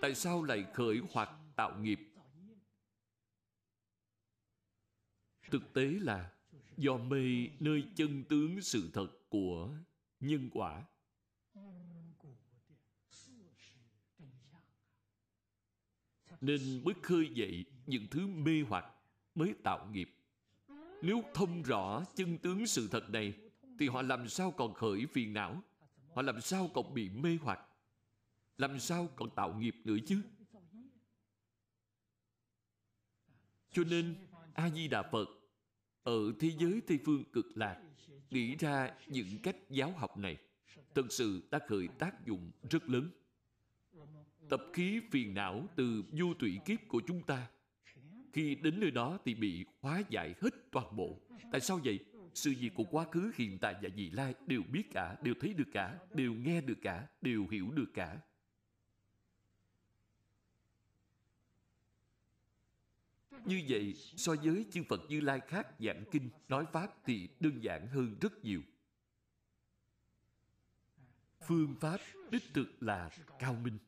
[0.00, 1.98] Tại sao lại khởi hoạt tạo nghiệp?
[5.50, 6.33] Thực tế là
[6.76, 9.74] do mê nơi chân tướng sự thật của
[10.20, 10.84] nhân quả.
[16.40, 18.84] Nên mới khơi dậy những thứ mê hoặc
[19.34, 20.10] mới tạo nghiệp.
[21.02, 23.34] Nếu thông rõ chân tướng sự thật này,
[23.78, 25.62] thì họ làm sao còn khởi phiền não?
[26.14, 27.60] Họ làm sao còn bị mê hoặc?
[28.58, 30.22] Làm sao còn tạo nghiệp nữa chứ?
[33.72, 35.28] Cho nên a di đà phật
[36.04, 37.80] ở thế giới tây phương cực lạc,
[38.30, 40.36] nghĩ ra những cách giáo học này
[40.94, 43.10] thực sự đã khởi tác dụng rất lớn.
[44.48, 47.46] Tập khí phiền não từ du tụy kiếp của chúng ta,
[48.32, 51.20] khi đến nơi đó thì bị hóa giải hết toàn bộ.
[51.52, 51.98] Tại sao vậy?
[52.34, 55.54] Sự việc của quá khứ, hiện tại và vị lai đều biết cả, đều thấy
[55.54, 58.18] được cả, đều nghe được cả, đều hiểu được cả.
[63.44, 67.60] Như vậy, so với chư phật như lai khác, giảng kinh, nói pháp thì đơn
[67.62, 68.62] giản hơn rất nhiều.
[71.46, 72.00] Phương pháp
[72.30, 73.78] đích thực là cao minh.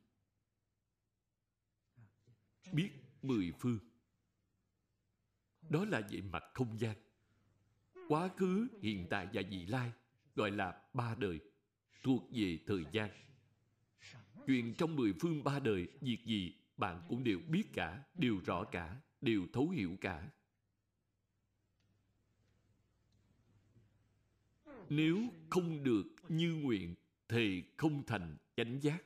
[2.73, 2.90] Biết
[3.23, 3.78] mười phương.
[5.68, 6.97] Đó là về mặt không gian.
[8.09, 9.93] Quá khứ, hiện tại và vị lai
[10.35, 11.40] gọi là ba đời,
[12.02, 13.10] thuộc về thời gian.
[14.47, 18.64] Chuyện trong mười phương ba đời, việc gì bạn cũng đều biết cả, đều rõ
[18.64, 20.30] cả đều thấu hiểu cả.
[24.88, 25.18] Nếu
[25.51, 26.94] không được như nguyện,
[27.28, 29.05] thì không thành chánh giác.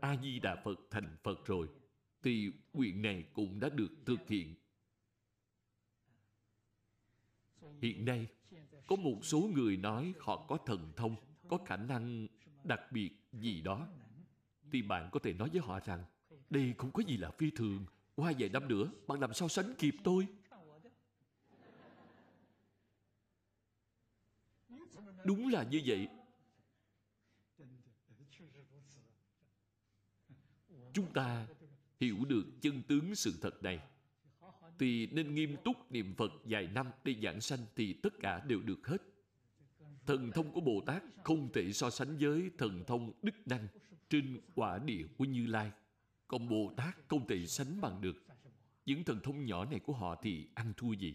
[0.00, 1.68] A di đà phật thành phật rồi,
[2.22, 4.54] thì nguyện này cũng đã được thực hiện.
[7.82, 8.26] Hiện nay,
[8.86, 11.16] có một số người nói họ có thần thông,
[11.48, 12.26] có khả năng
[12.64, 13.88] đặc biệt gì đó.
[14.72, 16.04] Thì bạn có thể nói với họ rằng
[16.50, 17.86] đây không có gì là phi thường.
[18.14, 20.26] Qua vài năm nữa, bạn làm sao sánh kịp tôi?
[25.24, 26.08] Đúng là như vậy.
[30.92, 31.46] Chúng ta
[32.00, 33.80] hiểu được chân tướng sự thật này.
[34.78, 38.60] Thì nên nghiêm túc niệm phật vài năm để giảng sanh thì tất cả đều
[38.60, 39.02] được hết.
[40.06, 43.68] Thần thông của bồ tát không thể so sánh với thần thông đức năng
[44.10, 45.70] trên quả địa của như lai
[46.30, 48.16] còn bồ tát không thể sánh bằng được.
[48.86, 51.14] Những thần thông nhỏ này của họ thì ăn thua gì?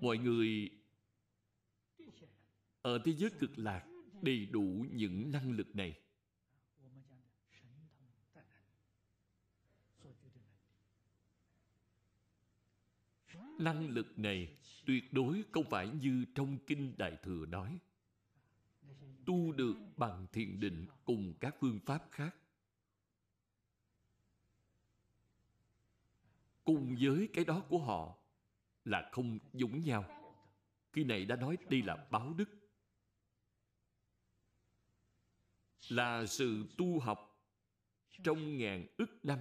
[0.00, 0.70] Mọi người
[2.82, 3.86] ở thế giới cực lạc
[4.22, 6.00] đầy đủ những năng lực này.
[13.58, 14.56] Năng lực này
[14.86, 17.78] tuyệt đối không phải như trong kinh đại thừa nói
[19.26, 22.36] tu được bằng thiền định cùng các phương pháp khác.
[26.64, 28.16] Cùng với cái đó của họ
[28.84, 30.04] là không giống nhau.
[30.92, 32.48] Khi này đã nói đây là báo đức.
[35.88, 37.48] Là sự tu học
[38.22, 39.38] trong ngàn ức năm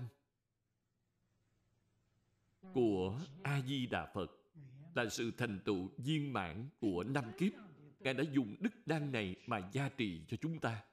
[2.73, 4.31] của a di đà phật
[4.95, 7.51] là sự thành tựu viên mãn của năm kiếp
[8.05, 10.83] ngài đã dùng đức đăng này mà gia trì cho chúng ta.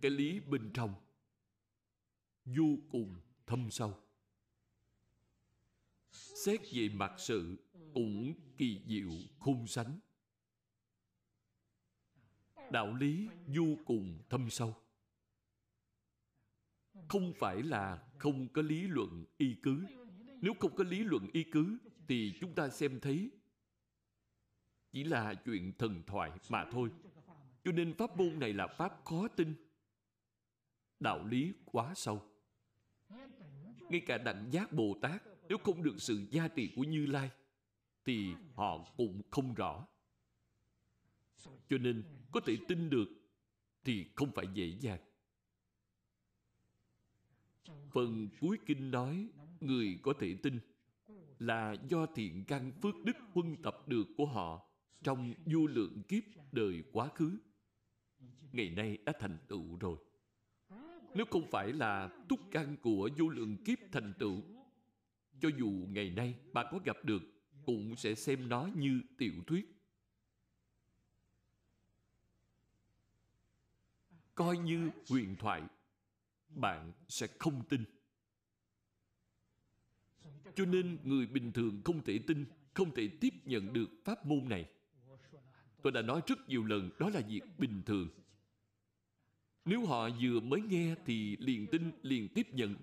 [0.00, 0.94] Cái lý bên trong,
[2.44, 3.14] vô cùng
[3.46, 3.98] thâm sâu.
[6.12, 7.56] Xét về mặt sự
[7.94, 9.98] cũng kỳ diệu khung sánh.
[12.70, 14.76] Đạo lý vô cùng thâm sâu.
[17.08, 19.86] Không phải là không có lý luận y cứ.
[20.40, 21.78] Nếu không có lý luận y cứ
[22.08, 23.30] thì chúng ta xem thấy
[24.92, 26.90] chỉ là chuyện thần thoại mà thôi.
[27.64, 29.54] Cho nên pháp môn này là pháp khó tin,
[31.00, 32.22] đạo lý quá sâu.
[33.88, 37.30] Ngay cả đẳng giác bồ tát, nếu không được sự gia trì của như lai,
[38.04, 39.86] thì họ cũng không rõ.
[41.44, 43.08] Cho nên có thể tin được
[43.84, 45.00] thì không phải dễ dàng.
[47.92, 49.28] Phần cuối kinh nói,
[49.60, 50.60] người có thể tin
[51.38, 54.68] là do thiện căn phước đức huân tập được của họ
[55.02, 57.38] trong vô lượng kiếp đời quá khứ.
[58.52, 59.98] Ngày nay đã thành tựu rồi.
[61.14, 64.42] Nếu không phải là túc căn của vô lượng kiếp thành tựu,
[65.40, 67.22] cho dù ngày nay bà có gặp được
[67.66, 69.74] cũng sẽ xem nó như tiểu thuyết.
[74.34, 75.62] Coi như huyền thoại,
[76.48, 77.84] bạn sẽ không tin
[80.54, 82.44] cho nên người bình thường không thể tin,
[82.74, 84.70] không thể tiếp nhận được pháp môn này.
[85.82, 88.08] Tôi đã nói rất nhiều lần, đó là việc bình thường.
[89.64, 92.74] Nếu họ vừa mới nghe thì liền tin, liền tiếp nhận,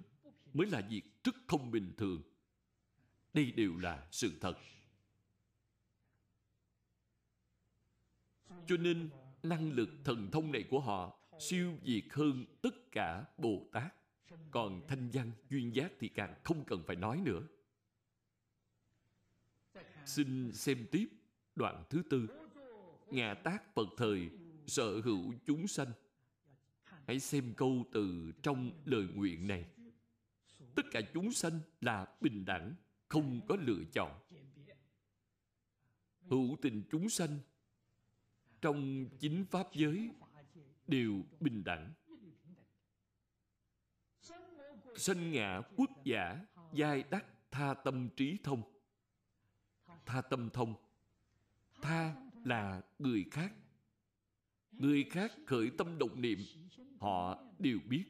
[0.53, 2.21] mới là việc rất không bình thường.
[3.33, 4.57] Đây đều là sự thật.
[8.67, 9.09] Cho nên,
[9.43, 13.93] năng lực thần thông này của họ siêu việt hơn tất cả bồ tát
[14.51, 17.41] còn thanh văn, duyên giác thì càng không cần phải nói nữa.
[20.05, 21.07] Xin xem tiếp
[21.55, 22.27] đoạn thứ tư.
[23.11, 24.29] Ngạ tác phật thời,
[24.67, 25.91] sở hữu chúng sanh.
[27.07, 29.65] Hãy xem câu từ trong lời nguyện này.
[30.75, 32.73] Tất cả chúng sanh là bình đẳng,
[33.07, 34.11] không có lựa chọn.
[36.29, 37.39] Hữu tình chúng sanh
[38.61, 40.09] trong chính pháp giới
[40.87, 41.93] đều bình đẳng
[44.97, 48.61] sanh ngã quốc giả, giai đắc tha tâm trí thông.
[50.05, 50.75] Tha tâm thông.
[51.81, 52.15] Tha
[52.45, 53.53] là người khác.
[54.71, 56.39] Người khác khởi tâm động niệm,
[56.99, 58.03] họ đều biết.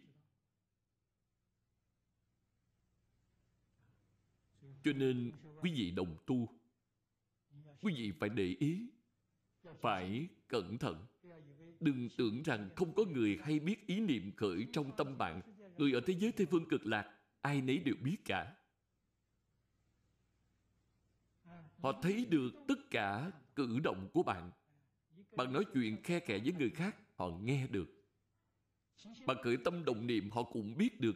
[4.83, 5.31] Cho nên
[5.61, 6.49] quý vị đồng tu,
[7.81, 8.89] quý vị phải để ý,
[9.81, 11.05] phải cẩn thận.
[11.79, 15.41] Đừng tưởng rằng không có người hay biết ý niệm khởi trong tâm bạn
[15.77, 18.55] người ở thế giới tây phương cực lạc, ai nấy đều biết cả.
[21.77, 24.51] Họ thấy được tất cả cử động của bạn.
[25.31, 27.87] Bạn nói chuyện khe khẽ với người khác, họ nghe được.
[29.25, 31.15] Bạn khởi tâm đồng niệm, họ cũng biết được.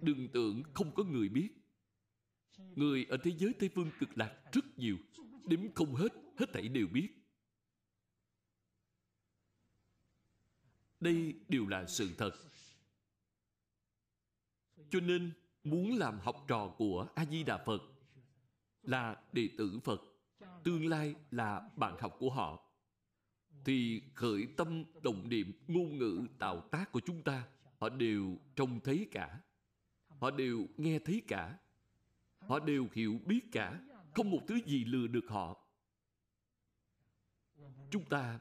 [0.00, 1.48] Đừng tưởng không có người biết.
[2.58, 4.96] Người ở thế giới tây phương cực lạc rất nhiều.
[5.48, 7.08] Đếm không hết hết thảy đều biết.
[11.04, 12.30] Đây đều là sự thật.
[14.90, 15.30] Cho nên,
[15.64, 17.82] muốn làm học trò của a di đà phật
[18.82, 20.00] là đệ tử phật,
[20.64, 22.70] tương lai là bạn học của họ,
[23.64, 27.48] thì khởi tâm động niệm ngôn ngữ tạo tác của chúng ta,
[27.78, 29.40] họ đều trông thấy cả.
[30.08, 31.58] Họ đều nghe thấy cả.
[32.38, 33.80] Họ đều hiểu biết cả.
[34.14, 35.66] Không một thứ gì lừa được họ.
[37.90, 38.40] Chúng ta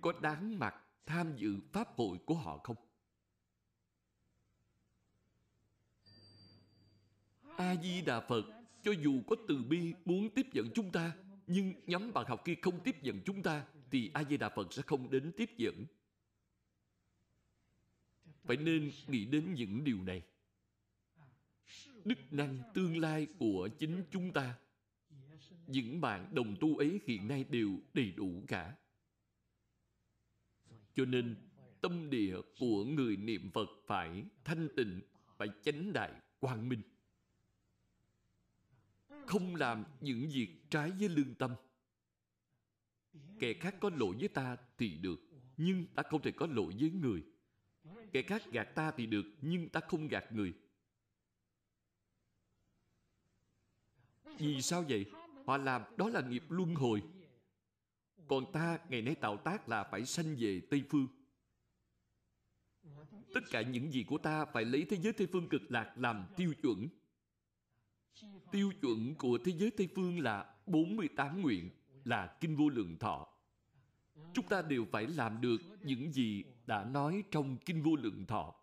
[0.00, 0.74] có đáng mặt
[1.10, 2.76] tham dự pháp hội của họ không?
[7.56, 8.44] A di đà phật,
[8.82, 11.12] cho dù có từ bi muốn tiếp dẫn chúng ta,
[11.46, 14.72] nhưng nhóm bạn học kia không tiếp dẫn chúng ta, thì a di đà phật
[14.72, 15.84] sẽ không đến tiếp dẫn.
[18.44, 20.22] Phải nên nghĩ đến những điều này.
[22.04, 24.58] Đức năng tương lai của chính chúng ta.
[25.66, 28.76] Những bạn đồng tu ấy hiện nay đều đầy đủ cả
[30.94, 31.36] cho nên,
[31.80, 35.00] tâm địa của người niệm phật phải thanh tịnh,
[35.36, 36.82] phải chánh đại, quang minh.
[39.26, 41.54] Không làm những việc trái với lương tâm.
[43.38, 45.20] Kẻ khác có lỗi với ta thì được,
[45.56, 47.22] nhưng ta không thể có lỗi với người.
[48.12, 50.52] Kẻ khác gạt ta thì được, nhưng ta không gạt người.
[54.38, 55.06] Vì sao vậy?
[55.46, 57.02] Họ làm đó là nghiệp luân hồi
[58.30, 61.06] còn ta, ngày nay tạo tác là phải sanh về tây phương.
[63.34, 66.26] Tất cả những gì của ta phải lấy thế giới tây phương cực lạc làm
[66.36, 66.88] tiêu chuẩn.
[68.52, 71.70] Tiêu chuẩn của thế giới tây phương là 48 nguyện,
[72.04, 73.28] là kinh vô lượng thọ.
[74.34, 78.54] Chúng ta đều phải làm được những gì đã nói trong kinh vô lượng thọ.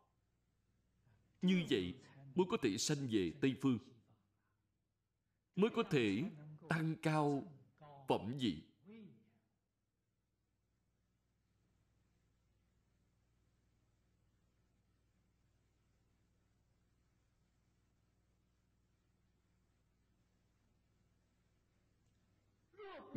[1.41, 1.95] Như vậy
[2.35, 3.79] mới có thể sanh về tây phương.
[5.55, 6.23] Mới có thể
[6.69, 7.43] tăng cao
[8.07, 8.63] phẩm vị.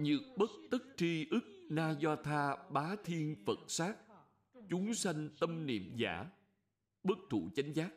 [0.02, 3.97] Nhược bất tất tri ức Na do tha bá thiên Phật sát
[4.68, 6.27] Chúng sanh tâm niệm giả
[7.02, 7.90] Bất thụ chánh giác.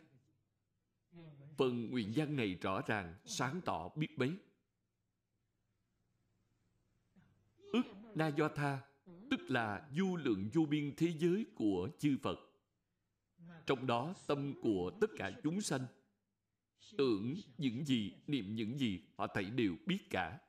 [1.57, 4.31] Phần nguyện văn này rõ ràng Sáng tỏ biết bấy.
[7.57, 7.85] Ức
[8.15, 8.81] Na do tha
[9.31, 12.39] Tức là vô lượng vô biên thế giới của chư Phật.
[13.65, 15.85] Trong đó tâm của tất cả chúng sanh
[16.97, 20.39] Tưởng những gì, niệm những gì Họ thấy đều biết cả.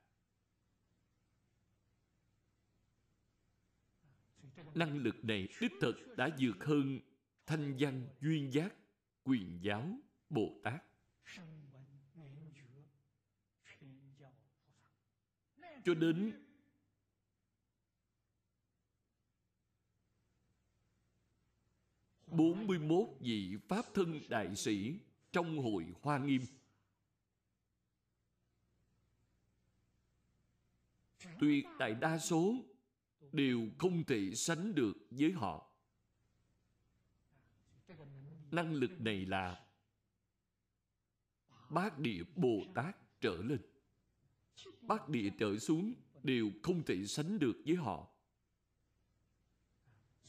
[4.74, 7.00] Năng lực này đích thực đã vượt hơn
[7.46, 8.74] thanh văn, duyên giác,
[9.24, 9.98] quyền giáo,
[10.30, 10.82] bồ tát
[15.84, 16.32] cho đến
[22.26, 24.98] bốn mươi 41 vị Pháp thân đại sĩ
[25.32, 26.40] trong hội Hoa Nghiêm.
[31.40, 32.54] Tuyệt đại đa số
[33.34, 35.70] đều không thể sánh được với họ.
[38.50, 39.66] Năng lực này là
[41.70, 43.58] bát địa bồ tát trở lên.
[44.80, 48.08] Bát địa trở xuống đều không thể sánh được với họ.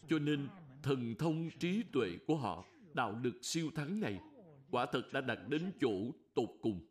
[0.09, 0.47] Cho nên
[0.83, 4.21] thần thông trí tuệ của họ, đạo lực siêu thắng này,
[4.71, 6.87] quả thật đã đạt đến chỗ tột cùng.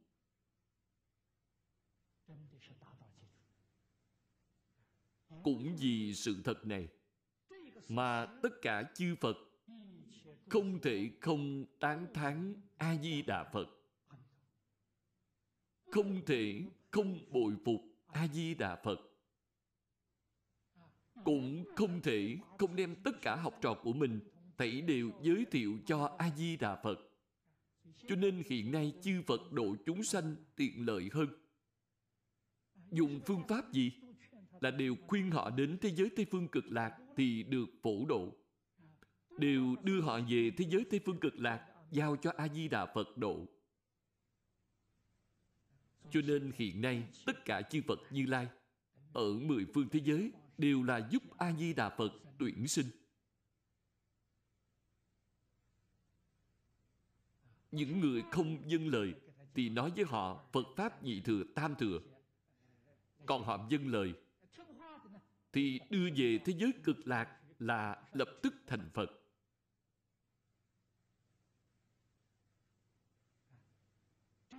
[5.45, 6.89] Cũng vì sự thật này.
[7.89, 9.37] Mà tất cả chư phật
[10.49, 13.69] không thể không tán thán a di đà phật.
[15.91, 19.01] Không thể không bội phục a di đà phật.
[21.25, 24.21] Cũng không thể không đem tất cả học trò của mình
[24.59, 26.99] thảy đều giới thiệu cho a di đà phật.
[28.09, 31.29] Cho nên hiện nay chư phật độ chúng sanh tiện lợi hơn.
[32.91, 33.93] Dùng phương pháp gì?
[34.65, 38.33] Là đều khuyên họ đến thế giới Tây Phương cực lạc thì được phổ độ.
[39.39, 43.47] Đều đưa họ về thế giới Tây Phương cực lạc, giao cho A-di-đà Phật độ.
[46.11, 48.49] Cho nên hiện nay, tất cả chư Phật Như Lai
[49.13, 52.87] ở mười phương thế giới đều là giúp A-di-đà Phật tuyển sinh.
[57.71, 59.15] Những người không dâng lời
[59.55, 62.01] thì nói với họ Phật Pháp nhị thừa, tam thừa.
[63.27, 64.15] Còn họ dâng lời
[65.55, 69.11] thì đưa về thế giới cực lạc là lập tức thành Phật.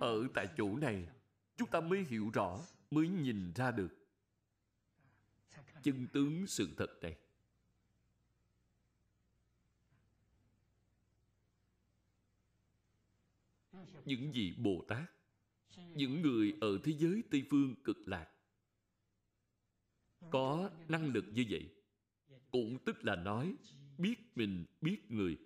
[0.00, 1.08] Ở tại chỗ này,
[1.56, 2.60] chúng ta mới hiểu rõ,
[2.90, 3.88] mới nhìn ra được
[5.82, 7.16] chân tướng sự thật này.
[14.04, 15.10] những vị bồ tát
[15.94, 18.35] những người ở thế giới tây phương cực lạc
[20.30, 21.70] có năng lực như vậy,
[22.50, 23.54] cũng tức là nói
[23.98, 25.38] biết mình, biết người.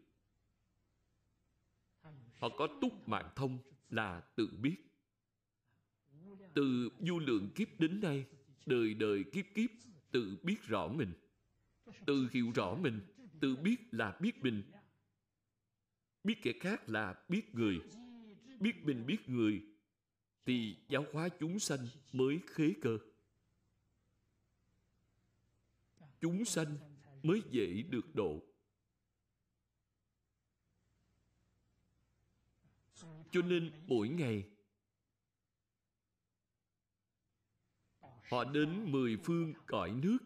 [2.39, 3.59] Họ có túc mạng thông
[3.89, 4.77] là tự biết.
[6.55, 8.27] Từ vô lượng kiếp đến nay,
[8.67, 9.71] đời đời kiếp kiếp,
[10.11, 11.13] tự biết rõ mình.
[12.07, 13.01] Tự hiểu rõ mình,
[13.41, 14.63] tự biết là biết mình.
[16.25, 17.81] Biết kẻ khác là biết người.
[18.61, 19.63] Biết mình biết người,
[20.45, 21.79] thì giáo hóa chúng sanh
[22.13, 22.99] mới khế cơ.
[26.21, 26.77] Chúng sanh
[27.23, 28.43] mới dễ được độ.
[33.33, 34.51] Cho nên mỗi ngày,
[38.01, 40.19] họ đến mười phương cõi nước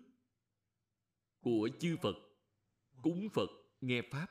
[1.41, 2.15] của chư Phật,
[3.03, 3.51] cúng Phật,
[3.81, 4.27] nghe Pháp.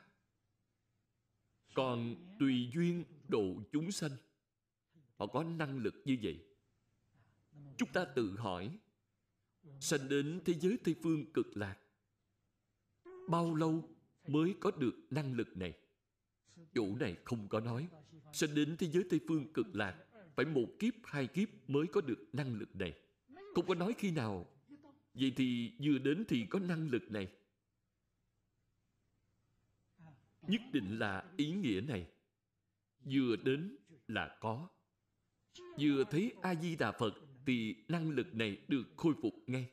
[1.74, 4.10] Còn tùy duyên độ chúng sanh,
[5.16, 6.46] họ có năng lực như vậy.
[7.78, 8.78] Chúng ta tự hỏi
[9.80, 11.78] sanh đến thế giới tây phương cực lạc.
[13.28, 13.88] Bao lâu
[14.26, 15.74] mới có được năng lực này?
[16.74, 17.88] Chủ này không có nói.
[18.32, 19.96] Sanh đến thế giới tây phương cực lạc,
[20.36, 22.94] phải một kiếp, hai kiếp mới có được năng lực này.
[23.54, 24.46] Không có nói khi nào.
[25.14, 27.28] Vậy thì vừa đến thì có năng lực này.
[30.42, 32.06] Nhất định là ý nghĩa này.
[33.04, 33.76] Vừa đến
[34.08, 34.68] là có.
[35.78, 37.14] Vừa thấy a di đà phật
[37.46, 39.70] thì năng lực này được khôi phục ngay.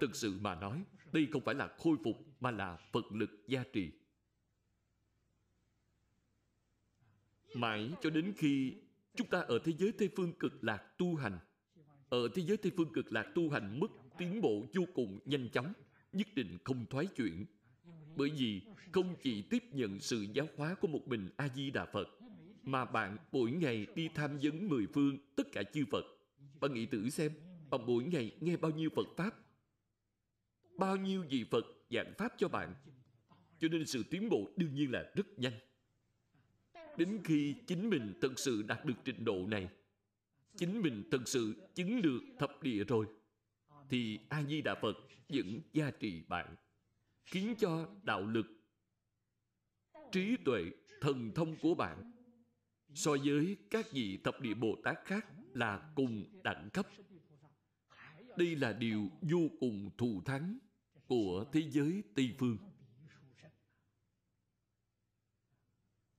[0.00, 3.64] Thực sự mà nói, đây không phải là khôi phục mà là phật lực gia
[3.72, 3.90] trì.
[7.54, 8.74] Mãi cho đến khi
[9.14, 11.38] chúng ta ở thế giới tây phương cực lạc tu hành,
[12.08, 15.48] ở thế giới tây phương cực lạc tu hành mức tiến bộ vô cùng nhanh
[15.48, 15.72] chóng,
[16.12, 17.46] nhất định không thoái chuyển.
[18.16, 18.62] Bởi vì
[18.92, 22.08] không chỉ tiếp nhận sự giáo hóa của một mình a di đà phật,
[22.62, 26.04] mà bạn mỗi ngày đi tham vấn mười phương tất cả chư phật
[26.62, 27.32] bạn nghĩ thử xem
[27.70, 29.34] bạn mỗi ngày nghe bao nhiêu phật pháp?
[30.78, 32.74] Bao nhiêu vị phật giảng pháp cho bạn?
[33.58, 35.52] Cho nên sự tiến bộ đương nhiên là rất nhanh.
[36.96, 39.68] Đến khi chính mình thật sự đạt được trình độ này,
[40.56, 43.06] chính mình thật sự chứng được thập địa rồi,
[43.90, 44.96] thì a di đà phật
[45.28, 46.54] vẫn gia trì bạn,
[47.24, 48.46] khiến cho đạo lực,
[50.12, 50.64] trí tuệ,
[51.00, 52.12] thần thông của bạn
[52.94, 56.86] so với các vị thập địa bồ tát khác là cùng đẳng cấp.
[58.36, 60.58] Đây là điều vô cùng thù thắng
[61.06, 62.58] của thế giới tây phương.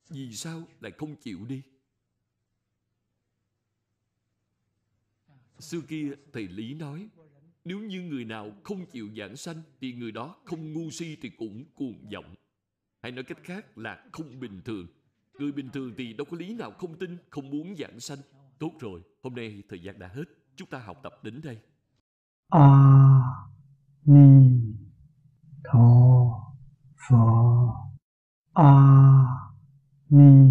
[0.08, 1.62] Vì sao lại không chịu đi?
[5.58, 7.08] Xưa kia, thầy lý nói,
[7.64, 11.30] nếu như người nào không chịu giảng sanh thì người đó không ngu si thì
[11.30, 12.34] cũng cuồng vọng.
[13.02, 14.86] Hay nói cách khác là không bình thường.
[15.38, 18.18] Người bình thường thì đâu có lý nào không tin, không muốn giảng sanh
[18.64, 20.24] tốt rồi, hôm nay thời gian đã hết.
[20.56, 21.58] Chúng ta học tập đến đây.
[22.48, 23.20] A
[24.04, 24.60] ni
[25.64, 26.24] tho
[27.08, 27.16] phở
[28.52, 28.72] a
[30.08, 30.43] ni